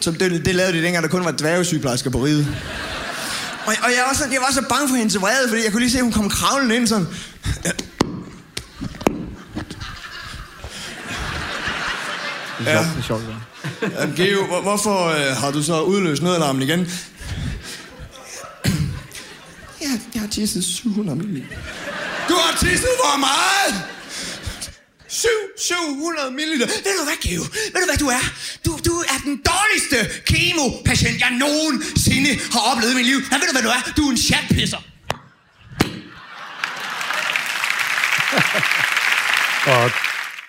Så 0.00 0.10
det, 0.10 0.46
det 0.46 0.54
lavede 0.54 0.78
de 0.78 0.82
dengang, 0.82 1.02
der 1.02 1.10
kun 1.10 1.24
var 1.24 1.30
dværgesygeplejersker 1.32 2.10
på 2.10 2.24
riget. 2.24 2.56
Og, 3.66 3.74
og 3.82 3.90
jeg, 3.90 4.04
var 4.08 4.14
så, 4.14 4.24
jeg 4.32 4.40
var 4.40 4.52
så 4.52 4.62
bange 4.68 4.88
for 4.88 4.96
hendes 4.96 5.20
vrede, 5.20 5.48
fordi 5.48 5.64
jeg 5.64 5.72
kunne 5.72 5.80
lige 5.80 5.90
se, 5.90 5.98
at 5.98 6.04
hun 6.04 6.12
kom 6.12 6.28
kravlende 6.30 6.76
ind 6.76 6.86
sådan. 6.86 7.06
Det 12.58 12.68
er 12.68 12.82
sjovt, 12.82 12.94
det 12.94 12.98
er 12.98 13.02
sjovt. 13.02 13.22
Ja. 13.22 14.00
Jamen, 14.00 14.16
Geo, 14.16 14.46
hvor, 14.46 14.60
hvorfor 14.60 15.06
øh, 15.06 15.36
har 15.36 15.50
du 15.50 15.62
så 15.62 15.82
udløst 15.82 16.22
nødalarmen 16.22 16.62
igen? 16.62 16.80
Ja, 19.80 19.90
jeg 20.14 20.20
har 20.22 20.28
tisset 20.28 20.64
700 20.64 21.18
ml. 21.18 21.42
Du 22.28 22.34
har 22.34 22.56
tisset 22.58 22.88
hvor 23.02 23.18
meget? 23.18 23.82
7, 25.08 25.28
700 25.58 26.30
ml. 26.30 26.38
Ved 26.38 26.98
du 26.98 27.04
hvad, 27.04 27.18
Geo? 27.22 27.40
Ved 27.42 27.80
du 27.80 27.86
hvad 27.86 27.98
du 27.98 28.06
er? 28.06 28.24
Du, 28.66 28.78
du 28.94 28.98
er 29.12 29.18
den 29.28 29.36
dårligste 29.52 29.98
kemopatient, 30.32 31.16
jeg 31.24 31.30
nogensinde 31.44 32.30
har 32.54 32.62
oplevet 32.70 32.92
i 32.94 32.96
mit 33.00 33.08
liv. 33.12 33.18
Ja, 33.30 33.34
ved 33.40 33.46
du 33.50 33.54
hvad 33.56 33.64
du 33.68 33.72
er? 33.76 33.80
Du 33.98 34.02
er 34.08 34.12
en 34.16 34.20
chatpisser. 34.28 34.80
Og 39.74 39.90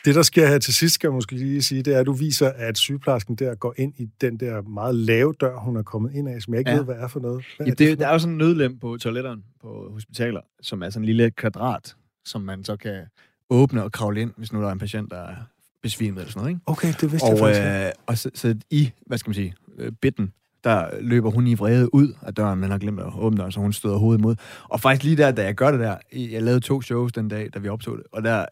det, 0.06 0.16
der 0.16 0.22
sker 0.22 0.48
her 0.48 0.60
til 0.60 0.74
sidst, 0.74 0.96
skal 0.96 1.08
jeg 1.08 1.14
måske 1.14 1.36
lige 1.36 1.64
sige, 1.64 1.84
det 1.84 1.96
er, 1.96 2.00
at 2.00 2.06
du 2.06 2.14
viser, 2.14 2.52
at 2.56 2.78
sygeplejersken 2.78 3.36
der 3.36 3.56
går 3.56 3.74
ind 3.78 3.94
i 3.98 4.06
den 4.22 4.40
der 4.40 4.62
meget 4.62 4.96
lave 4.96 5.34
dør, 5.42 5.60
hun 5.60 5.78
er 5.78 5.84
kommet 5.84 6.14
ind 6.14 6.30
af, 6.30 6.42
som 6.42 6.54
jeg 6.54 6.60
ikke 6.60 6.72
Ja. 6.72 6.78
ved, 6.78 6.86
hvad 6.86 6.96
er 6.96 7.08
for 7.08 7.20
noget. 7.20 7.46
Hvad 7.58 7.68
Ja, 7.68 7.72
er 7.72 7.76
det, 7.76 8.00
der 8.00 8.08
er 8.08 8.12
jo 8.12 8.20
sådan 8.20 8.32
en 8.34 8.38
nødlem 8.38 8.80
på 8.80 8.98
toiletterne 8.98 9.42
på 9.62 9.90
hospitaler, 9.94 10.42
som 10.62 10.84
er 10.84 10.90
sådan 10.90 11.02
en 11.02 11.06
lille 11.06 11.32
kvadrat, 11.32 11.96
som 12.26 12.42
man 12.42 12.64
så 12.64 12.78
kan 12.78 13.04
åbne 13.50 13.84
og 13.84 13.92
kravle 13.92 14.22
ind, 14.22 14.32
hvis 14.38 14.54
nu 14.54 14.62
der 14.62 14.68
er 14.68 14.72
en 14.72 14.80
patient, 14.80 15.12
der 15.12 15.18
er 15.22 15.36
besvimet 15.86 16.20
eller 16.22 16.32
sådan 16.32 16.42
noget. 16.42 16.52
Ikke? 16.56 16.62
Okay, 16.66 16.94
det 17.02 17.12
vidste 17.12 17.28
jeg 17.28 17.34
Og, 17.34 17.40
faktisk 17.40 17.62
ikke. 17.62 17.86
øh, 17.86 17.92
og 18.06 18.18
så, 18.18 18.30
så 18.34 18.56
i, 18.70 18.92
hvad 19.08 19.18
skal 19.18 19.30
man 19.30 19.34
sige, 19.36 19.54
øh, 19.78 19.92
bitten, 20.02 20.34
der 20.64 20.90
løber 21.02 21.32
hun 21.32 21.48
i 21.48 21.54
vrede 21.54 21.94
ud 21.94 22.14
af 22.22 22.34
døren, 22.36 22.60
men 22.60 22.72
har 22.72 22.78
glemt 22.78 23.00
at 23.00 23.14
åbne 23.18 23.38
døren, 23.38 23.52
så 23.52 23.60
hun 23.60 23.74
støder 23.74 23.98
hovedet 23.98 24.22
mod. 24.22 24.36
Og 24.64 24.80
faktisk 24.82 25.04
lige 25.04 25.18
der, 25.18 25.32
da 25.32 25.44
jeg 25.44 25.56
gør 25.56 25.72
det 25.72 25.80
der, 25.80 25.98
jeg 26.14 26.44
lavede 26.44 26.60
to 26.60 26.82
shows 26.82 27.12
den 27.14 27.28
dag, 27.28 27.50
da 27.54 27.60
vi 27.60 27.68
optog 27.70 27.98
det, 27.98 28.06
og 28.12 28.24
der, 28.24 28.46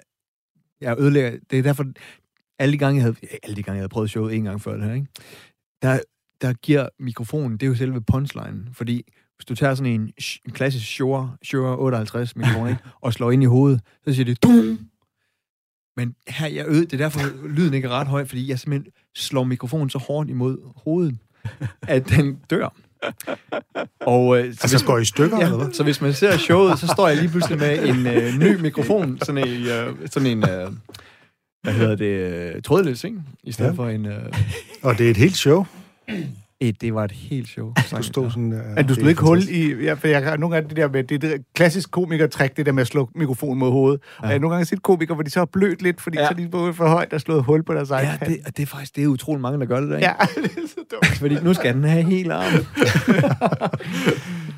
jeg 0.81 0.95
ødelægger, 0.99 1.39
det 1.51 1.59
er 1.59 1.63
derfor, 1.63 1.85
alle 2.59 2.73
de 2.73 2.77
gange, 2.77 2.95
jeg 2.97 3.03
havde, 3.03 3.15
alle 3.43 3.55
de 3.55 3.63
gange, 3.63 3.75
jeg 3.77 3.81
havde 3.81 3.89
prøvet 3.89 4.09
showet 4.09 4.35
en 4.35 4.43
gang 4.43 4.61
før 4.61 4.75
det 4.75 4.83
her, 4.85 4.93
ikke? 4.93 5.07
Der, 5.81 5.99
der 6.41 6.53
giver 6.53 6.89
mikrofonen, 6.99 7.51
det 7.51 7.63
er 7.63 7.67
jo 7.67 7.75
selve 7.75 8.01
punchline, 8.01 8.65
fordi 8.73 9.03
hvis 9.37 9.45
du 9.45 9.55
tager 9.55 9.75
sådan 9.75 9.93
en, 9.93 10.01
en 10.45 10.51
klassisk 10.51 10.87
Shure, 10.87 11.35
Shure 11.43 11.77
58 11.77 12.35
mikrofon, 12.35 12.69
ikke? 12.69 12.81
og 13.01 13.13
slår 13.13 13.31
ind 13.31 13.43
i 13.43 13.45
hovedet, 13.45 13.81
så 14.07 14.13
siger 14.13 14.25
det 14.25 14.43
dum! 14.43 14.79
Men 15.97 16.15
her, 16.27 16.47
jeg 16.47 16.65
øde, 16.67 16.81
det 16.85 16.93
er 16.93 16.97
derfor, 16.97 17.19
lyden 17.57 17.73
ikke 17.73 17.87
er 17.87 17.91
ret 17.91 18.07
høj, 18.07 18.25
fordi 18.25 18.49
jeg 18.49 18.59
simpelthen 18.59 18.91
slår 19.15 19.43
mikrofonen 19.43 19.89
så 19.89 19.97
hårdt 19.97 20.29
imod 20.29 20.57
hovedet, 20.83 21.17
at 21.81 22.09
den 22.09 22.37
dør. 22.49 22.73
Og, 23.99 24.37
øh, 24.37 24.43
så 24.43 24.47
Altså, 24.47 24.77
hvis- 24.77 24.83
går 24.85 24.97
i 24.97 25.05
stykker, 25.05 25.37
eller 25.37 25.55
hvad? 25.57 25.65
Ja, 25.67 25.73
så 25.73 25.83
hvis 25.83 26.01
man 26.01 26.13
ser 26.13 26.37
showet, 26.37 26.79
så 26.79 26.87
står 26.87 27.07
jeg 27.07 27.17
lige 27.17 27.29
pludselig 27.29 27.57
med 27.59 27.87
en 27.89 28.07
øh, 28.07 28.39
ny 28.39 28.61
mikrofon, 28.61 29.19
sådan 29.23 29.47
en, 29.47 29.61
øh, 29.67 29.93
sådan 30.11 30.27
en 30.37 30.49
øh, 30.49 30.71
hvad 31.63 31.73
hedder 31.73 31.95
det, 31.95 32.05
øh, 32.55 32.61
trådløs, 32.61 33.03
ikke? 33.03 33.17
I 33.43 33.51
stedet 33.51 33.69
Ja. 33.69 33.73
ja. 33.73 33.77
for 33.77 33.89
en... 33.89 34.05
Øh, 34.05 34.33
Og 34.81 34.97
det 34.97 35.05
er 35.07 35.11
et 35.11 35.17
helt 35.17 35.35
show. 35.37 35.65
Et, 36.69 36.81
det 36.81 36.93
var 36.93 37.03
et 37.03 37.11
helt 37.11 37.47
show. 37.47 37.73
Du 37.91 38.03
stod 38.03 38.29
sådan 38.29 38.51
der. 38.51 38.75
Men 38.75 38.87
du 38.87 38.93
slog 38.93 39.09
ikke 39.09 39.21
hul 39.21 39.41
i... 39.49 39.83
Ja, 39.83 39.93
for 39.93 40.07
jeg 40.07 40.23
har 40.23 40.37
nogle 40.37 40.55
gange 40.55 40.69
det 40.69 40.77
der 40.77 40.89
med... 40.89 41.03
Det 41.03 41.23
er 41.23 41.29
det 41.29 41.41
klassisk 41.55 41.91
komikertræk, 41.91 42.57
det 42.57 42.65
der 42.65 42.71
med 42.71 42.81
at 42.81 42.87
slå 42.87 43.09
mikrofonen 43.15 43.59
mod 43.59 43.71
hovedet. 43.71 44.01
Ja. 44.01 44.23
Og 44.23 44.27
jeg 44.27 44.35
har 44.35 44.39
nogle 44.39 44.55
gange 44.55 44.65
set 44.65 44.83
komikere, 44.83 45.15
hvor 45.15 45.23
de 45.23 45.29
så 45.29 45.39
har 45.39 45.45
blødt 45.45 45.81
lidt, 45.81 46.01
fordi 46.01 46.17
ja. 46.17 46.21
Ja. 46.21 46.27
så 46.27 46.33
er 46.33 46.37
de 46.37 46.47
både 46.47 46.73
for 46.73 46.87
højt 46.87 47.13
og 47.13 47.21
slået 47.21 47.43
hul 47.43 47.63
på 47.63 47.73
deres 47.73 47.89
egen 47.91 48.07
Ja, 48.21 48.25
det, 48.25 48.37
og 48.45 48.57
det 48.57 48.63
er 48.63 48.67
faktisk 48.67 48.95
det 48.95 49.03
er 49.03 49.07
utrolig 49.07 49.41
mange, 49.41 49.59
der 49.59 49.65
gør 49.65 49.79
det 49.79 49.89
der. 49.89 49.95
ikke? 49.97 50.07
Ja, 50.07 50.25
det 50.43 50.51
er 50.51 50.67
så 50.67 50.79
dumt. 50.91 51.17
Fordi 51.17 51.35
nu 51.43 51.53
skal 51.53 51.73
den 51.73 51.83
have 51.83 52.03
helt 52.03 52.31
arm. 52.31 52.65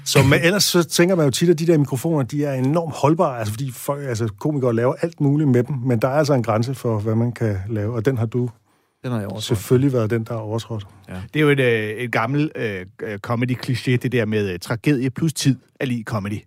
Så 0.06 0.24
men 0.24 0.40
ellers 0.44 0.64
så 0.64 0.84
tænker 0.84 1.16
man 1.16 1.26
jo 1.26 1.32
tit, 1.32 1.50
at 1.50 1.60
de 1.60 1.68
der 1.68 1.78
mikrofoner, 1.78 2.24
de 2.24 2.46
er 2.46 2.54
enormt 2.54 2.94
holdbare, 2.96 3.40
altså 3.40 3.54
fordi 3.54 3.72
folk, 3.72 4.04
altså, 4.08 4.28
komikere 4.40 4.76
laver 4.76 4.94
alt 5.02 5.22
muligt 5.22 5.50
med 5.50 5.64
dem, 5.64 5.76
men 5.86 6.00
der 6.00 6.08
er 6.08 6.12
altså 6.12 6.34
en 6.34 6.44
grænse 6.44 6.76
for, 6.76 7.00
hvad 7.00 7.16
man 7.16 7.32
kan 7.32 7.58
lave, 7.70 7.94
og 7.94 8.06
den 8.06 8.18
har 8.18 8.26
du 8.26 8.50
Den 9.06 9.14
har 9.14 9.20
jeg 9.20 9.32
også. 9.32 9.48
selvfølgelig 9.48 9.94
været 9.94 10.10
den, 10.10 10.24
der 10.24 10.34
er 10.34 10.38
overtrådt. 10.38 10.88
Det 11.34 11.40
er 11.40 11.44
jo 11.44 11.50
et, 11.50 11.60
øh, 11.60 11.90
et 11.90 12.12
gammelt 12.12 12.52
øh, 12.56 12.86
comedy-kliché, 13.28 13.92
det 13.92 14.12
der 14.12 14.26
med 14.26 14.54
øh, 14.54 14.60
tragedie 14.60 15.10
plus 15.10 15.34
tid 15.34 15.60
er 15.80 15.86
lige 15.86 16.04
comedy. 16.04 16.40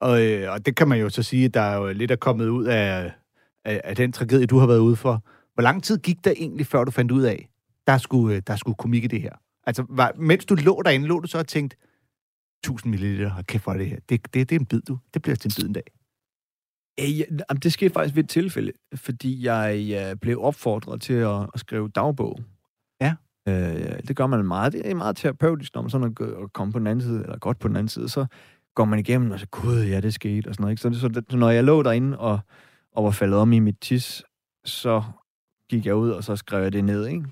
Og, 0.00 0.26
øh, 0.26 0.52
og 0.52 0.66
det 0.66 0.76
kan 0.76 0.88
man 0.88 1.00
jo 1.00 1.08
så 1.08 1.22
sige, 1.22 1.48
der 1.48 1.60
er 1.60 1.76
jo 1.76 1.92
lidt 1.92 2.10
er 2.10 2.16
kommet 2.16 2.48
ud 2.48 2.64
af, 2.64 3.12
af, 3.64 3.80
af 3.84 3.96
den 3.96 4.12
tragedie, 4.12 4.46
du 4.46 4.58
har 4.58 4.66
været 4.66 4.78
ude 4.78 4.96
for. 4.96 5.24
Hvor 5.54 5.62
lang 5.62 5.82
tid 5.82 5.98
gik 5.98 6.24
der 6.24 6.30
egentlig, 6.36 6.66
før 6.66 6.84
du 6.84 6.90
fandt 6.90 7.10
ud 7.10 7.22
af, 7.22 7.48
der 7.86 7.98
skulle, 7.98 8.36
øh, 8.36 8.42
der 8.46 8.56
skulle 8.56 8.76
komik 8.76 9.04
i 9.04 9.06
det 9.06 9.22
her? 9.22 9.32
Altså, 9.66 9.84
var, 9.88 10.12
mens 10.16 10.44
du 10.44 10.54
lå 10.54 10.82
derinde, 10.84 11.06
lå 11.06 11.20
du 11.20 11.28
så 11.28 11.38
og 11.38 11.48
tænkte, 11.48 11.76
1000 12.64 12.90
milliliter, 12.90 13.30
hold 13.30 13.44
kæft 13.44 13.64
for 13.64 13.72
det 13.72 13.86
her. 13.86 13.98
Det, 14.08 14.34
det, 14.34 14.50
det 14.50 14.56
er 14.56 14.60
en 14.60 14.66
bid, 14.66 14.80
du. 14.80 14.98
Det 15.14 15.22
bliver 15.22 15.36
til 15.36 15.48
en 15.48 15.52
bid 15.56 15.68
en 15.68 15.72
dag. 15.72 16.01
Øh, 17.00 17.18
ja, 17.18 17.24
jamen, 17.30 17.60
det 17.62 17.72
skete 17.72 17.92
faktisk 17.92 18.16
ved 18.16 18.24
et 18.24 18.30
tilfælde, 18.30 18.72
fordi 18.94 19.44
jeg 19.46 19.90
øh, 20.10 20.16
blev 20.16 20.42
opfordret 20.42 21.00
til 21.00 21.12
at, 21.14 21.40
at 21.54 21.60
skrive 21.60 21.88
dagbog. 21.88 22.38
Ja. 23.00 23.14
Øh, 23.48 23.98
det 24.08 24.16
gør 24.16 24.26
man 24.26 24.44
meget. 24.44 24.72
Det 24.72 24.90
er 24.90 24.94
meget 24.94 25.16
terapeutisk, 25.16 25.74
når 25.74 25.82
man 25.82 25.90
sådan 25.90 26.14
er 26.20 26.44
at 26.44 26.52
komme 26.52 26.72
på 26.72 26.78
den 26.78 26.86
anden 26.86 27.02
side, 27.02 27.22
eller 27.22 27.38
godt 27.38 27.58
på 27.58 27.68
den 27.68 27.76
anden 27.76 27.88
side, 27.88 28.08
så 28.08 28.26
går 28.74 28.84
man 28.84 28.98
igennem 28.98 29.30
og 29.30 29.40
så, 29.40 29.46
gud, 29.46 29.82
ja, 29.84 30.00
det 30.00 30.14
skete, 30.14 30.48
og 30.48 30.54
sådan 30.54 30.62
noget. 30.62 30.72
Ikke? 30.72 30.98
Så, 30.98 31.08
det, 31.08 31.24
så, 31.30 31.36
når 31.36 31.50
jeg 31.50 31.64
lå 31.64 31.82
derinde 31.82 32.18
og, 32.18 32.38
og 32.96 33.04
var 33.04 33.10
faldet 33.10 33.38
om 33.38 33.52
i 33.52 33.58
mit 33.58 33.76
tis, 33.80 34.22
så 34.64 35.02
gik 35.70 35.86
jeg 35.86 35.94
ud, 35.94 36.10
og 36.10 36.24
så 36.24 36.36
skrev 36.36 36.62
jeg 36.62 36.72
det 36.72 36.84
ned, 36.84 37.06
ikke? 37.06 37.24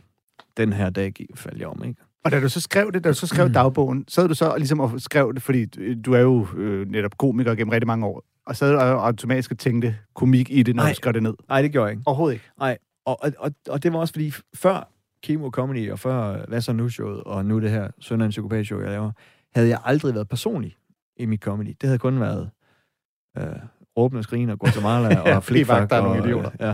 Den 0.57 0.73
her 0.73 0.91
dag 0.91 1.13
gik, 1.13 1.27
faldt 1.35 1.59
jeg 1.61 1.69
om, 1.69 1.85
ikke? 1.85 2.01
Og 2.25 2.31
da 2.31 2.41
du 2.41 2.49
så 2.49 2.61
skrev 2.61 2.93
det, 2.93 3.05
da 3.05 3.09
du 3.09 3.15
så 3.15 3.27
skrev 3.27 3.49
dagbogen, 3.61 4.05
så 4.09 4.21
havde 4.21 4.29
du 4.29 4.35
så 4.35 4.55
ligesom 4.57 4.81
og 4.81 5.01
skrev 5.01 5.35
det, 5.35 5.43
fordi 5.43 5.65
du- 5.65 6.01
du 6.05 6.13
er 6.13 6.21
jo 6.21 6.47
øh, 6.57 6.89
netop 6.89 7.19
komiker 7.19 7.55
gennem 7.55 7.71
rigtig 7.71 7.87
mange 7.87 8.07
år, 8.07 8.25
og 8.47 8.57
så 8.57 8.65
havde 8.65 8.77
du 8.77 8.83
automatisk 8.83 9.59
tænkte 9.59 9.97
komik 10.15 10.51
i 10.51 10.63
det, 10.63 10.77
når 10.77 10.83
Nej. 10.83 10.91
du 10.91 10.95
skrev 10.97 11.13
det 11.13 11.23
ned. 11.23 11.35
Nej, 11.49 11.63
det 11.63 11.73
gjorde 11.73 11.87
jeg 11.87 11.93
ikke. 11.93 12.03
Overhovedet 12.07 12.35
ikke. 12.35 12.45
Og, 13.07 13.19
og, 13.23 13.33
og, 13.39 13.53
og 13.69 13.83
det 13.83 13.93
var 13.93 13.99
også 13.99 14.15
fordi, 14.15 14.33
før 14.55 14.89
Kemo 15.23 15.51
Comedy, 15.51 15.91
og 15.91 15.99
før 15.99 16.47
Hvad 16.47 16.61
så 16.61 16.73
nu 16.73 16.89
showet, 16.89 17.25
og 17.25 17.45
nu 17.45 17.61
det 17.61 17.71
her 17.71 17.91
Søndag 18.01 18.31
Psykopat 18.31 18.67
show, 18.67 18.81
jeg 18.81 18.91
laver, 18.91 19.11
havde 19.55 19.69
jeg 19.69 19.79
aldrig 19.85 20.15
været 20.15 20.29
personlig 20.29 20.77
i 21.17 21.27
mit 21.27 21.41
comedy. 21.41 21.77
Det 21.81 21.83
havde 21.83 21.99
kun 21.99 22.21
været 22.21 22.51
øh, 23.39 23.45
råbende 23.97 24.23
skrigen 24.23 24.51
og 24.51 24.59
Guatemala 24.59 25.21
og 25.37 25.45
flikfak 25.45 25.93
og, 25.93 26.03
nogle 26.03 26.25
idioter. 26.25 26.51
ja, 26.61 26.73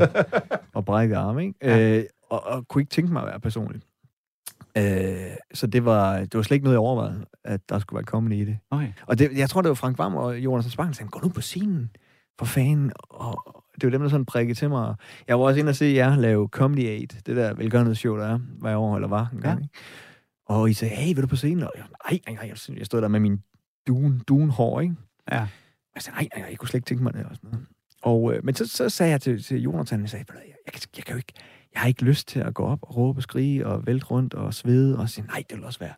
og 0.74 0.84
brækket 0.84 1.16
arme, 1.16 1.42
ikke? 1.42 1.54
Ja. 1.62 1.98
Øh, 1.98 2.04
og, 2.30 2.46
og, 2.46 2.68
kunne 2.68 2.82
ikke 2.82 2.90
tænke 2.90 3.12
mig 3.12 3.22
at 3.22 3.28
være 3.28 3.40
personlig. 3.40 3.82
Øh, 4.76 5.36
så 5.54 5.66
det 5.66 5.84
var, 5.84 6.18
det 6.18 6.34
var 6.34 6.42
slet 6.42 6.54
ikke 6.54 6.64
noget, 6.64 6.74
jeg 6.74 6.80
overvejede, 6.80 7.24
at 7.44 7.68
der 7.68 7.78
skulle 7.78 7.96
være 7.98 8.04
comedy 8.04 8.32
i 8.32 8.44
det. 8.44 8.58
Okay. 8.70 8.92
Og 9.06 9.18
det, 9.18 9.32
jeg 9.38 9.50
tror, 9.50 9.62
det 9.62 9.68
var 9.68 9.74
Frank 9.74 9.98
Vam 9.98 10.14
og 10.14 10.38
Jonas 10.38 10.64
Spang, 10.64 10.88
der 10.88 10.94
sagde, 10.94 11.10
gå 11.10 11.20
nu 11.22 11.28
på 11.28 11.40
scenen, 11.40 11.90
for 12.38 12.46
fanden. 12.46 12.92
Og 13.10 13.64
det 13.74 13.84
var 13.84 13.90
dem, 13.90 14.00
der 14.00 14.08
sådan 14.08 14.26
prikkede 14.26 14.58
til 14.58 14.68
mig. 14.68 14.94
Jeg 15.28 15.38
var 15.38 15.44
også 15.44 15.60
inde 15.60 15.70
og 15.70 15.76
se 15.76 15.84
jer 15.86 16.16
lave 16.16 16.48
Comedy 16.48 16.86
Aid, 16.88 17.06
det 17.26 17.36
der 17.36 17.54
velgørenhedsshow, 17.54 18.16
der 18.16 18.26
er, 18.26 18.38
hver 18.38 18.76
år, 18.76 18.94
eller 18.96 19.08
var 19.08 19.30
en 19.32 19.40
gang. 19.40 19.60
Ja. 19.60 19.68
Ja. 20.50 20.54
Og 20.54 20.70
I 20.70 20.72
sagde, 20.72 20.94
hey, 20.94 21.14
vil 21.14 21.22
du 21.22 21.26
på 21.28 21.36
scenen? 21.36 21.62
Og 21.62 21.72
jeg, 21.76 21.84
nej, 22.10 22.20
nej, 22.36 22.48
jeg- 22.68 22.78
jeg 22.78 22.86
stod 22.86 23.02
der 23.02 23.08
med 23.08 23.20
min 23.20 23.42
duen, 23.86 24.22
duen 24.28 24.50
hår, 24.50 24.80
ikke? 24.80 24.94
Ja. 25.32 25.40
Og 25.42 25.48
jeg 25.94 26.02
sagde, 26.02 26.16
nej, 26.18 26.28
nej, 26.36 26.46
jeg 26.50 26.58
kunne 26.58 26.68
slet 26.68 26.78
ikke 26.78 26.86
tænke 26.86 27.02
mig 27.02 27.14
det. 27.14 27.24
Og 27.24 27.36
sådan 27.36 27.50
noget. 27.50 27.66
Og, 28.02 28.34
øh, 28.34 28.44
men 28.44 28.54
så, 28.54 28.66
så 28.66 28.88
sagde 28.88 29.12
jeg 29.12 29.20
til, 29.20 29.42
til 29.42 29.62
Jonathan, 29.62 30.00
jeg 30.00 30.10
sagde, 30.10 30.20
"Ved 30.20 30.26
du 30.26 30.32
hvad, 30.32 30.42
jeg, 30.46 30.54
jeg, 30.66 30.72
kan, 30.72 30.82
jeg 30.96 31.04
kan 31.04 31.12
jo 31.12 31.16
ikke, 31.16 31.32
jeg 31.76 31.82
har 31.82 31.88
ikke 31.88 32.04
lyst 32.04 32.28
til 32.28 32.40
at 32.40 32.54
gå 32.54 32.64
op 32.64 32.78
og 32.82 32.96
råbe 32.96 33.18
og 33.18 33.22
skrige 33.22 33.66
og 33.66 33.86
vælte 33.86 34.06
rundt 34.06 34.34
og 34.34 34.54
svede 34.54 34.98
og 34.98 35.08
sige, 35.08 35.26
nej, 35.26 35.42
det 35.50 35.56
vil 35.56 35.64
også 35.64 35.78
være 35.78 35.94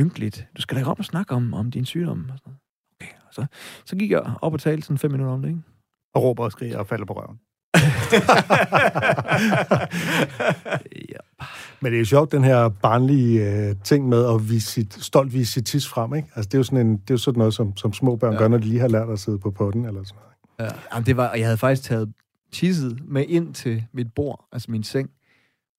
ynkeligt. 0.00 0.46
Du 0.56 0.62
skal 0.62 0.74
da 0.74 0.80
ikke 0.80 0.90
op 0.90 0.98
og 0.98 1.04
snakke 1.04 1.34
om, 1.34 1.54
om 1.54 1.70
din 1.70 1.84
sygdom. 1.84 2.26
Og 2.32 2.38
sådan 2.38 2.40
noget. 2.46 2.58
Okay, 3.00 3.12
og 3.28 3.34
så, 3.34 3.46
så 3.84 3.96
gik 3.96 4.10
jeg 4.10 4.34
op 4.42 4.52
og 4.52 4.60
talte 4.60 4.82
sådan 4.82 4.98
fem 4.98 5.10
minutter 5.10 5.34
om 5.34 5.42
det, 5.42 5.48
ikke? 5.48 5.60
Og 6.14 6.22
råber 6.22 6.44
og 6.44 6.52
skriger 6.52 6.78
og 6.78 6.86
falder 6.86 7.04
på 7.04 7.12
røven. 7.12 7.40
ja. 11.14 11.18
Men 11.80 11.92
det 11.92 11.96
er 11.96 11.98
jo 11.98 12.04
sjovt, 12.04 12.32
den 12.32 12.44
her 12.44 12.68
barnlige 12.68 13.66
øh, 13.68 13.74
ting 13.84 14.08
med 14.08 14.34
at 14.34 14.50
vise 14.50 14.66
sit, 14.66 14.94
stolt 14.94 15.32
vise 15.32 15.52
sit 15.52 15.66
tis 15.66 15.88
frem, 15.88 16.14
ikke? 16.14 16.28
Altså, 16.34 16.48
det 16.48 16.54
er 16.54 16.58
jo 16.58 16.64
sådan, 16.64 16.86
en, 16.86 16.92
det 16.92 17.10
er 17.10 17.14
jo 17.14 17.18
sådan 17.18 17.38
noget, 17.38 17.54
som, 17.54 17.76
som 17.76 17.92
små 17.92 18.16
børn 18.16 18.32
ja. 18.32 18.36
Ja. 18.36 18.42
gør, 18.42 18.48
når 18.48 18.58
de 18.58 18.64
lige 18.64 18.80
har 18.80 18.88
lært 18.88 19.10
at 19.10 19.18
sidde 19.18 19.38
på 19.38 19.50
potten, 19.50 19.84
eller 19.84 20.04
sådan 20.04 20.20
noget. 20.58 20.72
Ja, 20.72 20.78
jamen, 20.92 21.06
det 21.06 21.16
var, 21.16 21.28
og 21.28 21.38
jeg 21.38 21.46
havde 21.46 21.58
faktisk 21.58 21.82
taget 21.82 22.12
tisset 22.52 23.00
med 23.08 23.24
ind 23.28 23.54
til 23.54 23.84
mit 23.92 24.12
bord, 24.14 24.48
altså 24.52 24.70
min 24.70 24.82
seng, 24.82 25.10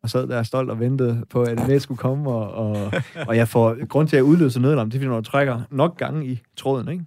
og 0.04 0.10
sad 0.10 0.28
der 0.28 0.44
stolt 0.44 0.70
og 0.70 0.80
ventede 0.80 1.26
på, 1.30 1.42
at 1.42 1.58
det 1.58 1.82
skulle 1.82 1.98
komme, 1.98 2.30
og, 2.30 2.52
og, 2.52 2.94
og 3.28 3.36
jeg 3.36 3.48
får, 3.48 3.86
grund 3.86 4.08
til 4.08 4.18
at 4.18 4.22
udløse 4.22 4.60
nødlarm, 4.60 4.90
det 4.90 4.98
er, 4.98 5.00
fordi 5.00 5.10
når 5.10 5.22
du 5.22 5.30
trækker 5.30 5.62
nok 5.72 5.98
gange 5.98 6.26
i 6.26 6.42
tråden, 6.56 6.90
ikke? 6.90 7.06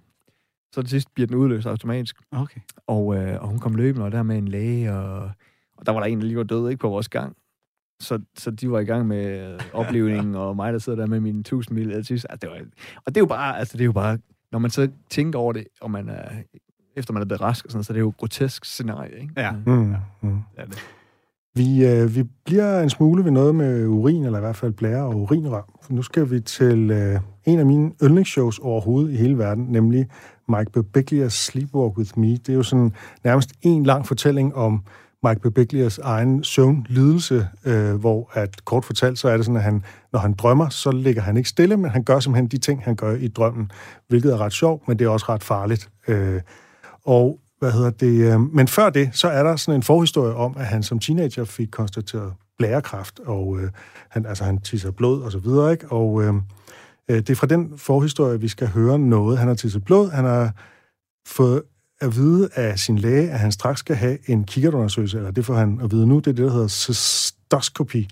så 0.73 0.81
til 0.81 0.89
sidst 0.89 1.13
bliver 1.13 1.27
den 1.27 1.35
udløst 1.35 1.67
automatisk. 1.67 2.15
Okay. 2.31 2.61
Og, 2.87 3.15
øh, 3.15 3.41
og 3.41 3.47
hun 3.47 3.59
kom 3.59 3.75
løbende, 3.75 4.05
og 4.05 4.11
der 4.11 4.23
med 4.23 4.37
en 4.37 4.47
læge, 4.47 4.93
og, 4.93 5.31
og 5.77 5.85
der 5.85 5.91
var 5.91 5.99
der 5.99 6.07
en, 6.07 6.19
der 6.19 6.25
lige 6.25 6.37
var 6.37 6.43
død, 6.43 6.69
ikke 6.69 6.81
på 6.81 6.89
vores 6.89 7.09
gang. 7.09 7.35
Så, 7.99 8.19
så 8.37 8.51
de 8.51 8.71
var 8.71 8.79
i 8.79 8.85
gang 8.85 9.07
med 9.07 9.53
øh, 9.53 9.59
oplevningen, 9.73 10.35
og 10.35 10.55
mig, 10.55 10.73
der 10.73 10.79
sidder 10.79 10.99
der 10.99 11.05
med 11.05 11.19
mine 11.19 11.39
1000 11.39 11.77
mil. 11.77 11.89
Jeg 11.89 12.05
synes, 12.05 12.25
at 12.29 12.41
det 12.41 12.49
var, 12.49 12.55
og 12.95 13.15
det 13.15 13.17
er 13.17 13.21
jo 13.21 13.25
bare, 13.25 13.59
altså 13.59 13.77
det 13.77 13.81
er 13.81 13.85
jo 13.85 13.91
bare, 13.91 14.17
når 14.51 14.59
man 14.59 14.71
så 14.71 14.89
tænker 15.09 15.39
over 15.39 15.53
det, 15.53 15.67
og 15.81 15.91
man 15.91 16.09
er, 16.09 16.29
efter 16.95 17.13
man 17.13 17.21
er 17.21 17.25
blevet 17.25 17.41
rask, 17.41 17.65
og 17.65 17.71
sådan, 17.71 17.83
så 17.83 17.93
det 17.93 17.97
er 17.97 18.01
jo 18.01 18.09
et 18.09 18.17
grotesk 18.17 18.65
scenarie, 18.65 19.21
ikke? 19.21 19.33
Ja. 19.37 19.51
Mm, 19.51 19.95
mm. 20.21 20.39
Ja, 20.57 20.63
det. 20.65 20.77
Vi, 21.55 21.85
øh, 21.85 22.15
vi 22.15 22.23
bliver 22.45 22.79
en 22.81 22.89
smule 22.89 23.23
ved 23.23 23.31
noget 23.31 23.55
med 23.55 23.87
urin, 23.87 24.23
eller 24.25 24.39
i 24.39 24.41
hvert 24.41 24.55
fald 24.55 24.73
blære 24.73 25.03
og 25.03 25.15
urinrør. 25.15 25.61
For 25.81 25.93
nu 25.93 26.01
skal 26.01 26.31
vi 26.31 26.39
til 26.39 26.91
øh, 26.91 27.19
en 27.45 27.59
af 27.59 27.65
mine 27.65 27.91
yndlingsshows 28.03 28.59
overhovedet 28.59 29.11
i 29.11 29.15
hele 29.15 29.37
verden, 29.37 29.65
nemlig 29.69 30.07
Mike 30.49 30.71
Birbiglias 30.71 31.33
Sleepwalk 31.33 31.97
With 31.97 32.19
Me. 32.19 32.31
Det 32.31 32.49
er 32.49 32.53
jo 32.53 32.63
sådan 32.63 32.93
nærmest 33.23 33.51
en 33.61 33.83
lang 33.83 34.07
fortælling 34.07 34.55
om 34.55 34.83
Mike 35.23 35.39
Birbiglias 35.41 35.97
egen 35.97 36.43
søvnlidelse, 36.43 37.47
øh, 37.65 37.95
hvor 37.95 38.31
at 38.33 38.65
kort 38.65 38.85
fortalt, 38.85 39.19
så 39.19 39.29
er 39.29 39.37
det 39.37 39.45
sådan, 39.45 39.57
at 39.57 39.63
han, 39.63 39.83
når 40.13 40.19
han 40.19 40.33
drømmer, 40.33 40.69
så 40.69 40.91
ligger 40.91 41.21
han 41.21 41.37
ikke 41.37 41.49
stille, 41.49 41.77
men 41.77 41.91
han 41.91 42.03
gør 42.03 42.19
simpelthen 42.19 42.47
de 42.47 42.57
ting, 42.57 42.83
han 42.83 42.95
gør 42.95 43.15
i 43.15 43.27
drømmen, 43.27 43.71
hvilket 44.07 44.33
er 44.33 44.37
ret 44.37 44.53
sjovt, 44.53 44.87
men 44.87 44.99
det 44.99 45.05
er 45.05 45.09
også 45.09 45.25
ret 45.29 45.43
farligt. 45.43 45.89
Øh, 46.07 46.41
og 47.05 47.39
hvad 47.59 47.71
hedder 47.71 47.89
det? 47.89 48.33
Øh, 48.33 48.39
men 48.39 48.67
før 48.67 48.89
det, 48.89 49.09
så 49.13 49.27
er 49.27 49.43
der 49.43 49.55
sådan 49.55 49.79
en 49.79 49.83
forhistorie 49.83 50.33
om, 50.33 50.55
at 50.57 50.65
han 50.65 50.83
som 50.83 50.99
teenager 50.99 51.45
fik 51.45 51.67
konstateret 51.71 52.33
blærekræft, 52.57 53.19
og 53.19 53.59
øh, 53.59 53.69
han, 54.09 54.25
altså, 54.25 54.43
han 54.43 54.61
tisser 54.61 54.91
blod 54.91 55.21
og 55.21 55.31
så 55.31 55.37
videre, 55.37 55.71
ikke? 55.71 55.91
Og 55.91 56.23
øh, 56.23 56.33
øh, 57.09 57.17
det 57.17 57.29
er 57.29 57.35
fra 57.35 57.47
den 57.47 57.77
forhistorie, 57.77 58.39
vi 58.39 58.47
skal 58.47 58.67
høre 58.67 58.99
noget. 58.99 59.37
Han 59.37 59.47
har 59.47 59.55
tisset 59.55 59.85
blod, 59.85 60.11
han 60.11 60.25
har 60.25 60.51
fået 61.27 61.61
at 62.01 62.15
vide 62.15 62.49
af 62.55 62.79
sin 62.79 62.97
læge, 62.97 63.31
at 63.31 63.39
han 63.39 63.51
straks 63.51 63.79
skal 63.79 63.95
have 63.95 64.29
en 64.29 64.43
kikkertundersøgelse, 64.43 65.17
eller 65.17 65.31
det 65.31 65.45
får 65.45 65.53
han 65.53 65.79
at 65.83 65.91
vide 65.91 66.07
nu, 66.07 66.15
det 66.15 66.27
er 66.27 66.31
det, 66.31 66.45
der 66.45 66.51
hedder 66.51 66.67
cystoskopi. 66.67 68.07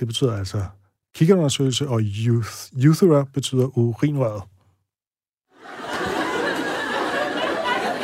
Det 0.00 0.08
betyder 0.08 0.36
altså 0.36 0.64
kikkertundersøgelse, 1.14 1.88
og 1.88 2.00
youth, 2.00 2.50
uthera 2.88 3.24
betyder 3.34 3.78
urinrøret. 3.78 4.42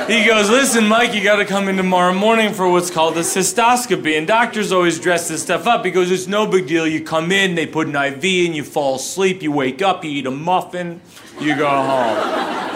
He 0.08 0.24
goes, 0.24 0.48
Listen, 0.48 0.88
Mike, 0.88 1.14
you 1.14 1.22
got 1.22 1.36
to 1.36 1.44
come 1.44 1.68
in 1.68 1.76
tomorrow 1.76 2.14
morning 2.14 2.54
for 2.54 2.68
what's 2.68 2.90
called 2.90 3.16
a 3.18 3.20
cystoscopy. 3.20 4.16
And 4.16 4.26
doctors 4.26 4.72
always 4.72 4.98
dress 4.98 5.28
this 5.28 5.42
stuff 5.42 5.66
up. 5.66 5.84
He 5.84 5.90
goes, 5.90 6.10
It's 6.10 6.26
no 6.26 6.46
big 6.46 6.66
deal. 6.66 6.86
You 6.86 7.04
come 7.04 7.30
in, 7.30 7.54
they 7.54 7.66
put 7.66 7.88
an 7.88 7.96
IV 7.96 8.24
in, 8.24 8.54
you 8.54 8.64
fall 8.64 8.96
asleep, 8.96 9.42
you 9.42 9.52
wake 9.52 9.82
up, 9.82 10.04
you 10.04 10.10
eat 10.10 10.26
a 10.26 10.30
muffin, 10.30 11.02
you 11.38 11.54
go 11.54 11.68
home. 11.68 12.68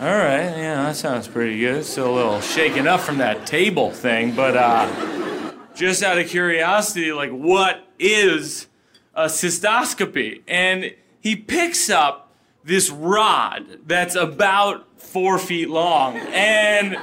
All 0.00 0.06
right, 0.06 0.56
yeah, 0.56 0.82
that 0.82 0.96
sounds 0.96 1.26
pretty 1.28 1.58
good. 1.60 1.84
Still 1.84 2.12
a 2.12 2.14
little 2.14 2.40
shaken 2.40 2.86
up 2.86 3.00
from 3.00 3.18
that 3.18 3.46
table 3.46 3.90
thing, 3.90 4.34
but 4.34 4.56
uh, 4.56 5.52
just 5.74 6.02
out 6.02 6.18
of 6.18 6.28
curiosity, 6.28 7.12
like, 7.12 7.30
what 7.30 7.86
is 7.98 8.66
a 9.14 9.24
cystoscopy? 9.24 10.42
And 10.48 10.94
he 11.20 11.36
picks 11.36 11.90
up 11.90 12.32
this 12.64 12.90
rod 12.90 13.80
that's 13.86 14.14
about 14.14 14.87
four 14.98 15.38
feet 15.38 15.70
long, 15.70 16.16
and 16.16 16.96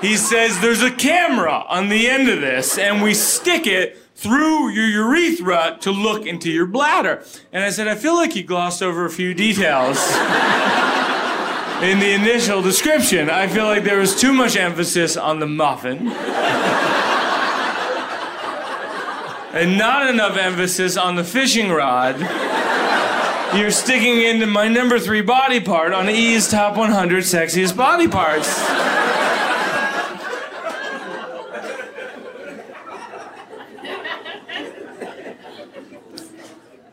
he 0.00 0.16
says, 0.16 0.60
There's 0.60 0.82
a 0.82 0.90
camera 0.90 1.64
on 1.68 1.88
the 1.88 2.08
end 2.08 2.28
of 2.28 2.40
this, 2.40 2.78
and 2.78 3.02
we 3.02 3.14
stick 3.14 3.66
it 3.66 3.98
through 4.14 4.68
your 4.70 4.86
urethra 4.86 5.76
to 5.80 5.90
look 5.90 6.26
into 6.26 6.50
your 6.50 6.66
bladder. 6.66 7.24
And 7.52 7.64
I 7.64 7.70
said, 7.70 7.88
I 7.88 7.94
feel 7.94 8.14
like 8.14 8.36
you 8.36 8.42
glossed 8.42 8.82
over 8.82 9.04
a 9.04 9.10
few 9.10 9.34
details. 9.34 9.98
In 11.82 11.98
the 11.98 12.12
initial 12.12 12.62
description, 12.62 13.28
I 13.28 13.48
feel 13.48 13.64
like 13.64 13.84
there 13.84 13.98
was 13.98 14.18
too 14.18 14.32
much 14.32 14.56
emphasis 14.56 15.16
on 15.16 15.40
the 15.40 15.46
muffin. 15.46 16.08
and 19.52 19.76
not 19.76 20.08
enough 20.08 20.36
emphasis 20.36 20.96
on 20.96 21.16
the 21.16 21.24
fishing 21.24 21.70
rod. 21.70 22.14
You're 23.54 23.70
sticking 23.70 24.20
into 24.20 24.46
my 24.46 24.66
number 24.66 24.98
three 24.98 25.22
body 25.22 25.60
part 25.60 25.92
on 25.92 26.10
E's 26.10 26.48
top 26.48 26.76
100 26.76 27.22
sexiest 27.22 27.76
body 27.76 28.08
parts. 28.08 28.58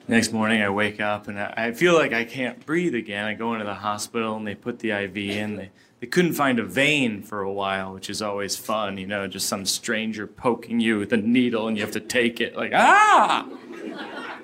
Next 0.07 0.31
morning, 0.31 0.61
I 0.61 0.69
wake 0.69 1.01
up 1.01 1.27
and 1.27 1.39
I 1.39 1.71
feel 1.71 1.95
like 1.95 2.13
I 2.13 2.25
can't 2.25 2.63
breathe 2.63 2.93
again. 2.93 3.25
I 3.25 3.33
go 3.33 3.53
into 3.53 3.65
the 3.65 3.73
hospital 3.73 4.35
and 4.35 4.45
they 4.45 4.53
put 4.53 4.79
the 4.79 4.91
IV 4.91 5.17
in. 5.17 5.55
They, 5.55 5.71
they 5.99 6.07
couldn't 6.07 6.33
find 6.33 6.59
a 6.59 6.63
vein 6.63 7.23
for 7.23 7.41
a 7.41 7.51
while, 7.51 7.91
which 7.91 8.07
is 8.07 8.21
always 8.21 8.55
fun, 8.55 8.99
you 8.99 9.07
know, 9.07 9.27
just 9.27 9.47
some 9.47 9.65
stranger 9.65 10.27
poking 10.27 10.79
you 10.79 10.99
with 10.99 11.11
a 11.11 11.17
needle 11.17 11.67
and 11.67 11.75
you 11.75 11.81
have 11.81 11.93
to 11.93 11.99
take 11.99 12.39
it. 12.39 12.55
Like, 12.55 12.71
ah! 12.75 13.47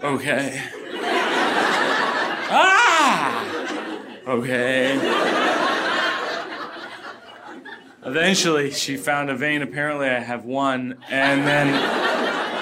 Okay. 0.02 0.64
Ah! 2.50 4.00
Okay. 4.28 4.96
Eventually, 8.06 8.72
she 8.72 8.98
found 8.98 9.30
a 9.30 9.36
vein. 9.36 9.62
Apparently, 9.62 10.08
I 10.08 10.20
have 10.20 10.46
one. 10.46 10.98
And 11.10 11.46
then 11.46 11.74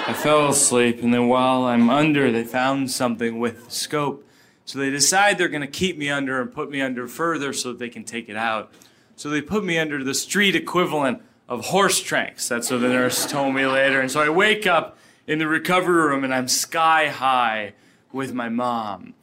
I 0.08 0.14
fell 0.14 0.50
asleep. 0.50 1.02
And 1.02 1.14
then 1.14 1.28
while 1.28 1.64
I'm 1.66 1.90
under, 1.90 2.32
they 2.32 2.44
found 2.44 2.92
something 2.92 3.40
with 3.40 3.72
scope. 3.72 4.28
So 4.66 4.80
they 4.80 4.90
decide 4.90 5.38
they're 5.38 5.48
going 5.48 5.62
to 5.62 5.68
keep 5.68 5.98
me 5.98 6.10
under 6.10 6.42
and 6.42 6.52
put 6.52 6.70
me 6.70 6.82
under 6.82 7.08
further 7.08 7.54
so 7.54 7.70
that 7.70 7.80
they 7.80 7.90
can 7.90 8.04
take 8.04 8.30
it 8.30 8.36
out. 8.36 8.72
So 9.16 9.30
they 9.30 9.42
put 9.42 9.64
me 9.64 9.78
under 9.78 10.04
the 10.04 10.14
street 10.14 10.56
equivalent 10.56 11.22
of 11.48 11.66
horse 11.66 12.02
tranks. 12.02 12.48
That's 12.48 12.70
what 12.70 12.82
the 12.82 12.90
nurse 12.90 13.26
told 13.26 13.56
me 13.56 13.66
later. 13.66 14.02
And 14.02 14.12
so 14.12 14.22
I 14.22 14.30
wake 14.30 14.68
up 14.68 14.98
in 15.28 15.40
the 15.40 15.48
recovery 15.48 16.04
room 16.04 16.24
and 16.24 16.34
I'm 16.34 16.48
sky 16.48 17.08
high 17.10 17.74
with 18.12 18.34
my 18.34 18.50
mom, 18.50 19.15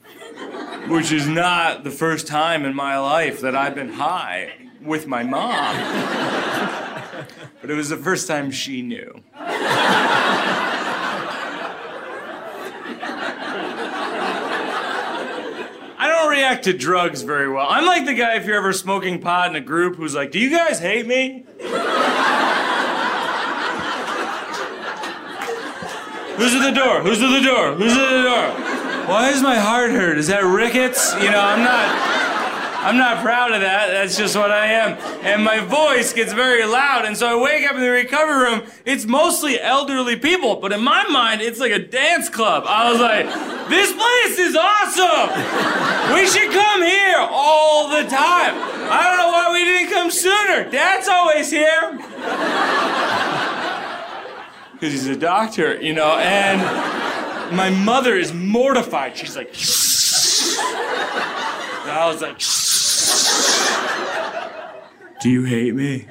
which 0.89 1.13
is 1.13 1.27
not 1.29 1.85
the 1.85 1.91
first 1.91 2.27
time 2.27 2.65
in 2.65 2.75
my 2.75 2.99
life 2.99 3.41
that 3.41 3.55
I've 3.57 3.75
been 3.75 3.93
high 3.93 4.53
with 4.81 5.07
my 5.07 5.23
mom. 5.23 5.77
but 7.61 7.71
it 7.71 7.75
was 7.75 7.89
the 7.89 7.97
first 7.97 8.27
time 8.27 8.51
she 8.51 8.83
knew. 8.83 9.23
I 15.99 16.09
don't 16.09 16.31
react 16.31 16.65
to 16.65 16.73
drugs 16.73 17.23
very 17.23 17.49
well. 17.49 17.67
I'm 17.69 17.85
like 17.87 18.05
the 18.07 18.15
guy 18.15 18.35
if 18.37 18.47
you're 18.47 18.57
ever 18.57 18.73
smoking 18.73 19.21
pot 19.21 19.51
in 19.51 19.57
a 19.57 19.61
group 19.61 19.97
who's 19.97 20.15
like, 20.15 20.33
"Do 20.33 20.39
you 20.41 20.51
guys 20.51 20.81
hate 20.81 21.07
me?" 21.07 21.45
Who's 26.37 26.55
at 26.55 26.65
the 26.65 26.73
door? 26.75 27.03
Who's 27.03 27.23
at 27.23 27.31
the 27.31 27.41
door? 27.47 27.75
Who's 27.75 27.93
at 27.93 28.11
the 28.11 28.23
door? 28.23 28.82
Why 29.09 29.31
is 29.31 29.43
my 29.43 29.57
heart 29.57 29.91
hurt? 29.91 30.19
Is 30.19 30.29
that 30.29 30.45
rickets? 30.45 31.15
You 31.15 31.31
know, 31.31 31.41
I'm 31.41 31.63
not 31.63 32.23
I'm 32.83 32.97
not 32.97 33.23
proud 33.23 33.53
of 33.53 33.61
that. 33.61 33.93
That's 33.93 34.17
just 34.17 34.35
what 34.35 34.51
I 34.51 34.67
am. 34.67 34.99
And 35.25 35.45
my 35.45 35.61
voice 35.61 36.13
gets 36.13 36.33
very 36.33 36.67
loud. 36.67 37.05
And 37.05 37.17
so 37.17 37.29
I 37.29 37.41
wake 37.41 37.65
up 37.65 37.77
in 37.77 37.81
the 37.81 37.91
recovery 37.91 38.51
room. 38.51 38.63
It's 38.85 39.05
mostly 39.07 39.61
elderly 39.61 40.17
people, 40.17 40.57
but 40.57 40.73
in 40.73 40.83
my 40.83 41.07
mind, 41.09 41.43
it's 41.43 41.61
like 41.61 41.71
a 41.71 41.79
dance 41.79 42.29
club. 42.29 42.65
I 42.67 42.91
was 42.91 43.01
like, 43.01 43.27
this 43.69 43.93
place 43.93 44.37
is 44.37 44.57
awesome. 44.57 45.31
We 46.13 46.27
should 46.27 46.51
come 46.51 46.83
here 46.83 47.19
all 47.21 47.89
the 47.89 48.03
time. 48.03 48.57
I 48.91 49.07
don't 49.07 49.17
know 49.17 49.31
why 49.31 49.53
we 49.53 49.65
didn't 49.65 49.93
come 49.93 50.11
sooner. 50.11 50.69
Dad's 50.69 51.07
always 51.07 51.53
here. 51.53 51.93
Because 54.73 54.93
he's 54.93 55.07
a 55.07 55.17
doctor, 55.17 55.81
you 55.81 55.93
know, 55.93 56.19
and 56.19 57.02
my 57.55 57.71
mother 57.71 58.17
is 58.17 58.33
mortified. 58.33 59.17
She's 59.17 59.37
like, 59.37 59.49
and 61.83 61.91
I 61.91 62.07
was 62.07 62.23
like, 62.23 62.41
do 65.21 65.31
you 65.31 65.45
hate 65.45 65.75
me? 65.75 66.07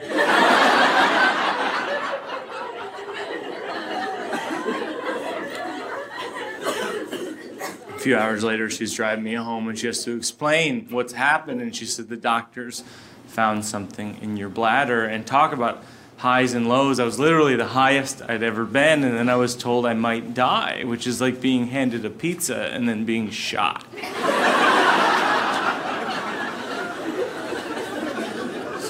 A 7.89 7.99
few 7.99 8.17
hours 8.17 8.43
later, 8.43 8.69
she's 8.69 8.93
driving 8.93 9.23
me 9.23 9.33
home 9.33 9.67
and 9.67 9.77
she 9.77 9.87
has 9.87 10.03
to 10.05 10.15
explain 10.15 10.87
what's 10.89 11.13
happened. 11.13 11.61
And 11.61 11.75
she 11.75 11.85
said, 11.85 12.09
The 12.09 12.17
doctors 12.17 12.83
found 13.27 13.63
something 13.65 14.17
in 14.21 14.37
your 14.37 14.49
bladder 14.49 15.05
and 15.05 15.25
talk 15.25 15.53
about 15.53 15.83
highs 16.21 16.53
and 16.53 16.69
lows. 16.69 16.99
I 16.99 17.03
was 17.03 17.17
literally 17.17 17.55
the 17.55 17.65
highest 17.65 18.21
I'd 18.29 18.43
ever 18.43 18.63
been. 18.63 19.03
And 19.03 19.17
then 19.17 19.27
I 19.27 19.35
was 19.37 19.55
told 19.55 19.87
I 19.87 19.95
might 19.95 20.35
die, 20.35 20.83
which 20.85 21.07
is 21.07 21.19
like 21.19 21.41
being 21.41 21.67
handed 21.67 22.05
a 22.05 22.11
pizza 22.11 22.67
and 22.71 22.87
then 22.87 23.05
being 23.05 23.31
shot. 23.31 23.83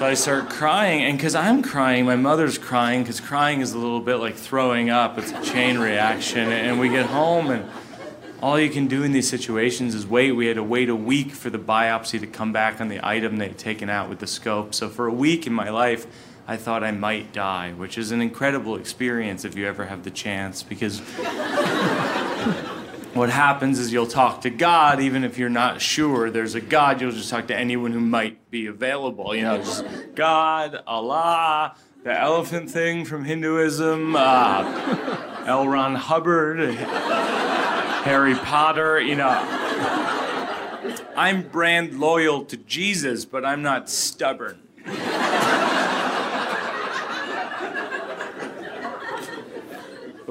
So 0.01 0.07
I 0.07 0.15
start 0.15 0.49
crying, 0.49 1.03
and 1.03 1.15
because 1.15 1.35
I'm 1.35 1.61
crying, 1.61 2.05
my 2.05 2.15
mother's 2.15 2.57
crying, 2.57 3.03
because 3.03 3.19
crying 3.19 3.61
is 3.61 3.73
a 3.73 3.77
little 3.77 3.99
bit 3.99 4.15
like 4.15 4.33
throwing 4.33 4.89
up. 4.89 5.19
It's 5.19 5.31
a 5.31 5.43
chain 5.43 5.77
reaction. 5.77 6.51
And 6.51 6.79
we 6.79 6.89
get 6.89 7.05
home, 7.05 7.51
and 7.51 7.69
all 8.41 8.59
you 8.59 8.71
can 8.71 8.87
do 8.87 9.03
in 9.03 9.11
these 9.11 9.29
situations 9.29 9.93
is 9.93 10.07
wait. 10.07 10.31
We 10.31 10.47
had 10.47 10.55
to 10.55 10.63
wait 10.63 10.89
a 10.89 10.95
week 10.95 11.33
for 11.33 11.51
the 11.51 11.59
biopsy 11.59 12.19
to 12.19 12.25
come 12.25 12.51
back 12.51 12.81
on 12.81 12.87
the 12.87 12.99
item 13.07 13.37
they'd 13.37 13.59
taken 13.59 13.91
out 13.91 14.09
with 14.09 14.17
the 14.17 14.25
scope. 14.25 14.73
So 14.73 14.89
for 14.89 15.05
a 15.05 15.13
week 15.13 15.45
in 15.45 15.53
my 15.53 15.69
life, 15.69 16.07
I 16.47 16.57
thought 16.57 16.83
I 16.83 16.91
might 16.91 17.33
die, 17.33 17.71
which 17.71 17.97
is 17.97 18.11
an 18.11 18.21
incredible 18.21 18.75
experience 18.75 19.45
if 19.45 19.55
you 19.55 19.67
ever 19.67 19.85
have 19.85 20.03
the 20.03 20.11
chance, 20.11 20.63
because 20.63 20.99
what 23.13 23.29
happens 23.29 23.79
is 23.79 23.93
you'll 23.93 24.07
talk 24.07 24.41
to 24.41 24.49
God, 24.49 24.99
even 24.99 25.23
if 25.23 25.37
you're 25.37 25.49
not 25.49 25.81
sure 25.81 26.29
there's 26.29 26.55
a 26.55 26.61
God, 26.61 27.01
you'll 27.01 27.11
just 27.11 27.29
talk 27.29 27.47
to 27.47 27.55
anyone 27.55 27.91
who 27.91 27.99
might 27.99 28.49
be 28.49 28.67
available. 28.67 29.35
You 29.35 29.43
know, 29.43 29.57
just 29.57 29.85
God, 30.15 30.81
Allah, 30.87 31.75
the 32.03 32.19
elephant 32.19 32.71
thing 32.71 33.05
from 33.05 33.25
Hinduism, 33.25 34.15
uh, 34.15 35.43
L. 35.45 35.67
Ron 35.67 35.95
Hubbard, 35.95 36.73
Harry 38.03 38.35
Potter, 38.35 38.99
you 38.99 39.15
know. 39.15 39.57
I'm 41.15 41.43
brand 41.43 41.99
loyal 41.99 42.45
to 42.45 42.57
Jesus, 42.57 43.25
but 43.25 43.45
I'm 43.45 43.61
not 43.61 43.89
stubborn. 43.89 44.59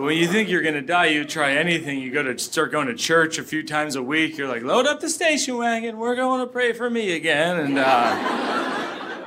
But 0.00 0.06
when 0.06 0.16
you 0.16 0.28
think 0.28 0.48
you're 0.48 0.62
gonna 0.62 0.80
die, 0.80 1.08
you 1.08 1.26
try 1.26 1.52
anything. 1.52 1.98
You 1.98 2.10
go 2.10 2.22
to 2.22 2.38
start 2.38 2.72
going 2.72 2.86
to 2.86 2.94
church 2.94 3.36
a 3.36 3.42
few 3.42 3.62
times 3.62 3.96
a 3.96 4.02
week. 4.02 4.38
You're 4.38 4.48
like, 4.48 4.62
load 4.62 4.86
up 4.86 5.00
the 5.00 5.10
station 5.10 5.58
wagon. 5.58 5.98
We're 5.98 6.16
going 6.16 6.40
to 6.40 6.46
pray 6.46 6.72
for 6.72 6.88
me 6.88 7.12
again. 7.12 7.58
And 7.58 7.78
uh, 7.78 9.26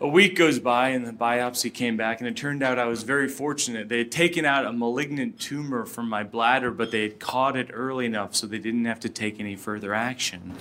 a 0.00 0.08
week 0.08 0.34
goes 0.34 0.58
by, 0.58 0.88
and 0.88 1.06
the 1.06 1.12
biopsy 1.12 1.72
came 1.72 1.96
back, 1.96 2.18
and 2.18 2.26
it 2.26 2.36
turned 2.36 2.60
out 2.60 2.76
I 2.76 2.86
was 2.86 3.04
very 3.04 3.28
fortunate. 3.28 3.88
They 3.88 3.98
had 3.98 4.10
taken 4.10 4.44
out 4.44 4.66
a 4.66 4.72
malignant 4.72 5.38
tumor 5.38 5.86
from 5.86 6.08
my 6.08 6.24
bladder, 6.24 6.72
but 6.72 6.90
they 6.90 7.02
had 7.02 7.20
caught 7.20 7.56
it 7.56 7.70
early 7.72 8.06
enough 8.06 8.34
so 8.34 8.48
they 8.48 8.58
didn't 8.58 8.86
have 8.86 8.98
to 8.98 9.08
take 9.08 9.38
any 9.38 9.54
further 9.54 9.94
action. 9.94 10.54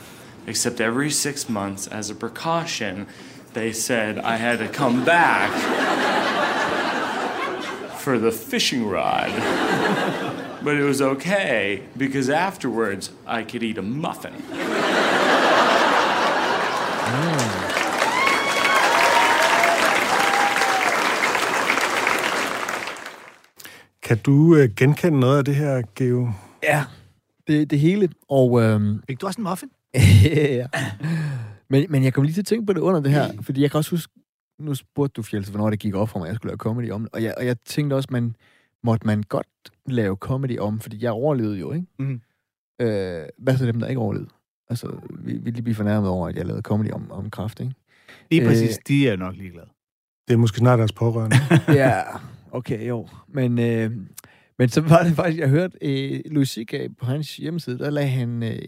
Except 0.46 0.80
every 0.80 1.10
six 1.10 1.50
months, 1.50 1.88
as 1.88 2.12
a 2.12 2.14
precaution, 2.14 3.08
they 3.54 3.74
said 3.74 4.20
I 4.20 4.36
had 4.36 4.60
to 4.60 4.68
come 4.68 5.04
back 5.04 6.13
for 8.04 8.18
the 8.18 8.32
fishing 8.32 8.86
rod. 8.86 9.32
but 10.64 10.76
it 10.76 10.84
was 10.84 11.02
okay 11.02 11.82
because 11.98 12.30
afterwards 12.30 13.12
I 13.28 13.44
could 13.44 13.64
eat 13.64 13.78
a 13.78 13.82
muffin. 13.82 14.34
Kan 24.02 24.18
du 24.18 24.56
øh, 24.56 24.70
genkende 24.76 25.20
noget 25.20 25.38
af 25.38 25.46
det 25.46 25.56
her, 25.56 25.82
Geo? 25.96 26.32
Ja, 26.64 26.84
det, 27.48 27.72
det 27.72 27.80
hele. 27.80 28.10
Og, 28.30 28.62
øhm, 28.62 29.04
Fik 29.08 29.22
du 29.22 29.28
også 29.28 29.42
en 29.42 29.44
muffin? 29.44 29.70
ja. 30.60 30.66
men, 31.70 31.86
men 31.90 32.04
jeg 32.04 32.14
kom 32.14 32.24
lige 32.24 32.34
til 32.34 32.42
at 32.42 32.46
tænke 32.46 32.66
på 32.66 32.74
det 32.74 32.80
under 32.80 33.00
det 33.00 33.12
her, 33.12 33.32
fordi 33.42 33.62
jeg 33.62 33.72
kan 33.72 33.78
også 33.78 33.92
huske, 33.92 34.14
nu 34.64 34.76
spurgte 34.76 35.14
du, 35.18 35.24
Fjelse, 35.24 35.52
hvornår 35.52 35.70
det 35.70 35.80
gik 35.80 35.96
op 35.96 36.10
for 36.10 36.20
mig, 36.20 36.26
at 36.26 36.30
jeg 36.30 36.36
skulle 36.36 36.50
lave 36.50 36.58
comedy 36.58 36.92
om 36.92 37.02
det. 37.02 37.10
Og 37.14 37.24
jeg, 37.24 37.34
og 37.38 37.46
jeg 37.46 37.60
tænkte 37.66 37.94
også, 37.94 38.10
man, 38.12 38.36
måtte 38.84 39.08
man 39.08 39.24
godt 39.24 39.48
lave 39.86 40.16
comedy 40.16 40.60
om, 40.60 40.80
fordi 40.80 41.04
jeg 41.04 41.12
overlevede 41.12 41.60
jo, 41.60 41.72
ikke? 41.72 41.88
Mhm. 42.00 42.22
Øh, 42.82 43.24
hvad 43.38 43.58
så 43.58 43.66
dem, 43.66 43.80
der 43.80 43.88
ikke 43.88 44.02
overlevede? 44.02 44.30
Altså, 44.70 45.00
vi 45.20 45.34
vi 45.34 45.52
lige 45.52 45.64
blive 45.64 45.76
fornærmet 45.76 46.10
over, 46.10 46.28
at 46.28 46.36
jeg 46.36 46.46
lavede 46.46 46.62
comedy 46.62 46.92
om, 46.92 47.12
om 47.12 47.30
kraft, 47.30 47.60
ikke? 47.60 47.74
Lige 48.32 48.42
Øh. 48.42 48.48
præcis, 48.48 48.78
de 48.88 49.08
er 49.08 49.16
nok 49.16 49.36
ligeglade. 49.36 49.68
Det 50.28 50.34
er 50.34 50.38
måske 50.38 50.58
snart 50.58 50.80
deres 50.80 50.92
pårørende. 50.92 51.36
ja, 51.82 52.02
okay, 52.52 52.88
jo. 52.88 53.08
Men, 53.28 53.60
øh, 53.60 53.92
men 54.60 54.70
så 54.70 54.82
var 54.82 55.04
det 55.04 55.16
faktisk, 55.16 55.40
jeg 55.40 55.50
hørte 55.50 55.78
øh, 55.82 56.22
Louis 56.26 56.50
C.K. 56.50 56.74
på 57.00 57.06
hans 57.06 57.38
hjemmeside, 57.38 57.80
der 57.80 57.90
lagde 57.90 58.10
han 58.10 58.44
øh, 58.44 58.60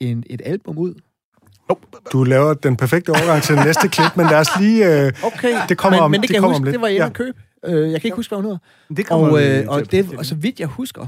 en, 0.00 0.24
et 0.30 0.42
album 0.44 0.78
ud. 0.78 0.94
Du 2.12 2.24
laver 2.24 2.54
den 2.54 2.76
perfekte 2.76 3.10
overgang 3.10 3.42
til 3.42 3.54
næste 3.56 3.88
klip, 3.88 4.16
men 4.16 4.26
lad 4.26 4.38
os 4.40 4.48
lige... 4.60 5.06
Øh, 5.06 5.12
Okay, 5.22 5.54
Det 5.68 5.78
kommer 5.78 5.96
men, 5.98 6.04
om- 6.04 6.10
men 6.10 6.20
det, 6.20 6.22
det 6.22 6.28
kan 6.28 6.34
jeg 6.34 6.42
kommer 6.42 6.54
huske, 6.58 6.60
om 6.60 6.64
lidt. 6.64 6.72
det 6.72 6.80
var 6.80 6.88
inde 6.88 7.00
Ja. 7.02 7.06
at 7.06 7.12
købe. 7.12 7.38
Øh, 7.66 7.92
jeg 7.92 8.00
kan 8.00 8.08
ikke 8.08 8.16
huske, 8.16 8.30
hvad 8.30 8.36
hun 8.36 8.44
hedder. 8.44 8.58
Det 8.96 9.06
kommer 9.06 9.28
Og, 9.28 9.42
øh, 9.46 9.64
og, 9.68 9.90
det, 9.92 10.14
og 10.18 10.26
så 10.26 10.34
vidt 10.34 10.60
jeg 10.60 10.68
husker, 10.68 11.00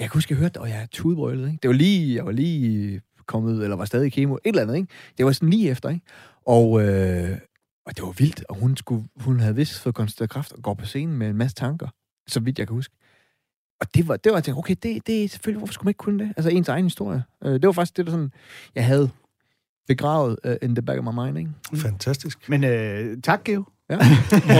jeg 0.00 0.10
kan 0.10 0.14
huske, 0.14 0.32
jeg 0.32 0.38
hørte 0.38 0.52
det, 0.54 0.62
og 0.62 0.68
jeg 0.68 0.88
tudbrølet, 0.92 1.46
ikke? 1.46 1.58
Det 1.62 1.68
var 1.68 1.74
lige, 1.74 2.16
jeg 2.16 2.26
var 2.26 2.32
lige 2.32 3.00
kommet, 3.26 3.62
eller 3.62 3.76
var 3.76 3.84
stadig 3.84 4.06
i 4.06 4.10
kemo, 4.10 4.34
et 4.34 4.40
eller 4.44 4.62
andet, 4.62 4.76
ikke? 4.76 4.88
Det 5.18 5.26
var 5.26 5.32
sådan 5.32 5.50
lige 5.50 5.70
efter, 5.70 5.88
ikke? 5.88 6.02
Og, 6.46 6.82
øh, 6.82 7.38
og 7.86 7.96
det 7.96 8.02
var 8.02 8.10
vildt, 8.18 8.44
og 8.48 8.56
hun, 8.56 8.76
skulle, 8.76 9.04
hun 9.16 9.40
havde 9.40 9.56
vist 9.56 9.78
fået 9.80 9.94
konstateret 9.94 10.30
kræft 10.30 10.52
og 10.52 10.62
går 10.62 10.74
på 10.74 10.86
scenen 10.86 11.16
med 11.18 11.28
en 11.28 11.36
masse 11.36 11.56
tanker, 11.56 11.88
så 12.28 12.40
vidt 12.40 12.58
jeg 12.58 12.66
kan 12.66 12.74
huske. 12.74 12.94
Og 13.80 13.86
det 13.94 14.08
var, 14.08 14.16
det 14.16 14.32
var 14.32 14.36
jeg 14.38 14.44
tænkte, 14.44 14.58
okay, 14.58 14.74
det, 14.82 15.06
det 15.06 15.24
er 15.24 15.28
selvfølgelig, 15.28 15.58
hvorfor 15.58 15.72
skulle 15.72 15.86
man 15.86 15.90
ikke 15.90 15.98
kunne 15.98 16.18
det? 16.24 16.32
Altså 16.36 16.50
ens 16.50 16.68
egen 16.68 16.84
historie. 16.84 17.22
Øh, 17.44 17.52
det 17.52 17.66
var 17.66 17.72
faktisk 17.72 17.96
det, 17.96 18.06
der 18.06 18.12
sådan, 18.12 18.32
jeg 18.74 18.86
havde 18.86 19.10
begravet 19.88 20.36
uh, 20.44 20.52
in 20.62 20.74
the 20.74 20.82
back 20.82 20.98
of 20.98 21.14
my 21.14 21.20
mind, 21.24 21.38
ikke? 21.38 21.50
fantastisk. 21.74 22.38
Men 22.48 22.64
øh, 22.64 23.16
tak, 23.24 23.44
Geo. 23.44 23.64
Ja? 23.90 23.98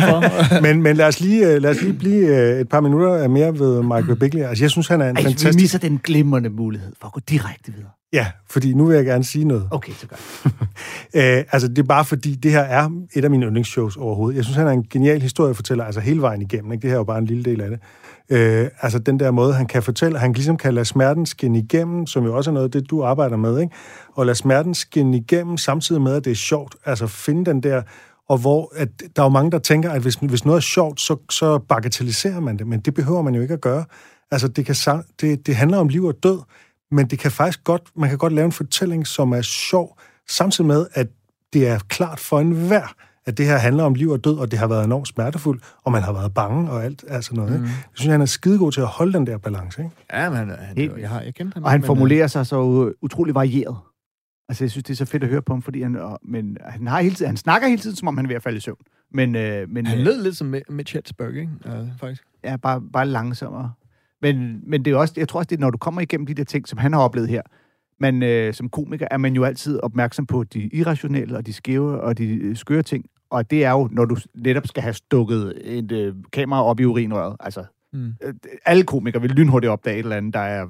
Men, 0.63 0.83
men 0.83 0.97
lad, 0.97 1.07
os 1.07 1.21
lige, 1.21 1.49
øh, 1.49 1.63
lad 1.63 1.71
os 1.71 1.83
lige 1.83 1.93
blive 1.93 2.27
øh, 2.27 2.61
et 2.61 2.69
par 2.69 2.81
minutter 2.81 3.29
mere 3.29 3.59
ved 3.59 3.83
Michael 3.83 4.17
Bigley. 4.17 4.43
Altså, 4.43 4.65
jeg 4.65 4.71
synes, 4.71 4.89
han 4.89 5.01
er 5.01 5.11
en 5.11 5.17
Ej, 5.17 5.23
vi 5.23 5.29
fantastisk... 5.29 5.59
misser 5.59 5.79
den 5.79 6.01
glimrende 6.05 6.51
mulighed 6.51 6.93
for 7.01 7.07
at 7.07 7.13
gå 7.13 7.21
direkte 7.29 7.73
videre. 7.73 7.91
Ja, 8.13 8.27
fordi 8.51 8.75
nu 8.75 8.87
vil 8.87 8.97
jeg 8.97 9.05
gerne 9.05 9.25
sige 9.25 9.45
noget. 9.45 9.69
Okay, 9.71 9.93
så 9.93 10.07
godt. 10.07 10.21
Øh, 11.15 11.45
altså, 11.53 11.69
det 11.69 11.79
er 11.79 11.83
bare 11.83 12.05
fordi, 12.05 12.35
det 12.35 12.51
her 12.51 12.61
er 12.61 12.91
et 13.15 13.25
af 13.25 13.31
mine 13.31 13.47
yndlingsshows 13.47 13.97
overhovedet. 13.97 14.37
Jeg 14.37 14.45
synes, 14.45 14.57
han 14.57 14.67
er 14.67 14.71
en 14.71 14.87
genial 14.91 15.23
historiefortæller, 15.23 15.85
altså 15.85 16.01
hele 16.01 16.21
vejen 16.21 16.43
igennem. 16.43 16.73
Ikke? 16.73 16.83
Det 16.83 16.91
her 16.91 16.95
er 16.95 17.01
jo 17.01 17.05
bare 17.05 17.19
en 17.19 17.27
lille 17.27 17.45
del 17.45 17.61
af 17.61 17.71
det. 17.71 17.81
Øh, 18.33 18.69
altså, 18.81 18.99
den 18.99 19.21
der 19.21 19.31
måde, 19.31 19.55
han 19.55 19.67
kan 19.67 19.83
fortælle, 19.83 20.19
han 20.19 20.33
ligesom 20.33 20.57
kan 20.57 20.75
lade 20.75 20.85
smerten 20.85 21.27
skinne 21.27 21.59
igennem, 21.59 22.07
som 22.07 22.25
jo 22.25 22.37
også 22.37 22.51
er 22.51 22.53
noget 22.53 22.65
af 22.65 22.71
det, 22.71 22.91
du 22.91 23.05
arbejder 23.05 23.37
med, 23.37 23.61
ikke? 23.61 23.75
Og 24.15 24.27
lade 24.27 24.37
smerten 24.37 24.75
skinne 24.75 25.17
igennem, 25.17 25.57
samtidig 25.57 26.03
med, 26.03 26.15
at 26.15 26.25
det 26.25 26.31
er 26.31 26.35
sjovt. 26.35 26.77
Altså, 26.85 27.07
finde 27.07 27.45
den 27.45 27.63
der... 27.63 27.83
Og 28.29 28.39
hvor 28.39 28.73
at, 28.77 28.89
der 29.17 29.23
er 29.23 29.27
jo 29.27 29.29
mange, 29.29 29.51
der 29.51 29.59
tænker, 29.59 29.91
at 29.91 30.03
hvis, 30.03 30.15
hvis 30.15 30.45
noget 30.45 30.57
er 30.57 30.61
sjovt, 30.61 31.01
så, 31.01 31.17
så 31.31 31.59
bagatelliserer 31.59 32.41
man 32.41 32.57
det, 32.59 32.67
men 32.67 32.81
det 32.81 32.95
behøver 32.95 33.23
man 33.23 33.35
jo 33.35 33.43
ikke 33.43 33.55
at 33.55 33.61
gøre. 33.61 33.85
Altså, 34.31 34.49
det, 34.49 34.67
kan, 34.67 34.75
det, 35.21 35.47
det 35.47 35.57
handler 35.57 35.79
om 35.79 35.89
liv 35.89 36.05
og 36.05 36.15
død, 36.23 36.39
men 36.91 37.07
det 37.07 37.19
kan 37.19 37.31
faktisk 37.31 37.65
godt, 37.65 37.83
man 37.97 38.09
kan 38.09 38.19
godt 38.19 38.33
lave 38.33 38.45
en 38.45 38.53
fortælling, 38.53 39.07
som 39.07 39.33
er 39.33 39.43
sjov, 39.43 39.99
samtidig 40.29 40.69
med, 40.69 40.87
at 40.95 41.07
det 41.53 41.69
er 41.69 41.79
klart 41.89 42.21
for 42.21 42.41
enhver, 42.41 42.95
at 43.27 43.39
det 43.39 43.47
her 43.47 43.57
handler 43.59 43.85
om 43.85 43.95
liv 43.95 44.11
og 44.11 44.25
død, 44.25 44.39
og 44.39 44.51
det 44.51 44.59
har 44.59 44.67
været 44.67 44.85
enormt 44.85 45.09
smertefuldt, 45.09 45.63
og 45.85 45.93
man 45.93 46.03
har 46.03 46.13
været 46.13 46.35
bange 46.35 46.71
og 46.71 46.85
alt 46.85 47.05
altså 47.09 47.35
noget. 47.35 47.51
Mm. 47.51 47.57
Ikke? 47.57 47.67
Jeg 47.67 47.85
synes, 47.95 48.11
han 48.13 48.21
er 48.21 48.27
skidegod 48.27 48.73
til 48.73 48.81
at 48.81 48.87
holde 48.87 49.13
den 49.13 49.27
der 49.27 49.39
balance. 49.39 49.83
Ikke? 49.83 49.95
ja, 50.13 50.31
men 50.31 50.39
han, 50.39 50.49
han, 50.49 50.77
Helt 50.77 50.99
jeg 50.99 51.09
har 51.09 51.21
jeg 51.21 51.35
kendt 51.35 51.55
ham. 51.55 51.65
Og 51.65 51.71
han 51.71 51.81
men, 51.81 51.85
øh, 51.85 51.87
formulerer 51.87 52.27
sig 52.27 52.47
så 52.47 52.87
øh, 52.87 52.95
utrolig 53.03 53.35
varieret. 53.35 53.77
Altså, 54.49 54.65
jeg 54.65 54.71
synes, 54.71 54.85
det 54.85 54.91
er 54.91 54.97
så 54.97 55.05
fedt 55.05 55.23
at 55.23 55.29
høre 55.29 55.43
på 55.43 55.53
ham, 55.53 55.63
fordi 55.63 55.83
han, 55.83 55.97
og, 55.97 56.19
men 56.23 56.57
han, 56.65 56.87
har 56.87 57.01
hele 57.01 57.15
tiden, 57.15 57.27
han 57.27 57.37
snakker 57.37 57.69
hele 57.69 57.81
tiden, 57.81 57.97
som 57.97 58.09
om 58.09 58.17
han 58.17 58.27
er 58.27 58.29
ved 58.29 58.37
at 58.37 58.43
falde 58.43 58.57
i 58.57 58.61
søvn. 58.61 58.79
Men, 59.15 59.37
øh, 59.37 59.71
men 59.71 59.87
Han 59.87 59.99
øh, 59.99 60.05
lød 60.05 60.23
lidt 60.23 60.37
som 60.37 60.55
Mi- 60.55 60.73
Mitch 60.73 60.95
Hedberg, 60.95 61.35
ikke? 61.37 61.51
Ja, 61.65 61.71
faktisk. 62.01 62.23
er 62.43 62.57
bare, 62.57 62.83
bare 62.93 63.07
langsommere. 63.07 63.73
Men, 64.23 64.61
men 64.67 64.85
det 64.85 64.93
er 64.93 64.97
også, 64.97 65.15
jeg 65.17 65.29
tror 65.29 65.39
også, 65.39 65.49
det 65.49 65.57
er, 65.57 65.61
når 65.61 65.71
du 65.71 65.79
kommer 65.79 66.01
igennem 66.01 66.27
de 66.27 66.35
der 66.35 66.45
ting, 66.45 66.69
som 66.69 66.79
han 66.79 66.93
har 66.93 67.01
oplevet 67.01 67.29
her, 67.29 67.43
men 68.01 68.23
øh, 68.23 68.55
som 68.55 68.69
komiker 68.69 69.07
er 69.11 69.17
man 69.17 69.35
jo 69.35 69.45
altid 69.45 69.81
opmærksom 69.83 70.27
på 70.27 70.45
de 70.45 70.61
irrationelle 70.73 71.37
og 71.37 71.47
de 71.47 71.53
skæve 71.53 72.01
og 72.01 72.19
de 72.19 72.35
øh, 72.35 72.57
skøre 72.57 72.83
ting. 72.83 73.05
Og 73.33 73.51
det 73.51 73.65
er 73.65 73.71
jo, 73.71 73.89
når 73.93 74.05
du 74.05 74.17
netop 74.35 74.67
skal 74.67 74.83
have 74.83 74.93
stukket 74.95 75.53
et 75.65 75.93
øh, 75.93 76.15
kamera 76.33 76.65
op 76.65 76.81
i 76.81 76.85
urinrøret. 76.85 77.37
Altså, 77.41 77.65
Mm. 77.95 78.13
øh, 78.23 78.35
alle 78.67 78.85
komikere 78.85 79.23
vil 79.23 79.31
lynhurtigt 79.31 79.71
opdage 79.71 79.97
et 79.97 80.03
eller 80.03 80.17
andet, 80.17 80.35
der 80.35 80.41
er 80.41 80.67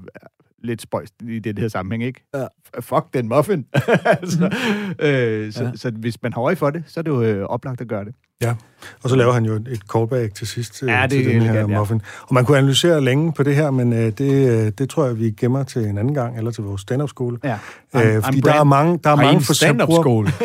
lidt 0.62 0.82
spøjst 0.82 1.14
i 1.28 1.38
det 1.38 1.58
her 1.58 1.68
sammenhæng, 1.68 2.02
ikke? 2.04 2.24
Ja. 2.34 2.44
F- 2.44 2.80
Fuck 2.80 3.14
den 3.14 3.28
muffin. 3.28 3.66
altså, 4.20 4.44
øh, 4.98 5.52
så, 5.52 5.62
Ja. 5.62 5.68
ja. 5.68 5.76
så 5.76 5.90
hvis 5.90 6.22
man 6.22 6.32
har 6.32 6.42
øje 6.42 6.56
for 6.56 6.70
det, 6.70 6.82
så 6.86 7.00
er 7.00 7.02
det 7.02 7.10
jo 7.10 7.22
øh, 7.22 7.44
oplagt 7.44 7.80
at 7.80 7.88
gøre 7.88 8.04
det. 8.04 8.14
Og 9.02 9.10
så 9.10 9.16
laver 9.16 9.32
han 9.32 9.44
jo 9.44 9.54
et- 9.54 9.80
callback 9.92 10.34
til 10.34 10.46
sidst 10.46 10.74
til, 10.74 10.88
Ja, 10.88 11.02
det 11.02 11.10
til 11.10 11.24
den 11.24 11.42
her 11.42 11.50
elegant, 11.50 11.70
ja. 11.72 11.78
muffin. 11.78 12.02
Og 12.20 12.34
man 12.34 12.44
kunne 12.44 12.58
analysere 12.58 13.04
længe 13.04 13.32
på 13.32 13.42
det 13.42 13.56
her, 13.56 13.70
men 13.70 13.92
øh, 13.92 14.12
det, 14.18 14.30
øh, 14.66 14.72
det 14.78 14.90
tror 14.90 15.06
jeg, 15.06 15.18
vi 15.18 15.30
gemmer 15.30 15.62
til 15.62 15.84
en 15.86 15.98
anden 15.98 16.14
gang, 16.14 16.38
eller 16.38 16.50
til 16.50 16.64
vores 16.64 16.80
stand-up-skole. 16.80 17.38
Ja. 17.44 17.58
Øh, 17.96 18.22
fordi 18.24 18.40
der 18.40 18.52
er 18.54 18.64
mange, 18.64 18.98
der 19.04 19.10
er 19.10 19.16
mange 19.16 19.40
forskellige... 19.40 19.86
skole 19.94 20.32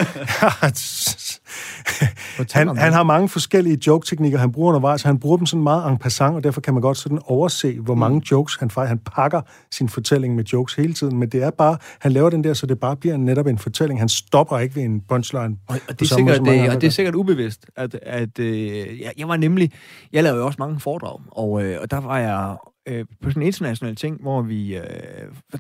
han, 2.54 2.78
han 2.78 2.94
har 2.94 3.04
mange 3.04 3.30
forskellige 3.30 3.78
joke-teknikker, 3.88 4.40
han 4.40 4.52
bruger 4.52 4.68
undervejs, 4.70 5.02
han 5.02 5.20
bruger 5.20 5.38
dem 5.38 5.46
sådan 5.46 5.64
meget 5.64 5.92
en 5.92 5.98
passant, 5.98 6.36
og 6.36 6.44
derfor 6.44 6.62
kan 6.62 6.74
man 6.74 6.82
godt 6.82 6.98
sådan 6.98 7.20
overse, 7.26 7.80
hvor 7.80 7.96
mange 7.96 8.22
jokes 8.32 8.56
han 8.60 8.70
faktisk... 8.70 8.90
Han 8.90 8.98
pakker 8.98 9.42
sin 9.72 9.90
fortælling 9.90 10.36
med 10.36 10.44
jokes 10.44 10.74
hele 10.74 10.94
tiden, 10.94 11.18
men 11.18 11.30
det 11.30 11.44
er 11.44 11.50
bare... 11.52 11.78
Han 12.00 12.12
laver 12.12 12.30
den 12.30 12.44
der, 12.44 12.54
så 12.54 12.66
det 12.66 12.80
bare 12.80 12.96
bliver 12.96 13.18
netop 13.18 13.48
en 13.48 13.58
fortælling. 13.58 14.00
Han 14.00 14.10
stopper 14.10 14.60
ikke 14.60 14.76
ved 14.76 14.84
en 14.84 15.02
punchline. 15.10 15.44
Og, 15.68 15.68
og 15.68 15.76
det 15.78 15.80
er 15.90 15.92
måde, 16.00 16.08
sikkert, 16.08 16.42
mange 16.46 16.62
det, 16.64 16.70
og 16.76 16.82
det 16.82 16.88
er 16.88 16.92
sikkert 16.92 17.16
ubevidst, 17.16 17.66
at, 17.94 18.00
at 18.04 18.40
øh, 18.40 19.00
jeg, 19.02 19.14
jeg 19.18 19.28
var 19.28 19.38
nemlig, 19.38 19.72
jeg 20.14 20.24
lavede 20.24 20.40
jo 20.40 20.46
også 20.46 20.58
mange 20.60 20.80
foredrag, 20.80 21.22
og, 21.28 21.64
øh, 21.64 21.82
og 21.82 21.92
der 21.92 21.98
var 21.98 22.18
jeg 22.20 22.58
øh, 22.88 23.06
på 23.22 23.30
sådan 23.30 23.42
en 23.42 23.48
international 23.48 23.96
ting, 23.96 24.22
hvor 24.22 24.42
vi, 24.42 24.78
øh, 24.78 24.84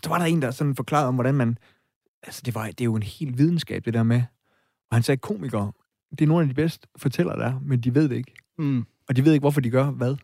der 0.03 0.09
var 0.09 0.17
der 0.17 0.25
en, 0.25 0.41
der 0.41 0.51
sådan 0.51 0.75
forklarede 0.75 1.07
om, 1.07 1.15
hvordan 1.15 1.35
man, 1.35 1.57
altså 2.23 2.41
det, 2.45 2.55
var, 2.55 2.65
det 2.65 2.81
er 2.81 2.85
jo 2.85 2.95
en 2.95 3.03
helt 3.03 3.37
videnskab, 3.37 3.85
det 3.85 3.93
der 3.93 4.03
med, 4.03 4.21
og 4.91 4.95
han 4.95 5.03
sagde, 5.03 5.17
komikere, 5.17 5.71
det 6.11 6.21
er 6.21 6.27
nogle 6.27 6.41
af 6.41 6.47
de 6.47 6.53
bedste 6.53 6.87
fortællere, 6.97 7.39
der 7.39 7.45
er, 7.45 7.59
men 7.61 7.79
de 7.79 7.95
ved 7.95 8.09
det 8.09 8.15
ikke. 8.15 8.33
Mm. 8.57 8.85
Og 9.09 9.15
de 9.15 9.25
ved 9.25 9.33
ikke, 9.33 9.43
hvorfor 9.43 9.61
de 9.61 9.69
gør 9.69 9.85
hvad. 9.85 10.15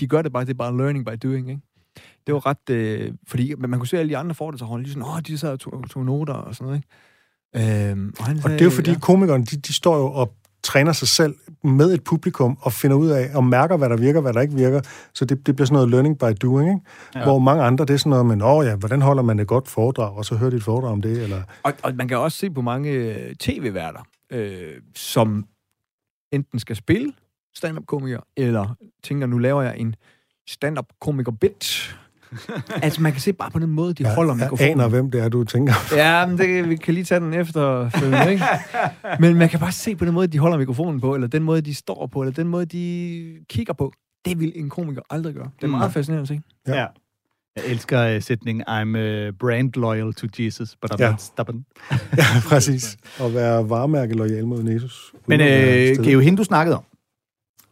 De 0.00 0.06
gør 0.06 0.22
det 0.22 0.32
bare, 0.32 0.44
det 0.44 0.50
er 0.50 0.54
bare 0.54 0.76
learning 0.76 1.06
by 1.06 1.12
doing, 1.22 1.50
ikke? 1.50 1.62
Det 2.26 2.34
var 2.34 2.46
ret... 2.46 2.70
Øh, 2.70 3.12
fordi 3.26 3.54
man 3.58 3.78
kunne 3.78 3.86
se 3.86 3.98
alle 3.98 4.10
de 4.10 4.16
andre 4.16 4.34
foredragsholdere, 4.34 4.82
lige 4.82 4.92
sådan, 4.92 5.08
åh, 5.08 5.20
de 5.20 5.38
sad 5.38 5.52
og 5.52 5.60
tog, 5.60 5.90
tog 5.90 6.04
noter 6.04 6.34
og 6.34 6.54
sådan 6.54 6.64
noget, 6.64 6.78
ikke? 6.78 7.90
Øhm, 7.90 8.14
og, 8.18 8.24
han 8.24 8.36
Og 8.36 8.42
sagde, 8.42 8.54
det 8.54 8.60
er 8.60 8.64
jo 8.64 8.70
fordi, 8.70 8.90
ja. 8.90 8.98
komikerne, 8.98 9.44
de, 9.44 9.56
de 9.56 9.72
står 9.72 9.96
jo 9.96 10.12
og 10.12 10.34
træner 10.66 10.92
sig 10.92 11.08
selv 11.08 11.34
med 11.64 11.94
et 11.94 12.04
publikum 12.04 12.58
og 12.60 12.72
finder 12.72 12.96
ud 12.96 13.08
af, 13.08 13.30
og 13.34 13.44
mærker, 13.44 13.76
hvad 13.76 13.88
der 13.88 13.96
virker, 13.96 14.20
hvad 14.20 14.32
der 14.32 14.40
ikke 14.40 14.54
virker. 14.54 14.80
Så 15.14 15.24
det, 15.24 15.46
det 15.46 15.56
bliver 15.56 15.66
sådan 15.66 15.74
noget 15.74 15.90
learning 15.90 16.18
by 16.18 16.30
doing, 16.42 16.68
ikke? 16.68 16.80
Ja. 17.14 17.24
Hvor 17.24 17.38
mange 17.38 17.62
andre, 17.64 17.84
det 17.84 17.94
er 17.94 17.98
sådan 17.98 18.10
noget 18.10 18.26
med, 18.26 18.42
åh 18.42 18.66
ja, 18.66 18.76
hvordan 18.76 19.02
holder 19.02 19.22
man 19.22 19.38
et 19.38 19.46
godt 19.46 19.68
foredrag, 19.68 20.16
og 20.16 20.24
så 20.24 20.36
hører 20.36 20.50
de 20.50 20.56
et 20.56 20.62
foredrag 20.62 20.90
om 20.92 21.02
det, 21.02 21.22
eller... 21.22 21.42
Og, 21.62 21.72
og 21.82 21.94
man 21.94 22.08
kan 22.08 22.18
også 22.18 22.38
se 22.38 22.50
på 22.50 22.60
mange 22.60 22.90
øh, 22.90 23.34
tv-værter, 23.34 24.00
øh, 24.32 24.72
som 24.94 25.46
enten 26.32 26.58
skal 26.58 26.76
spille 26.76 27.12
stand-up-komikere, 27.56 28.20
eller 28.36 28.76
tænker, 29.02 29.26
nu 29.26 29.38
laver 29.38 29.62
jeg 29.62 29.78
en 29.78 29.94
stand-up-komiker-bit. 30.48 31.96
altså, 32.82 33.02
man 33.02 33.12
kan 33.12 33.20
se 33.20 33.32
bare 33.32 33.50
på 33.50 33.58
den 33.58 33.70
måde, 33.70 33.94
de 33.94 34.04
holder 34.04 34.34
jeg 34.34 34.38
mikrofonen. 34.44 34.70
aner, 34.72 34.88
hvem 34.88 35.10
det 35.10 35.20
er, 35.24 35.28
du 35.28 35.44
tænker. 35.44 35.72
Ja, 35.96 36.26
men 36.26 36.38
det, 36.38 36.68
vi 36.68 36.76
kan 36.76 36.94
lige 36.94 37.04
tage 37.04 37.20
den 37.20 37.34
efter, 37.34 37.84
ikke? 38.30 38.44
Men 39.20 39.34
man 39.34 39.48
kan 39.48 39.60
bare 39.60 39.72
se 39.72 39.96
på 39.96 40.04
den 40.04 40.14
måde, 40.14 40.26
de 40.26 40.38
holder 40.38 40.58
mikrofonen 40.58 41.00
på, 41.00 41.14
eller 41.14 41.28
den 41.28 41.42
måde, 41.42 41.60
de 41.60 41.74
står 41.74 42.06
på, 42.12 42.20
eller 42.22 42.32
den 42.32 42.48
måde, 42.48 42.66
de 42.66 43.34
kigger 43.48 43.72
på. 43.74 43.92
Det 44.24 44.40
vil 44.40 44.52
en 44.54 44.70
komiker 44.70 45.02
aldrig 45.10 45.34
gøre. 45.34 45.50
Det 45.56 45.64
er 45.64 45.68
meget 45.70 45.88
Mm. 45.88 45.92
fascinerende 45.92 46.22
at 46.22 46.28
se. 46.28 46.40
Ja. 46.74 46.80
Ja. 46.80 46.86
Jeg 47.56 47.64
elsker 47.66 48.16
uh, 48.16 48.22
sætningen, 48.22 48.64
I'm 48.68 48.98
uh, 48.98 49.34
brand 49.40 49.72
loyal 49.74 50.14
to 50.14 50.26
Jesus, 50.38 50.76
but 50.82 50.92
I'm 50.94 50.96
Ja. 50.98 51.10
not 51.10 51.20
stubborn. 51.22 51.64
ja, 52.18 52.24
præcis. 52.48 52.96
Og 53.20 53.34
være 53.34 53.68
varemærke 53.70 54.14
lojal 54.14 54.46
mod 54.46 54.64
Jesus. 54.64 55.12
Men 55.26 55.40
at 55.40 55.98
øh. 55.98 56.04
Geo, 56.04 56.20
hende 56.20 56.38
du 56.38 56.44
snakkede 56.44 56.76
om, 56.76 56.84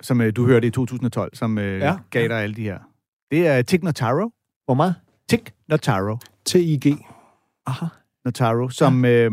som 0.02 0.20
øh, 0.20 0.32
du 0.36 0.46
hørte 0.46 0.66
i 0.66 0.70
2012, 0.70 1.34
som 1.36 1.58
øh, 1.58 1.80
ja. 1.80 1.94
gav 2.10 2.28
dig 2.28 2.36
alle 2.42 2.54
de 2.56 2.62
her, 2.62 2.78
det 3.30 3.46
er 3.46 3.62
Tig 3.62 3.82
Notaro. 3.84 4.30
Hvor 4.64 4.74
meget? 4.74 4.94
Tig 5.28 5.40
Notaro. 5.68 6.16
TIG. 6.44 6.96
Aha. 7.66 7.86
Notaro, 8.24 8.68
som 8.68 9.04
øh, 9.04 9.30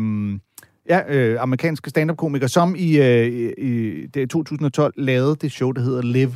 ja, 0.88 1.00
øh, 1.16 1.42
amerikansk 1.42 1.86
stand-up-komiker, 1.88 2.46
som 2.46 2.74
i, 2.78 2.98
øh, 2.98 3.26
i, 3.26 3.52
i 3.58 4.06
det, 4.06 4.30
2012 4.30 4.94
lavede 4.96 5.36
det 5.36 5.52
show, 5.52 5.72
der 5.72 5.80
hedder 5.80 6.02
Live. 6.02 6.34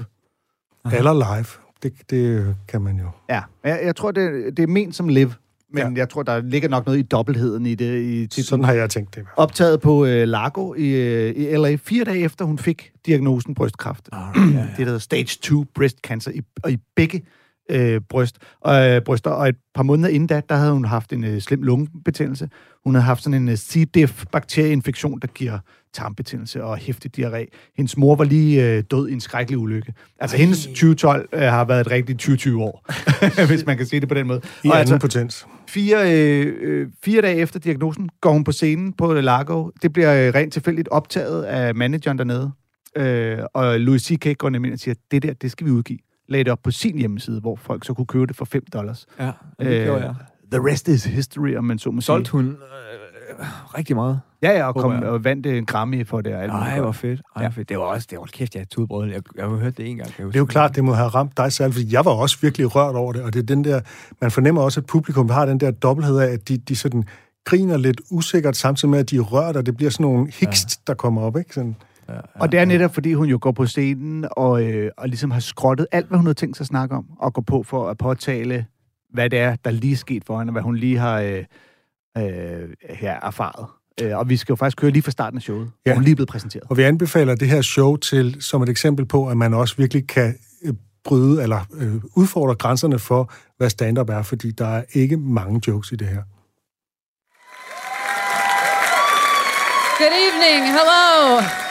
Eller 0.92 1.12
live. 1.12 1.46
Det, 1.82 1.92
det 2.10 2.56
kan 2.68 2.82
man 2.82 2.98
jo. 2.98 3.08
Ja, 3.28 3.42
jeg, 3.64 3.80
jeg 3.84 3.96
tror, 3.96 4.10
det, 4.10 4.56
det 4.56 4.62
er 4.62 4.66
ment 4.66 4.96
som 4.96 5.08
Live. 5.08 5.32
Men 5.70 5.78
Ja. 5.82 5.88
ja. 5.88 5.94
jeg 5.96 6.08
tror, 6.08 6.22
der 6.22 6.40
ligger 6.40 6.68
nok 6.68 6.86
noget 6.86 6.98
i 6.98 7.02
dobbeltheden 7.02 7.66
i 7.66 7.74
det. 7.74 8.02
I 8.02 8.26
titlen. 8.26 8.44
Sådan 8.44 8.64
har 8.64 8.72
jeg 8.72 8.90
tænkt 8.90 9.14
det. 9.14 9.24
Optaget 9.36 9.80
på 9.80 10.04
øh, 10.06 10.28
Largo 10.28 10.74
i, 10.74 10.88
øh, 10.88 11.36
i 11.36 11.56
LA 11.56 11.76
fire 11.76 12.04
dage 12.04 12.18
efter, 12.18 12.44
hun 12.44 12.58
fik 12.58 12.92
diagnosen 13.06 13.54
brystkræft. 13.54 14.08
Ah, 14.12 14.36
ja, 14.36 14.58
ja. 14.58 14.66
Det 14.70 14.78
der 14.78 14.84
hedder 14.84 14.98
stage 14.98 15.38
2 15.42 15.64
breast 15.74 15.98
cancer 15.98 16.30
i, 16.30 16.40
og 16.62 16.72
i 16.72 16.78
begge 16.96 17.22
øh, 17.70 18.00
bryst, 18.08 18.38
og, 18.60 18.88
øh, 18.88 19.02
bryster. 19.02 19.30
Og 19.30 19.48
et 19.48 19.56
par 19.74 19.82
måneder 19.82 20.08
inden 20.08 20.26
da, 20.26 20.40
der 20.48 20.54
havde 20.54 20.72
hun 20.72 20.84
haft 20.84 21.12
en 21.12 21.24
øh, 21.24 21.40
slem 21.40 21.62
lungebetændelse. 21.62 22.48
Hun 22.84 22.94
havde 22.94 23.04
haft 23.04 23.22
sådan 23.22 23.42
en 23.42 23.48
øh, 23.48 23.56
C. 23.56 23.90
diff 23.94 24.24
bakterieinfektion, 24.32 25.20
der 25.20 25.28
giver 25.28 25.58
tarmbetændelse 25.92 26.64
og 26.64 26.76
hæftig 26.76 27.18
diarré. 27.18 27.72
Hendes 27.76 27.96
mor 27.96 28.16
var 28.16 28.24
lige 28.24 28.64
øh, 28.64 28.82
død 28.90 29.08
i 29.08 29.12
en 29.12 29.20
skrækkelig 29.20 29.58
ulykke. 29.58 29.94
Altså, 30.18 30.36
hendes 30.36 30.66
2012 30.66 31.28
øh, 31.32 31.40
har 31.40 31.64
været 31.64 31.80
et 31.80 31.90
rigtigt 31.90 32.18
2020 32.18 32.62
år, 32.62 32.84
hvis 33.50 33.66
man 33.66 33.76
kan 33.76 33.86
sige 33.86 34.00
det 34.00 34.08
på 34.08 34.14
den 34.14 34.26
måde. 34.26 34.40
I 34.64 34.68
og 34.68 34.78
altså, 34.78 34.98
potens. 34.98 35.46
Fire, 35.68 36.12
øh, 36.12 36.54
øh, 36.60 36.88
fire 37.04 37.22
dage 37.22 37.36
efter 37.36 37.60
diagnosen 37.60 38.08
går 38.20 38.32
hun 38.32 38.44
på 38.44 38.52
scenen 38.52 38.92
på 38.92 39.14
Largo. 39.14 39.70
Det 39.82 39.92
bliver 39.92 40.26
øh, 40.28 40.34
rent 40.34 40.52
tilfældigt 40.52 40.88
optaget 40.88 41.42
af 41.42 41.74
manageren 41.74 42.18
dernede. 42.18 42.52
Øh, 42.96 43.38
og 43.54 43.80
Louis 43.80 44.02
C.K. 44.02 44.38
går 44.38 44.50
nemlig 44.50 44.68
ind 44.68 44.74
og 44.74 44.80
siger, 44.80 44.94
det 45.10 45.22
der, 45.22 45.32
det 45.32 45.50
skal 45.50 45.66
vi 45.66 45.70
udgive. 45.70 45.98
Lagde 46.28 46.44
det 46.44 46.52
op 46.52 46.58
på 46.62 46.70
sin 46.70 46.98
hjemmeside, 46.98 47.40
hvor 47.40 47.56
folk 47.56 47.84
så 47.84 47.94
kunne 47.94 48.06
købe 48.06 48.26
det 48.26 48.36
for 48.36 48.44
5 48.44 48.62
dollars. 48.72 49.06
Ja, 49.20 49.30
det 49.60 49.84
gjorde 49.84 50.04
jeg. 50.04 50.14
The 50.52 50.70
rest 50.70 50.88
is 50.88 51.04
history, 51.04 51.56
om 51.56 51.64
man 51.64 51.78
så 51.78 51.90
må. 51.90 52.00
Solgte 52.00 52.32
hun 52.32 52.46
øh, 52.46 53.46
rigtig 53.78 53.96
meget. 53.96 54.20
Ja, 54.42 54.50
ja, 54.58 54.66
og, 54.66 54.74
kom, 54.74 55.02
og 55.02 55.24
vandt 55.24 55.46
en 55.46 55.66
Grammy 55.66 56.06
for 56.06 56.20
det. 56.20 56.32
Nej, 56.32 56.80
hvor 56.80 56.92
fedt. 56.92 57.22
Ej, 57.36 57.42
Ja. 57.42 57.48
fedt. 57.48 57.68
Det 57.68 57.78
var 57.78 57.84
også, 57.84 58.06
det 58.10 58.18
var 58.18 58.24
kæft, 58.32 58.54
jeg 58.54 58.68
tudbrød. 58.68 59.10
Jeg, 59.10 59.22
jeg 59.36 59.44
har 59.44 59.56
hørt 59.56 59.76
det 59.76 59.88
en 59.90 59.96
gang. 59.96 60.10
Kan 60.12 60.26
Det 60.26 60.34
er 60.34 60.38
jo 60.38 60.46
klart, 60.46 60.76
det 60.76 60.84
må 60.84 60.92
have 60.92 61.08
ramt 61.08 61.36
dig 61.36 61.52
selv, 61.52 61.72
fordi 61.72 61.92
jeg 61.94 62.04
var 62.04 62.10
også 62.10 62.38
virkelig 62.42 62.76
rørt 62.76 62.94
over 62.94 63.12
det, 63.12 63.22
og 63.22 63.32
det 63.32 63.38
er 63.38 63.46
den 63.46 63.64
der, 63.64 63.80
man 64.20 64.30
fornemmer 64.30 64.62
også, 64.62 64.80
at 64.80 64.86
publikum 64.86 65.28
har 65.30 65.46
den 65.46 65.60
der 65.60 65.70
dobbelthed 65.70 66.18
af, 66.18 66.32
at 66.32 66.48
de, 66.48 66.56
de 66.58 66.76
sådan 66.76 67.04
griner 67.44 67.76
lidt 67.76 68.00
usikkert, 68.10 68.56
samtidig 68.56 68.90
med, 68.90 68.98
at 68.98 69.10
de 69.10 69.16
er 69.16 69.20
rørt, 69.20 69.56
og 69.56 69.66
det 69.66 69.76
bliver 69.76 69.90
sådan 69.90 70.04
nogle 70.04 70.30
hikst, 70.30 70.76
ja. 70.76 70.82
der 70.86 70.94
kommer 70.94 71.22
op, 71.22 71.36
ikke? 71.36 71.54
Sådan, 71.54 71.76
Og 72.34 72.52
det 72.52 72.60
er 72.60 72.64
netop, 72.64 72.94
fordi 72.94 73.12
hun 73.12 73.28
jo 73.28 73.38
går 73.40 73.52
på 73.52 73.66
scenen 73.66 74.28
og, 74.30 74.62
øh, 74.64 74.90
og 74.96 75.08
ligesom 75.08 75.30
har 75.30 75.40
skrottet 75.40 75.86
alt, 75.92 76.08
hvad 76.08 76.18
hun 76.18 76.26
havde 76.26 76.34
tænkt 76.34 76.56
sig 76.56 76.62
at 76.64 76.66
snakke 76.66 76.94
om, 76.94 77.06
og 77.18 77.32
går 77.32 77.42
på 77.42 77.62
for 77.62 77.88
at 77.90 77.98
påtale, 77.98 78.66
hvad 79.12 79.30
det 79.30 79.38
er, 79.38 79.56
der 79.56 79.70
lige 79.70 79.92
er 79.92 79.96
sket 79.96 80.24
for 80.24 80.38
hende, 80.38 80.50
og 80.50 80.52
hvad 80.52 80.62
hun 80.62 80.76
lige 80.76 80.98
har 80.98 81.20
øh, 81.20 81.44
øh, 82.18 82.68
her 82.90 83.20
erfaret. 83.22 83.66
Øh, 84.00 84.18
og 84.18 84.28
vi 84.28 84.36
skal 84.36 84.52
jo 84.52 84.56
faktisk 84.56 84.76
køre 84.78 84.90
lige 84.90 85.02
fra 85.02 85.10
starten 85.10 85.36
af 85.36 85.42
showet, 85.42 85.60
ja. 85.60 85.66
Ja. 85.86 85.92
hvor 85.92 85.94
hun 85.94 86.02
lige 86.02 86.12
er 86.12 86.16
blevet 86.16 86.28
præsenteret. 86.28 86.64
og 86.70 86.76
vi 86.76 86.82
anbefaler 86.82 87.34
det 87.34 87.48
her 87.48 87.62
show 87.62 87.96
til 87.96 88.36
som 88.40 88.62
et 88.62 88.68
eksempel 88.68 89.06
på, 89.06 89.28
at 89.28 89.36
man 89.36 89.54
også 89.54 89.74
virkelig 89.76 90.06
kan 90.06 90.34
øh, 90.64 90.74
bryde 91.04 91.42
eller 91.42 91.60
øh, 91.74 91.94
udfordre 92.16 92.54
grænserne 92.54 92.98
for, 92.98 93.32
hvad 93.56 93.70
stand-up 93.70 94.08
er, 94.08 94.22
fordi 94.22 94.50
der 94.50 94.66
er 94.66 94.82
ikke 94.92 95.16
mange 95.16 95.60
jokes 95.68 95.92
i 95.92 95.96
det 95.96 96.06
her. 96.06 96.22
Good 99.98 100.12
evening. 100.12 100.62
Hello. 100.66 101.65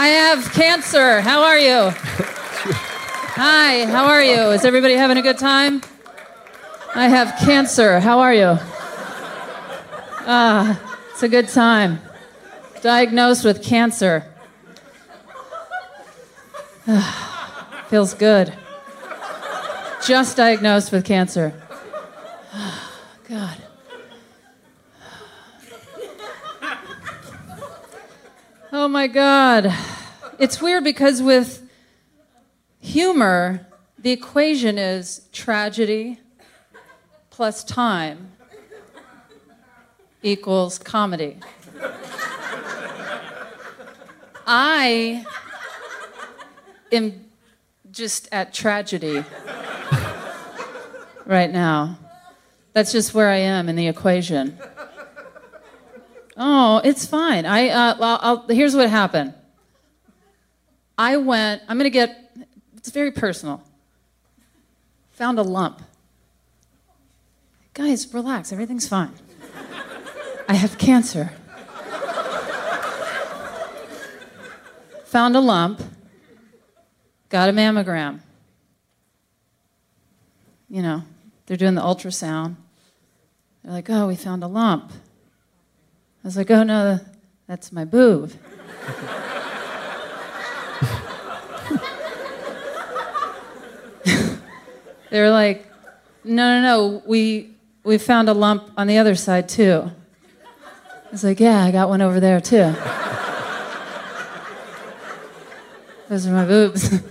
I 0.00 0.06
have 0.10 0.52
cancer. 0.52 1.20
How 1.22 1.42
are 1.42 1.58
you? 1.58 1.90
Hi, 3.34 3.84
how 3.86 4.04
are 4.04 4.22
you? 4.22 4.52
Is 4.52 4.64
everybody 4.64 4.94
having 4.94 5.16
a 5.16 5.22
good 5.22 5.38
time? 5.38 5.82
I 6.94 7.08
have 7.08 7.36
cancer. 7.40 7.98
How 7.98 8.20
are 8.20 8.32
you? 8.32 8.58
Ah, 10.30 10.98
it's 11.10 11.24
a 11.24 11.28
good 11.28 11.48
time. 11.48 12.00
Diagnosed 12.80 13.44
with 13.44 13.60
cancer. 13.60 14.24
Ah, 16.86 17.84
Feels 17.88 18.14
good. 18.14 18.54
Just 20.06 20.36
diagnosed 20.36 20.92
with 20.92 21.04
cancer. 21.04 21.60
Oh 28.80 28.86
my 28.86 29.08
God. 29.08 29.74
It's 30.38 30.62
weird 30.62 30.84
because 30.84 31.20
with 31.20 31.68
humor, 32.78 33.66
the 33.98 34.12
equation 34.12 34.78
is 34.78 35.22
tragedy 35.32 36.20
plus 37.28 37.64
time 37.64 38.30
equals 40.22 40.78
comedy. 40.78 41.38
I 44.46 45.26
am 46.92 47.24
just 47.90 48.28
at 48.30 48.54
tragedy 48.54 49.24
right 51.26 51.50
now. 51.50 51.98
That's 52.74 52.92
just 52.92 53.12
where 53.12 53.28
I 53.28 53.38
am 53.38 53.68
in 53.68 53.74
the 53.74 53.88
equation. 53.88 54.56
Oh, 56.40 56.80
it's 56.84 57.04
fine. 57.04 57.46
I 57.46 57.68
uh, 57.68 57.96
I'll, 58.00 58.46
here's 58.46 58.76
what 58.76 58.88
happened. 58.88 59.34
I 60.96 61.16
went. 61.16 61.62
I'm 61.68 61.76
gonna 61.76 61.90
get. 61.90 62.30
It's 62.76 62.90
very 62.90 63.10
personal. 63.10 63.60
Found 65.10 65.40
a 65.40 65.42
lump. 65.42 65.82
Guys, 67.74 68.14
relax. 68.14 68.52
Everything's 68.52 68.86
fine. 68.86 69.12
I 70.48 70.54
have 70.54 70.78
cancer. 70.78 71.32
Found 75.06 75.36
a 75.36 75.40
lump. 75.40 75.82
Got 77.30 77.48
a 77.48 77.52
mammogram. 77.52 78.20
You 80.70 80.82
know, 80.82 81.02
they're 81.46 81.56
doing 81.56 81.74
the 81.74 81.80
ultrasound. 81.80 82.56
They're 83.64 83.72
like, 83.72 83.90
"Oh, 83.90 84.06
we 84.06 84.14
found 84.14 84.44
a 84.44 84.46
lump." 84.46 84.92
I 86.24 86.28
was 86.28 86.36
like, 86.36 86.50
oh 86.50 86.62
no, 86.62 87.00
that's 87.46 87.72
my 87.72 87.84
boob. 87.84 88.30
they 95.10 95.20
were 95.20 95.30
like, 95.30 95.66
no, 96.24 96.60
no, 96.60 96.62
no, 96.62 97.02
we, 97.06 97.54
we 97.84 97.98
found 97.98 98.28
a 98.28 98.34
lump 98.34 98.70
on 98.76 98.86
the 98.86 98.98
other 98.98 99.14
side 99.14 99.48
too. 99.48 99.90
I 101.08 101.10
was 101.10 101.24
like, 101.24 101.40
yeah, 101.40 101.64
I 101.64 101.70
got 101.70 101.88
one 101.88 102.02
over 102.02 102.20
there 102.20 102.40
too. 102.40 102.56
Those 106.08 106.26
are 106.26 106.32
my 106.32 106.44
boobs. 106.44 107.02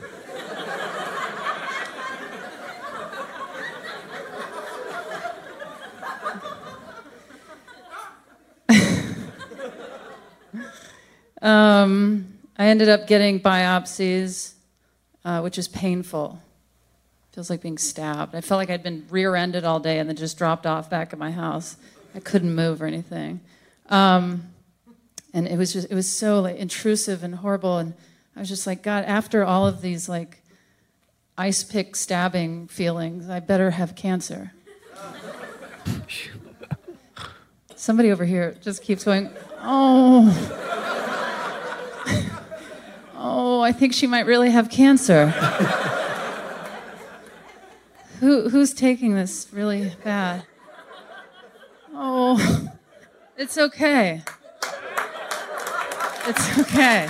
Um, 11.48 12.34
I 12.58 12.68
ended 12.68 12.90
up 12.90 13.08
getting 13.08 13.40
biopsies, 13.40 14.52
uh, 15.24 15.40
which 15.40 15.58
is 15.58 15.70
painful. 15.70 16.42
Feels 17.32 17.50
like 17.50 17.62
being 17.62 17.78
stabbed. 17.78 18.36
I 18.36 18.42
felt 18.42 18.58
like 18.58 18.70
I'd 18.70 18.84
been 18.84 19.06
rear-ended 19.10 19.64
all 19.64 19.80
day 19.80 20.00
and 20.00 20.10
then 20.10 20.18
just 20.18 20.38
dropped 20.38 20.66
off 20.66 20.90
back 20.90 21.14
at 21.14 21.20
my 21.20 21.32
house. 21.32 21.78
I 22.14 22.20
couldn't 22.20 22.54
move 22.54 22.82
or 22.82 22.86
anything, 22.86 23.40
um, 23.90 24.44
and 25.34 25.48
it 25.48 25.58
was 25.58 25.72
just 25.72 25.90
it 25.90 25.96
was 25.96 26.12
so 26.12 26.42
like 26.42 26.58
intrusive 26.58 27.24
and 27.24 27.36
horrible. 27.36 27.78
And 27.78 27.94
I 28.36 28.40
was 28.40 28.50
just 28.50 28.68
like, 28.68 28.82
God, 28.82 29.06
after 29.06 29.46
all 29.46 29.68
of 29.68 29.82
these 29.82 30.10
like 30.10 30.42
ice 31.38 31.64
pick 31.64 31.96
stabbing 31.96 32.68
feelings, 32.68 33.30
I 33.30 33.40
better 33.40 33.72
have 33.72 33.96
cancer. 33.96 34.52
Somebody 37.76 38.12
over 38.12 38.26
here 38.26 38.58
just 38.62 38.84
keeps 38.84 39.06
going, 39.06 39.30
oh. 39.62 40.74
Oh, 43.20 43.62
I 43.62 43.72
think 43.72 43.94
she 43.94 44.06
might 44.06 44.28
really 44.28 44.52
have 44.52 44.70
cancer. 44.70 45.30
Who, 48.20 48.50
who's 48.50 48.74
taking 48.74 49.16
this 49.16 49.48
really 49.52 49.92
bad? 50.04 50.46
Oh, 51.94 52.70
it's 53.36 53.58
okay. 53.58 54.22
It's 56.28 56.60
okay. 56.60 57.10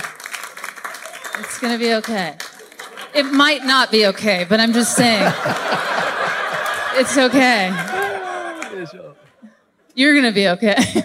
It's 1.40 1.58
gonna 1.58 1.78
be 1.78 1.92
okay. 1.94 2.36
It 3.14 3.24
might 3.24 3.64
not 3.64 3.90
be 3.90 4.06
okay, 4.06 4.46
but 4.48 4.60
I'm 4.60 4.72
just 4.72 4.96
saying. 4.96 5.30
It's 6.94 7.16
okay. 7.18 7.68
You're 9.94 10.14
gonna 10.14 10.32
be 10.32 10.48
okay. 10.48 10.76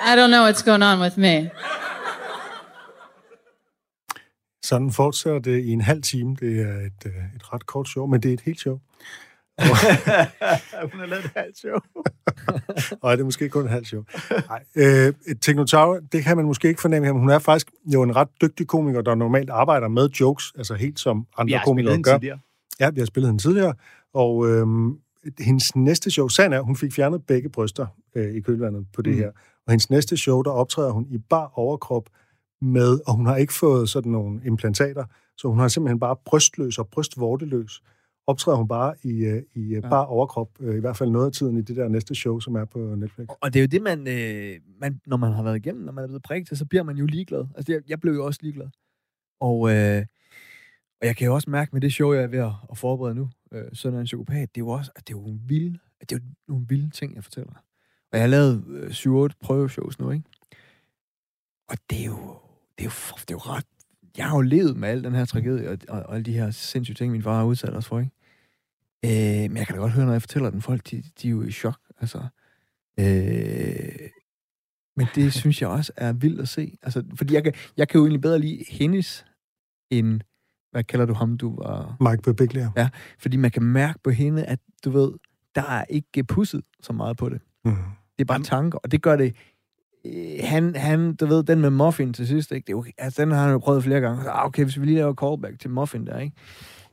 I 0.00 0.14
don't 0.16 0.30
know 0.30 0.42
what's 0.42 0.62
going 0.62 0.82
on 0.82 1.00
with 1.00 1.16
me. 1.16 1.50
Sådan 4.68 4.90
fortsætter 4.92 5.38
det 5.38 5.64
i 5.64 5.72
en 5.72 5.80
halv 5.80 6.02
time. 6.02 6.36
Det 6.40 6.60
er 6.60 6.76
et, 6.80 7.06
øh, 7.06 7.12
et 7.36 7.52
ret 7.52 7.66
kort 7.66 7.88
show, 7.88 8.06
men 8.06 8.22
det 8.22 8.28
er 8.28 8.32
et 8.34 8.40
helt 8.40 8.60
show. 8.60 8.80
Hun 9.58 11.00
har 11.00 11.06
lavet 11.06 11.24
et 11.24 11.30
halvt 11.36 11.58
show. 11.58 11.78
Og 13.02 13.12
det 13.12 13.20
er 13.20 13.24
måske 13.24 13.48
kun 13.48 13.64
et 13.64 13.70
halvt 13.70 13.86
show. 13.86 14.02
Nej, 14.48 14.64
øh, 14.76 15.36
Technotower, 15.40 16.00
det 16.12 16.24
kan 16.24 16.36
man 16.36 16.46
måske 16.46 16.68
ikke 16.68 16.80
fornemme 16.80 17.06
her, 17.06 17.12
men 17.12 17.20
hun 17.20 17.30
er 17.30 17.38
faktisk 17.38 17.70
jo 17.94 18.02
en 18.02 18.16
ret 18.16 18.28
dygtig 18.40 18.66
komiker, 18.66 19.02
der 19.02 19.14
normalt 19.14 19.50
arbejder 19.50 19.88
med 19.88 20.08
jokes, 20.08 20.52
altså 20.58 20.74
helt 20.74 21.00
som 21.00 21.26
andre 21.38 21.46
Vi 21.46 21.52
har 21.52 21.58
spillet 21.58 21.66
komikere 21.66 22.02
gør. 22.02 22.18
tidligere. 22.18 22.38
Ja, 22.80 22.90
vi 22.90 23.00
har 23.00 23.06
spillet 23.06 23.28
hende 23.28 23.42
tidligere, 23.42 23.74
Og 24.14 24.48
øhm, 24.48 24.98
hendes 25.40 25.76
næste 25.76 26.10
show, 26.10 26.28
sagen 26.28 26.52
er, 26.52 26.60
hun 26.60 26.76
fik 26.76 26.92
fjernet 26.92 27.26
begge 27.26 27.48
bryster 27.48 27.86
øh, 28.14 28.34
i 28.34 28.40
kølvandet 28.40 28.86
på 28.94 29.02
det 29.02 29.12
mm. 29.12 29.18
her. 29.18 29.28
Og 29.66 29.72
hendes 29.72 29.90
næste 29.90 30.16
show, 30.16 30.42
der 30.42 30.50
optræder 30.50 30.90
hun 30.90 31.06
i 31.10 31.18
bar 31.18 31.52
overkrop 31.54 32.08
med, 32.60 33.00
og 33.06 33.14
hun 33.14 33.26
har 33.26 33.36
ikke 33.36 33.52
fået 33.52 33.88
sådan 33.88 34.12
nogle 34.12 34.40
implantater, 34.44 35.04
så 35.36 35.48
hun 35.48 35.58
har 35.58 35.68
simpelthen 35.68 36.00
bare 36.00 36.16
brystløs 36.24 36.78
og 36.78 36.88
brystvorteløs. 36.88 37.82
Optræder 38.26 38.58
hun 38.58 38.68
bare 38.68 38.94
i, 39.02 39.24
øh, 39.24 39.42
i 39.54 39.74
ja. 39.74 39.80
bar 39.80 40.04
overkrop, 40.04 40.48
øh, 40.60 40.76
i 40.76 40.80
hvert 40.80 40.96
fald 40.96 41.10
noget 41.10 41.26
af 41.26 41.32
tiden 41.32 41.56
i 41.56 41.62
det 41.62 41.76
der 41.76 41.88
næste 41.88 42.14
show, 42.14 42.40
som 42.40 42.54
er 42.54 42.64
på 42.64 42.78
Netflix. 42.78 43.26
Og 43.40 43.54
det 43.54 43.60
er 43.60 43.62
jo 43.62 43.66
det, 43.66 43.82
man, 43.82 44.08
øh, 44.08 44.60
man, 44.80 45.00
når 45.06 45.16
man 45.16 45.32
har 45.32 45.42
været 45.42 45.56
igennem, 45.56 45.84
når 45.84 45.92
man 45.92 46.04
er 46.04 46.08
blevet 46.08 46.22
præget, 46.22 46.58
så 46.58 46.64
bliver 46.64 46.82
man 46.82 46.96
jo 46.96 47.06
ligeglad. 47.06 47.46
Altså, 47.56 47.72
jeg, 47.72 47.80
jeg 47.88 48.00
blev 48.00 48.12
jo 48.12 48.26
også 48.26 48.40
ligeglad. 48.42 48.66
Og, 49.40 49.70
øh, 49.70 50.04
og 51.00 51.06
jeg 51.06 51.16
kan 51.16 51.26
jo 51.26 51.34
også 51.34 51.50
mærke 51.50 51.70
med 51.72 51.80
det 51.80 51.92
show, 51.92 52.12
jeg 52.12 52.22
er 52.22 52.26
ved 52.26 52.38
at, 52.38 52.52
at 52.70 52.78
forberede 52.78 53.14
nu, 53.14 53.30
øh, 53.52 53.64
Søn 53.72 53.94
af 53.94 54.00
en 54.00 54.04
psykopat, 54.04 54.54
det 54.54 54.60
er 54.60 54.64
jo 54.64 54.68
også, 54.68 54.90
at 54.96 55.08
det 55.08 55.14
er 55.14 55.18
jo 55.18 55.26
en 55.26 55.42
vild, 55.46 55.78
at 56.00 56.10
det 56.10 56.16
er 56.16 56.20
jo 56.20 56.26
nogle 56.48 56.66
vilde 56.68 56.90
ting, 56.90 57.14
jeg 57.14 57.24
fortæller. 57.24 57.52
Og 58.12 58.18
jeg 58.18 58.20
har 58.20 58.28
lavet 58.28 58.64
øh, 58.68 58.90
7-8 58.90 59.28
prøveshows 59.40 59.98
nu, 59.98 60.10
ikke? 60.10 60.24
Og 61.68 61.76
det 61.90 62.00
er 62.00 62.04
jo, 62.04 62.36
det 62.78 62.84
er 62.84 62.84
jo, 62.84 63.16
det 63.20 63.30
er 63.30 63.34
jo 63.34 63.38
ret... 63.38 63.64
Jeg 64.16 64.26
har 64.26 64.36
jo 64.36 64.40
levet 64.40 64.76
med 64.76 64.88
al 64.88 65.04
den 65.04 65.14
her 65.14 65.24
tragedie, 65.24 65.70
og, 65.70 65.78
og, 65.88 66.02
og 66.02 66.14
alle 66.14 66.24
de 66.24 66.32
her 66.32 66.50
sindssyge 66.50 66.94
ting, 66.94 67.12
min 67.12 67.22
far 67.22 67.36
har 67.36 67.44
udsat 67.44 67.74
os 67.74 67.86
for, 67.86 67.98
ikke? 67.98 68.12
Øh, 69.04 69.50
men 69.50 69.56
jeg 69.56 69.66
kan 69.66 69.76
da 69.76 69.80
godt 69.80 69.92
høre, 69.92 70.06
når 70.06 70.12
jeg 70.12 70.22
fortæller 70.22 70.50
den, 70.50 70.62
folk, 70.62 70.90
de, 70.90 71.02
de 71.22 71.28
er 71.28 71.30
jo 71.30 71.42
i 71.42 71.50
chok, 71.50 71.78
altså. 72.00 72.18
Øh, 73.00 74.10
men 74.96 75.06
det 75.14 75.32
synes 75.40 75.62
jeg 75.62 75.68
også 75.68 75.92
er 75.96 76.12
vildt 76.12 76.40
at 76.40 76.48
se. 76.48 76.78
Altså, 76.82 77.04
fordi 77.14 77.34
jeg 77.34 77.44
kan, 77.44 77.52
jeg 77.76 77.88
kan 77.88 77.98
jo 77.98 78.04
egentlig 78.04 78.20
bedre 78.20 78.38
lide 78.38 78.64
hendes, 78.68 79.24
end, 79.90 80.20
hvad 80.70 80.84
kalder 80.84 81.06
du 81.06 81.14
ham, 81.14 81.38
du 81.38 81.56
var... 81.56 81.96
Mike 82.00 82.22
Birbiglia. 82.22 82.70
Ja, 82.76 82.88
fordi 83.18 83.36
man 83.36 83.50
kan 83.50 83.62
mærke 83.62 83.98
på 84.04 84.10
hende, 84.10 84.44
at 84.44 84.58
du 84.84 84.90
ved, 84.90 85.12
der 85.54 85.62
er 85.62 85.84
ikke 85.84 86.24
pusset 86.24 86.62
så 86.80 86.92
meget 86.92 87.16
på 87.16 87.28
det. 87.28 87.40
Mm. 87.64 87.72
Det 88.18 88.24
er 88.24 88.24
bare 88.24 88.42
tanker, 88.42 88.78
og 88.78 88.90
det 88.92 89.02
gør 89.02 89.16
det... 89.16 89.36
øh, 90.14 90.44
Han, 90.44 90.76
han, 90.76 91.14
du 91.14 91.26
ved, 91.26 91.42
den 91.42 91.60
med 91.60 91.70
Muffin 91.70 92.12
til 92.12 92.26
sidst, 92.26 92.52
ikke? 92.52 92.66
Det 92.66 92.72
er 92.72 92.76
jo, 92.76 92.84
altså, 92.98 93.22
den 93.22 93.30
har 93.30 93.42
han 93.42 93.50
jo 93.52 93.58
prøvet 93.58 93.84
flere 93.84 94.00
gange. 94.00 94.22
Så, 94.24 94.30
ah, 94.30 94.46
okay, 94.46 94.64
hvis 94.64 94.80
vi 94.80 94.86
lige 94.86 94.96
laver 94.98 95.14
callback 95.14 95.60
til 95.60 95.70
Muffin 95.70 96.06
der, 96.06 96.18
ikke? 96.18 96.36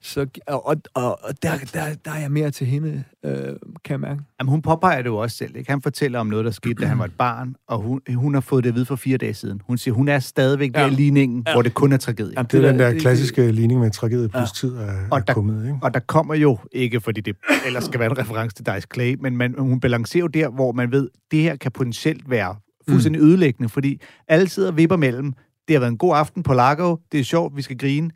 Så, 0.01 0.25
og, 0.47 0.67
og, 0.67 0.79
og 1.23 1.33
der, 1.43 1.51
der, 1.73 1.81
der 2.05 2.11
er 2.11 2.19
jeg 2.19 2.31
mere 2.31 2.51
til 2.51 2.67
hende, 2.67 3.03
øh, 3.25 3.33
kan 3.33 3.55
jeg 3.89 3.99
mærke. 3.99 4.21
Jamen, 4.39 4.49
hun 4.49 4.61
påpeger 4.61 4.97
det 5.01 5.05
jo 5.09 5.15
også 5.17 5.37
selv. 5.37 5.55
Ikke? 5.55 5.71
Han 5.71 5.81
fortæller 5.81 6.19
om 6.19 6.27
noget, 6.27 6.45
der 6.45 6.51
skete, 6.51 6.73
da 6.73 6.85
han 6.85 6.99
var 6.99 7.05
et 7.05 7.13
barn, 7.17 7.55
og 7.67 7.77
hun, 7.81 8.01
hun 8.15 8.33
har 8.33 8.41
fået 8.41 8.63
det 8.63 8.69
at 8.69 8.75
vide 8.75 8.85
for 8.85 8.95
fire 8.95 9.17
dage 9.17 9.33
siden. 9.33 9.61
Hun 9.67 9.77
siger, 9.77 9.93
hun 9.95 10.07
er 10.07 10.19
stadigvæk 10.19 10.71
ja. 10.75 10.87
I 10.87 10.89
ligningen, 10.89 11.43
ja. 11.47 11.53
Hvor 11.53 11.61
det 11.61 11.73
kun 11.73 11.91
er 11.93 11.97
tragedie. 11.97 12.33
Jamen, 12.37 12.47
Det 12.51 12.63
er 12.65 12.69
den 12.71 12.79
der 12.79 12.91
det- 12.91 13.01
klassiske 13.01 13.51
ligning 13.51 13.79
med 13.79 13.91
tragedie 13.91 14.29
plus 14.29 14.41
Ja. 14.41 14.45
tid 14.67 14.75
er, 14.75 14.81
er 14.81 15.07
Og 15.11 15.27
der- 15.27 15.33
kommet, 15.33 15.63
ikke? 15.65 15.77
Og 15.81 15.93
der 15.93 15.99
kommer 15.99 16.35
jo, 16.35 16.57
ikke 16.71 17.01
fordi 17.01 17.21
det 17.21 17.35
ellers 17.65 17.83
skal 17.83 17.99
være 17.99 18.11
en 18.11 18.17
reference 18.17 18.55
til 18.55 18.65
Dice 18.65 18.87
Clay, 18.93 19.15
men 19.19 19.37
man, 19.37 19.55
hun 19.57 19.79
balancerer 19.79 20.21
jo 20.23 20.27
der, 20.27 20.49
hvor 20.49 20.71
man 20.71 20.91
ved, 20.91 21.09
det 21.31 21.39
her 21.41 21.55
kan 21.55 21.71
potentielt 21.71 22.29
være 22.29 22.55
fuldstændig 22.89 23.21
mm. 23.21 23.27
ødelæggende, 23.27 23.69
fordi 23.69 24.01
alle 24.27 24.49
sidder 24.49 24.69
og 24.69 24.77
vipper 24.77 24.95
mellem, 24.95 25.33
det 25.67 25.73
har 25.75 25.79
været 25.79 25.91
en 25.91 25.97
god 25.97 26.15
aften 26.15 26.43
på 26.43 26.53
Lago, 26.53 26.95
det 27.11 27.19
er 27.19 27.23
sjovt, 27.23 27.57
vi 27.57 27.61
skal 27.61 27.77
grine, 27.77 28.11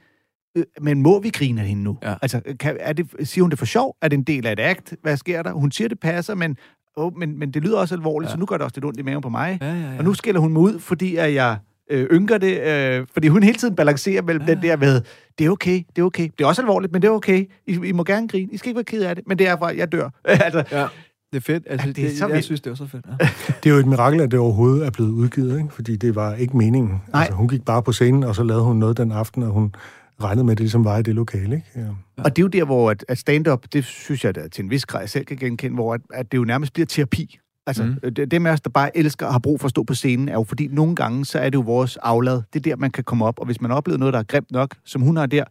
Øh, 0.58 0.64
men 0.82 1.02
må 1.02 1.22
vi 1.22 1.30
grine 1.30 1.62
af 1.62 1.68
hende 1.68 1.84
nu? 1.84 1.98
Ja. 2.04 2.14
Altså, 2.22 2.42
kan, 2.60 2.78
er 2.80 2.94
det, 2.94 3.08
siger 3.24 3.44
hun 3.44 3.50
det 3.50 3.60
for 3.60 3.66
sjov? 3.66 3.96
Er 4.02 4.08
det 4.08 4.18
en 4.18 4.24
del 4.24 4.48
af 4.48 4.52
et 4.52 4.60
act? 4.60 4.94
Hvad 5.02 5.18
sker 5.18 5.44
der? 5.44 5.52
Hun 5.52 5.72
siger, 5.72 5.88
det 5.88 6.00
passer, 6.00 6.36
men, 6.36 6.58
oh, 6.96 7.18
men, 7.18 7.40
men 7.40 7.52
det 7.52 7.64
lyder 7.64 7.78
også 7.78 7.96
alvorligt, 7.96 8.28
ja. 8.28 8.32
Ja. 8.32 8.36
så 8.36 8.40
nu 8.40 8.46
gør 8.46 8.58
det 8.58 8.64
også 8.64 8.76
lidt 8.76 8.86
ondt 8.86 9.00
i 9.00 9.04
maven 9.04 9.22
på 9.22 9.30
mig. 9.30 9.58
Ja, 9.62 9.74
ja, 9.74 9.92
ja. 9.92 9.98
Og 9.98 10.04
nu 10.04 10.14
skælder 10.14 10.40
hun 10.40 10.54
mig 10.54 10.62
ud, 10.62 10.80
fordi 10.80 11.16
at 11.16 11.34
jeg 11.34 11.58
øh, 11.92 12.08
ynker 12.12 12.38
det, 12.38 12.62
øh, 12.62 13.08
fordi 13.14 13.28
hun 13.28 13.44
hele 13.44 13.58
tiden 13.58 13.76
balancerer 13.76 14.22
mellem 14.22 14.46
ja. 14.48 14.54
den 14.54 14.64
der 14.64 14.78
med, 14.78 15.02
det 15.40 15.46
er 15.46 15.50
okay, 15.50 15.84
det 15.96 16.02
er 16.02 16.06
okay. 16.06 16.30
Det 16.38 16.44
er 16.44 16.48
også 16.48 16.62
alvorligt, 16.62 16.94
men 16.94 17.02
det 17.02 17.08
er 17.08 17.12
okay. 17.12 17.46
I, 17.68 17.80
I 17.86 17.92
må 17.92 18.04
gerne 18.04 18.28
grine. 18.28 18.52
I 18.52 18.58
skal 18.58 18.70
ikke 18.70 18.78
være 18.78 18.84
ked 18.84 19.04
af 19.04 19.16
det, 19.16 19.28
men 19.28 19.40
det 19.40 19.48
er 19.48 19.58
fra, 19.58 19.76
jeg 19.78 19.92
dør. 19.92 20.10
altså, 20.26 20.64
Ja, 20.72 20.88
det 21.34 21.38
er 21.38 21.42
fedt. 21.42 21.64
Altså, 21.70 21.88
Ja, 21.88 21.92
det 21.94 22.04
er 22.06 22.10
det, 22.10 22.20
jeg 22.20 22.30
vildt. 22.30 22.44
synes, 22.46 22.62
det 22.62 22.70
var 22.70 22.76
så 22.76 22.88
fedt. 22.88 23.06
Ja. 23.22 23.30
Det 23.64 23.70
er 23.70 23.74
jo 23.74 23.80
et 23.80 23.86
mirakel, 23.88 24.22
at 24.22 24.32
det 24.32 24.40
overhovedet 24.40 24.86
er 24.86 24.92
blevet 24.92 25.10
udgivet, 25.12 25.58
ikke? 25.58 25.70
fordi 25.74 25.96
det 25.96 26.16
var 26.16 26.34
ikke 26.36 26.58
meningen. 26.58 27.02
Nej. 27.14 27.22
Altså, 27.22 27.36
hun 27.36 27.48
gik 27.48 27.66
bare 27.66 27.84
på 27.84 27.92
scenen, 27.92 28.24
og 28.24 28.36
så 28.36 28.44
lavede 28.44 28.64
hun 28.64 28.78
noget 28.78 28.98
den 28.98 29.12
aften, 29.12 29.44
og 29.44 29.50
hun 29.52 29.76
regnede 30.24 30.44
med, 30.46 30.52
at 30.52 30.58
det 30.58 30.64
ligesom 30.64 30.86
var 30.86 30.98
i 30.98 31.02
det 31.04 31.16
lokale. 31.16 31.56
Ikke? 31.56 31.68
Ja. 31.76 31.82
Og 32.24 32.36
det 32.36 32.42
er 32.42 32.44
jo 32.44 32.48
der, 32.48 32.64
hvor 32.66 32.92
at, 32.92 33.06
at 33.08 33.18
stand-up, 33.18 33.66
det 33.74 33.86
synes 33.86 34.26
jeg 34.26 34.36
da 34.36 34.48
til 34.48 34.64
en 34.64 34.70
vis 34.70 34.86
grad 34.86 35.02
jeg 35.02 35.10
selv 35.10 35.26
kan 35.26 35.38
genkende, 35.38 35.76
hvor 35.76 35.94
at, 35.94 36.02
at 36.14 36.32
det 36.32 36.38
jo 36.38 36.44
nærmest 36.44 36.74
bliver 36.74 36.86
terapi. 36.88 37.40
Altså, 37.68 37.84
mm. 37.84 38.12
Det, 38.14 38.32
det 38.32 38.42
med 38.42 38.52
os, 38.52 38.62
der 38.62 38.70
bare 38.70 38.98
elsker 38.98 39.26
og 39.26 39.32
har 39.32 39.40
brug 39.40 39.60
for 39.60 39.66
at 39.66 39.70
stå 39.70 39.84
på 39.84 39.94
scenen, 39.94 40.30
er 40.30 40.34
jo 40.34 40.44
fordi 40.44 40.68
nogle 40.68 40.96
gange, 40.96 41.26
så 41.26 41.40
er 41.40 41.50
det 41.50 41.56
jo 41.58 41.62
vores 41.62 41.98
aflad. 41.98 42.42
Det 42.54 42.60
er 42.60 42.70
der, 42.70 42.76
man 42.76 42.92
kan 42.92 43.04
komme 43.04 43.26
op. 43.26 43.40
Og 43.40 43.46
hvis 43.46 43.62
man 43.62 43.72
har 43.72 43.78
oplevet 43.78 44.00
noget, 44.00 44.14
der 44.14 44.20
er 44.20 44.24
grimt 44.24 44.52
nok, 44.52 44.76
som 44.86 45.02
hun 45.02 45.18
har 45.18 45.26
der, 45.26 45.44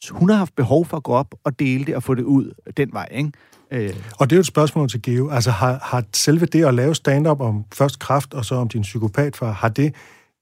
så 0.00 0.14
hun 0.14 0.28
har 0.28 0.36
haft 0.36 0.56
behov 0.56 0.86
for 0.86 0.96
at 0.96 1.02
gå 1.02 1.12
op 1.12 1.34
og 1.44 1.58
dele 1.58 1.84
det 1.84 1.96
og 1.96 2.02
få 2.02 2.14
det 2.14 2.22
ud 2.22 2.52
den 2.76 2.92
vej, 2.92 3.08
ikke? 3.10 3.32
Øh, 3.70 3.94
Og 4.18 4.30
det 4.30 4.36
er 4.36 4.38
jo 4.38 4.40
et 4.40 4.46
spørgsmål 4.46 4.88
til 4.88 5.02
Geo. 5.02 5.30
Altså, 5.30 5.50
har, 5.50 5.78
har 5.82 6.04
selve 6.12 6.46
det 6.46 6.64
at 6.64 6.74
lave 6.74 6.94
stand-up 6.94 7.40
om 7.40 7.64
først 7.74 7.98
kraft, 7.98 8.34
og 8.34 8.44
så 8.44 8.54
om 8.54 8.68
din 8.68 8.82
psykopatfar, 8.82 9.52
har 9.52 9.68
det 9.68 9.94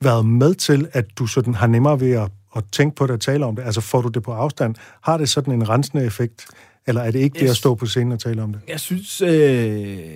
været 0.02 0.26
med 0.26 0.55
til, 0.55 0.88
at 0.92 1.18
du 1.18 1.26
sådan 1.26 1.55
har 1.55 1.66
nemmere 1.66 2.00
ved 2.00 2.12
at, 2.12 2.30
at 2.57 2.64
tænke 2.72 2.96
på 2.96 3.07
det 3.07 3.11
og 3.14 3.20
tale 3.20 3.46
om 3.46 3.57
det? 3.57 3.62
Altså, 3.62 3.80
får 3.80 4.02
du 4.02 4.09
det 4.09 4.22
på 4.22 4.32
afstand? 4.32 4.74
Har 5.02 5.16
det 5.18 5.28
sådan 5.28 5.55
en 5.55 5.68
rensende 5.68 6.05
effekt? 6.05 6.46
Eller 6.86 7.02
er 7.02 7.11
det 7.11 7.18
ikke 7.18 7.40
det 7.40 7.50
at 7.50 7.57
stå 7.57 7.74
på 7.74 7.86
scenen 7.86 8.12
og 8.12 8.20
tale 8.20 8.42
om 8.42 8.52
det? 8.52 8.61
Jeg 8.68 8.80
synes, 8.80 9.20
øh, 9.20 10.14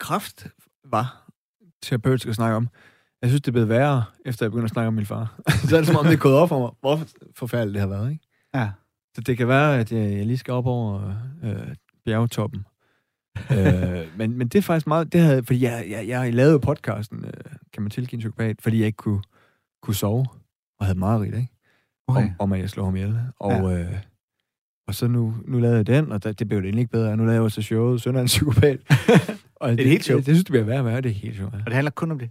kraft 0.00 0.46
var 0.90 1.30
terapeutisk 1.82 2.28
at 2.28 2.34
snakke 2.34 2.56
om. 2.56 2.68
Jeg 3.22 3.30
synes, 3.30 3.40
det 3.42 3.48
er 3.48 3.52
blevet 3.52 3.68
værre, 3.68 4.04
efter 4.26 4.46
jeg 4.46 4.50
begyndte 4.50 4.64
at 4.64 4.70
snakke 4.70 4.88
om 4.88 4.94
min 4.94 5.06
far. 5.06 5.40
så 5.68 5.76
er 5.76 5.80
det 5.80 5.86
som 5.86 5.96
om, 5.96 6.04
det 6.04 6.12
er 6.12 6.16
gået 6.16 6.34
op 6.34 6.48
for 6.48 6.60
mig, 6.60 6.70
hvor 6.80 7.00
forfærdeligt 7.36 7.74
det 7.74 7.80
har 7.80 7.88
været, 7.88 8.10
ikke? 8.10 8.24
Ja. 8.54 8.70
Så 9.14 9.20
det 9.20 9.36
kan 9.36 9.48
være, 9.48 9.78
at 9.78 9.92
jeg, 9.92 10.12
jeg 10.12 10.26
lige 10.26 10.38
skal 10.38 10.54
op 10.54 10.66
over 10.66 11.12
øh, 11.42 11.74
bjergtoppen. 12.04 12.66
øh, 13.58 14.18
men, 14.18 14.38
men 14.38 14.48
det 14.48 14.58
er 14.58 14.62
faktisk 14.62 14.86
meget... 14.86 15.12
Det 15.12 15.20
havde, 15.20 15.44
fordi 15.44 15.64
jeg, 15.64 15.86
jeg, 15.90 16.08
jeg 16.08 16.34
lavede 16.34 16.52
jo 16.52 16.58
podcasten, 16.58 17.24
øh, 17.24 17.32
kan 17.72 17.82
man 17.82 17.90
tilgive 17.90 18.16
en 18.16 18.20
psykopat, 18.20 18.62
fordi 18.62 18.78
jeg 18.78 18.86
ikke 18.86 18.96
kunne, 18.96 19.22
kunne 19.82 19.94
sove 19.94 20.26
og 20.78 20.86
havde 20.86 20.98
meget 20.98 21.20
rigt, 21.20 21.36
ikke? 21.36 21.48
Okay. 22.06 22.22
Om, 22.22 22.30
om, 22.38 22.52
at 22.52 22.60
jeg 22.60 22.70
slår 22.70 22.84
ham 22.84 22.96
ihjel. 22.96 23.18
Og, 23.40 23.52
ja. 23.52 23.78
øh, 23.78 23.94
og 24.88 24.94
så 24.94 25.06
nu, 25.06 25.34
nu 25.44 25.58
lavede 25.58 25.76
jeg 25.76 25.86
den, 25.86 26.12
og 26.12 26.24
der, 26.24 26.32
det 26.32 26.48
blev 26.48 26.60
det 26.60 26.66
egentlig 26.66 26.80
ikke 26.80 26.92
bedre. 26.92 27.16
Nu 27.16 27.24
lavede 27.24 27.42
jeg 27.42 27.52
så 27.52 27.62
showet, 27.62 28.02
Sønder 28.02 28.20
er 28.20 28.22
en 28.22 28.26
psykopat. 28.26 28.80
og 29.56 29.70
det, 29.70 29.80
et 29.80 29.86
helt 29.86 30.04
show. 30.04 30.16
Det, 30.16 30.26
det, 30.26 30.34
synes, 30.34 30.44
det 30.44 30.52
bliver 30.52 30.64
værre 30.64 30.78
og 30.78 30.84
værre, 30.84 31.00
det 31.00 31.10
er 31.10 31.14
helt 31.14 31.36
sjovt. 31.36 31.54
Ja, 31.54 31.58
Og 31.58 31.66
det 31.66 31.74
handler 31.74 31.90
kun 31.90 32.10
om 32.10 32.18
det. 32.18 32.30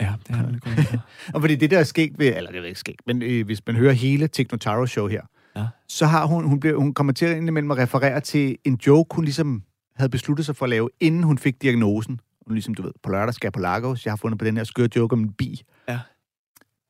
Ja 0.00 0.12
det 0.28 0.36
har 0.36 0.44
jeg 0.46 0.60
kun. 0.60 0.98
Og 1.34 1.40
fordi 1.40 1.56
det 1.56 1.70
der 1.70 1.78
er 1.78 1.84
skægt 1.84 2.18
ved, 2.18 2.36
eller 2.36 2.50
det 2.50 2.60
er 2.60 2.64
ikke 2.64 2.80
skægt, 2.80 3.00
men 3.06 3.22
øh, 3.22 3.44
hvis 3.44 3.66
man 3.66 3.76
hører 3.76 3.92
hele 3.92 4.28
Techno 4.28 4.58
Taro 4.58 4.86
show 4.86 5.06
her, 5.08 5.22
Ja. 5.56 5.66
så 5.88 6.06
har 6.06 6.26
hun, 6.26 6.44
hun, 6.48 6.60
bliver, 6.60 6.76
hun 6.76 6.94
kommer 6.94 7.12
til 7.12 7.26
at 7.26 7.36
indimellem 7.36 7.70
at 7.70 7.78
referere 7.78 8.20
til 8.20 8.56
en 8.64 8.78
joke, 8.86 9.14
hun 9.14 9.24
ligesom 9.24 9.62
havde 9.96 10.10
besluttet 10.10 10.46
sig 10.46 10.56
for 10.56 10.64
at 10.66 10.70
lave, 10.70 10.88
inden 11.00 11.22
hun 11.22 11.38
fik 11.38 11.62
diagnosen. 11.62 12.20
Hun 12.46 12.54
ligesom, 12.54 12.74
du 12.74 12.82
ved, 12.82 12.92
på 13.02 13.10
lørdag 13.10 13.34
skal 13.34 13.46
jeg 13.46 13.52
på 13.52 13.60
Lagos, 13.60 14.04
jeg 14.04 14.12
har 14.12 14.16
fundet 14.16 14.38
på 14.38 14.44
den 14.44 14.56
her 14.56 14.64
skøre 14.64 14.88
joke 14.96 15.12
om 15.12 15.20
en 15.20 15.32
bi. 15.32 15.62
Ja. 15.88 15.98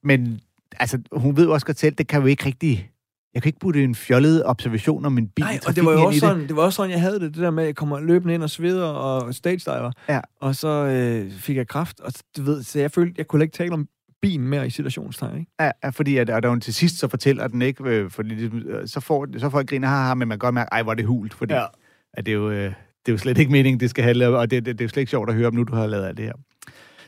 Men 0.05 0.41
altså, 0.81 0.99
hun 1.13 1.37
ved 1.37 1.47
også 1.47 1.67
godt 1.67 1.79
selv, 1.79 1.95
det 1.95 2.07
kan 2.09 2.21
jo 2.21 2.27
ikke 2.27 2.47
rigtig... 2.47 2.91
Jeg 3.35 3.43
kan 3.43 3.49
ikke 3.49 3.59
putte 3.59 3.85
en 3.85 3.95
fjollet 3.95 4.43
observation 4.47 5.05
om 5.05 5.19
en 5.19 5.29
bil 5.29 5.45
Nej, 5.45 5.59
og 5.67 5.77
det 5.77 5.85
var 5.85 5.93
jo 5.93 6.05
også 6.05 6.21
sådan, 6.21 6.49
det 6.49 6.57
var 6.57 6.63
også 6.63 6.77
sådan, 6.77 6.91
jeg 6.91 7.01
havde 7.01 7.21
det, 7.21 7.35
det 7.35 7.43
der 7.43 7.51
med, 7.51 7.63
at 7.63 7.67
jeg 7.67 7.77
kommer 7.77 8.01
løbende 8.01 8.35
ind 8.35 8.43
og 8.43 8.51
sveder 8.51 8.85
og 8.87 9.35
stage 9.35 9.57
diver. 9.57 9.93
Ja. 10.09 10.21
Og 10.41 10.57
så 10.57 10.69
øh, 10.69 11.31
fik 11.33 11.57
jeg 11.57 11.69
kraft, 11.69 12.01
og 12.01 12.13
du 12.37 12.43
ved, 12.43 12.63
så 12.63 12.79
jeg 12.79 12.91
følte, 12.91 13.15
jeg 13.19 13.27
kunne 13.27 13.45
ikke 13.45 13.57
tale 13.57 13.73
om 13.73 13.89
bilen 14.23 14.49
mere 14.49 14.67
i 14.67 14.71
situationstegn, 14.71 15.39
ikke? 15.39 15.51
Ja, 15.61 15.71
ja, 15.85 15.89
fordi 15.89 16.17
at, 16.17 16.31
og 16.31 16.43
da 16.43 16.49
hun 16.49 16.61
til 16.61 16.75
sidst 16.75 16.99
så 16.99 17.09
fortæller 17.09 17.49
den 17.49 17.63
ikke, 17.63 17.85
øh, 17.85 18.11
fordi 18.11 18.35
det, 18.35 18.53
øh, 18.67 18.89
så 18.89 19.01
får 19.01 19.27
så 19.39 19.51
folk 19.51 19.69
griner, 19.69 19.89
haha, 19.89 20.15
men 20.15 20.29
man 20.29 20.39
kan 20.39 20.39
godt 20.39 20.55
mærke, 20.55 20.69
ej, 20.73 20.83
hvor 20.83 20.93
er 20.93 20.97
det 20.97 21.07
hult, 21.07 21.35
fordi 21.35 21.53
ja. 21.53 21.61
Ja. 21.61 21.67
at 22.15 22.27
det, 22.27 22.33
er 22.33 22.37
jo, 22.37 22.51
øh, 22.51 22.65
det 23.07 23.09
er 23.09 23.13
jo 23.13 23.19
slet 23.19 23.39
ikke 23.39 23.53
meningen, 23.53 23.81
det 23.81 23.91
skal 23.91 24.05
handle 24.05 24.29
om, 24.29 24.35
og 24.35 24.51
det, 24.51 24.67
det, 24.67 24.79
det 24.79 24.85
er 24.85 24.85
jo 24.85 24.89
slet 24.89 25.01
ikke 25.01 25.11
sjovt 25.11 25.29
at 25.29 25.35
høre 25.35 25.47
om 25.47 25.55
nu, 25.55 25.63
du 25.63 25.75
har 25.75 25.87
lavet 25.87 26.05
alt 26.07 26.17
det 26.17 26.25
her. 26.25 26.33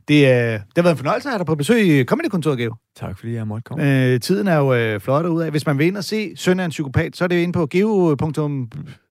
Det, 0.09 0.15
øh, 0.25 0.31
det 0.31 0.61
har 0.77 0.83
været 0.83 0.93
en 0.95 0.97
fornøjelse 0.97 1.29
at 1.29 1.33
have 1.33 1.39
dig 1.39 1.47
på 1.47 1.55
besøg 1.55 2.01
i 2.01 2.05
Comedy-kontoret, 2.05 2.59
Geo. 2.59 2.75
Tak 2.97 3.19
fordi 3.19 3.35
jeg 3.35 3.47
måtte 3.47 3.63
komme. 3.63 4.05
Øh, 4.13 4.21
tiden 4.21 4.49
er 4.49 4.57
jo 4.57 4.75
øh, 4.75 5.01
flot 5.01 5.27
ud 5.27 5.43
af. 5.43 5.51
Hvis 5.51 5.67
man 5.67 5.79
vil 5.79 5.87
ind 5.87 5.97
og 5.97 6.05
se 6.05 6.33
Søn 6.37 6.61
af 6.61 6.65
en 6.65 6.71
psykopat, 6.71 7.17
så 7.17 7.25
er 7.25 7.29
det 7.29 7.37
jo 7.37 7.41
inde 7.41 7.53
på 7.53 7.69
geo.geo- 7.75 8.69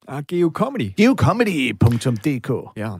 Ah, 0.08 0.24
Geo 0.28 0.52
Comedy. 0.54 0.92
geocomedy.dk. 0.98 2.78
Ja. 2.78 2.92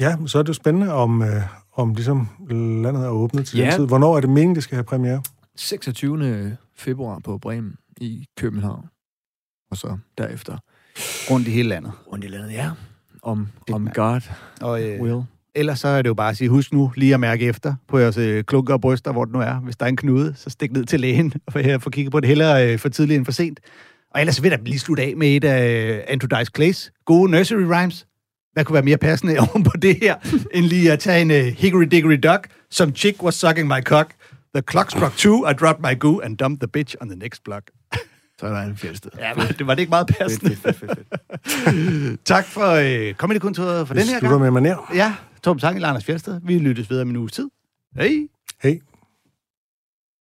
Ja, 0.00 0.16
så 0.26 0.38
er 0.38 0.42
det 0.42 0.48
jo 0.48 0.52
spændende, 0.54 0.92
om, 0.92 1.22
øh, 1.22 1.28
om 1.76 1.94
ligesom 1.94 2.28
landet 2.50 3.04
er 3.04 3.08
åbnet 3.08 3.46
til 3.46 3.58
Ja. 3.58 3.64
den 3.64 3.72
tid. 3.72 3.86
Hvornår 3.86 4.16
er 4.16 4.20
det 4.20 4.30
meningen, 4.30 4.54
det 4.54 4.62
skal 4.62 4.76
have 4.76 4.84
premiere? 4.84 5.22
26. 5.56 6.56
februar 6.76 7.18
på 7.24 7.38
Bremen 7.38 7.74
i 8.00 8.26
København. 8.38 8.84
Og 9.70 9.76
så 9.76 9.98
derefter 10.18 10.58
Rundt 11.30 11.48
i 11.48 11.50
hele 11.50 11.68
landet. 11.68 11.92
rundt 12.12 12.24
i 12.24 12.28
landet, 12.28 12.52
ja. 12.52 12.70
Om, 13.22 13.48
Det 13.66 13.74
om. 13.74 13.88
God 13.94 14.20
Og, 14.60 14.82
øh, 14.82 15.00
will. 15.02 15.22
Ellers 15.56 15.78
så 15.78 15.88
er 15.88 16.02
det 16.02 16.08
jo 16.08 16.14
bare 16.14 16.30
at 16.30 16.36
sige, 16.36 16.48
husk 16.48 16.72
nu 16.72 16.92
lige 16.96 17.14
at 17.14 17.20
mærke 17.20 17.46
efter 17.46 17.74
på 17.88 17.98
jeres 17.98 18.16
øh, 18.16 18.44
klunker 18.44 18.74
og 18.74 18.80
bryster, 18.80 19.12
hvor 19.12 19.24
det 19.24 19.34
nu 19.34 19.40
er. 19.40 19.54
Hvis 19.54 19.76
der 19.76 19.84
er 19.84 19.88
en 19.88 19.96
knude, 19.96 20.34
så 20.36 20.50
stik 20.50 20.72
ned 20.72 20.84
til 20.84 21.00
lægen 21.00 21.32
og 21.46 21.52
få, 21.52 21.60
få 21.78 21.90
kigget 21.90 22.12
på 22.12 22.20
det 22.20 22.28
hellere 22.28 22.72
øh, 22.72 22.78
for 22.78 22.88
tidligt 22.88 23.16
end 23.16 23.24
for 23.24 23.32
sent. 23.32 23.60
Og 24.14 24.20
ellers 24.20 24.36
så 24.36 24.42
vil 24.42 24.50
jeg 24.50 24.58
lige 24.62 24.78
slutte 24.78 25.02
af 25.02 25.14
med 25.16 25.36
et 25.36 25.44
af 25.44 25.68
øh, 25.68 26.00
Andrew 26.08 26.38
Dice 26.38 26.52
Clays 26.56 26.92
gode 27.04 27.30
nursery 27.30 27.62
rhymes. 27.62 28.06
Hvad 28.52 28.64
kunne 28.64 28.74
være 28.74 28.82
mere 28.82 28.96
passende 28.96 29.38
oven 29.50 29.62
på 29.62 29.72
det 29.82 29.98
her, 30.02 30.14
end 30.54 30.64
lige 30.64 30.92
at 30.92 30.98
tage 30.98 31.20
en 31.20 31.30
uh, 31.30 31.36
hickory 31.36 31.84
dickory 31.84 32.18
duck, 32.22 32.48
som 32.70 32.94
chick 32.94 33.22
was 33.22 33.34
sucking 33.34 33.68
my 33.68 33.80
cock. 33.82 34.10
The 34.54 34.62
clock 34.70 34.90
struck 34.90 35.16
two, 35.16 35.50
I 35.50 35.52
dropped 35.52 35.82
my 35.82 35.98
goo 35.98 36.20
and 36.20 36.36
dumped 36.36 36.60
the 36.60 36.80
bitch 36.80 36.94
on 37.00 37.08
the 37.08 37.16
next 37.16 37.44
block. 37.44 37.62
Så 38.40 38.46
er 38.46 38.50
der 38.50 38.62
en 38.62 38.76
fjeldsted. 38.76 39.10
Ja, 39.18 39.34
men 39.34 39.46
det 39.46 39.66
var 39.66 39.74
det 39.74 39.80
ikke 39.80 39.90
meget 39.90 40.06
passende. 40.06 40.56
Fedt, 40.56 40.76
fedt, 40.78 40.98
fedt, 40.98 41.08
fedt. 41.66 42.24
tak 42.32 42.44
for 42.44 42.70
øh, 42.70 43.14
Comedy-kontoret 43.14 43.88
for 43.88 43.94
Vi 43.94 44.00
den 44.00 44.08
her 44.08 44.18
slutter 44.18 44.38
gang. 44.38 44.54
med 44.54 44.60
maner. 44.62 44.90
Ja, 44.94 45.14
Torben 45.42 45.60
Sang, 45.60 45.84
Anders 45.84 46.04
Fjeldsted. 46.04 46.40
Vi 46.44 46.58
lyttes 46.58 46.90
videre 46.90 47.02
om 47.02 47.10
en 47.10 47.16
uges 47.16 47.32
tid. 47.32 47.48
Hej! 47.96 48.28
Hej. 48.62 48.78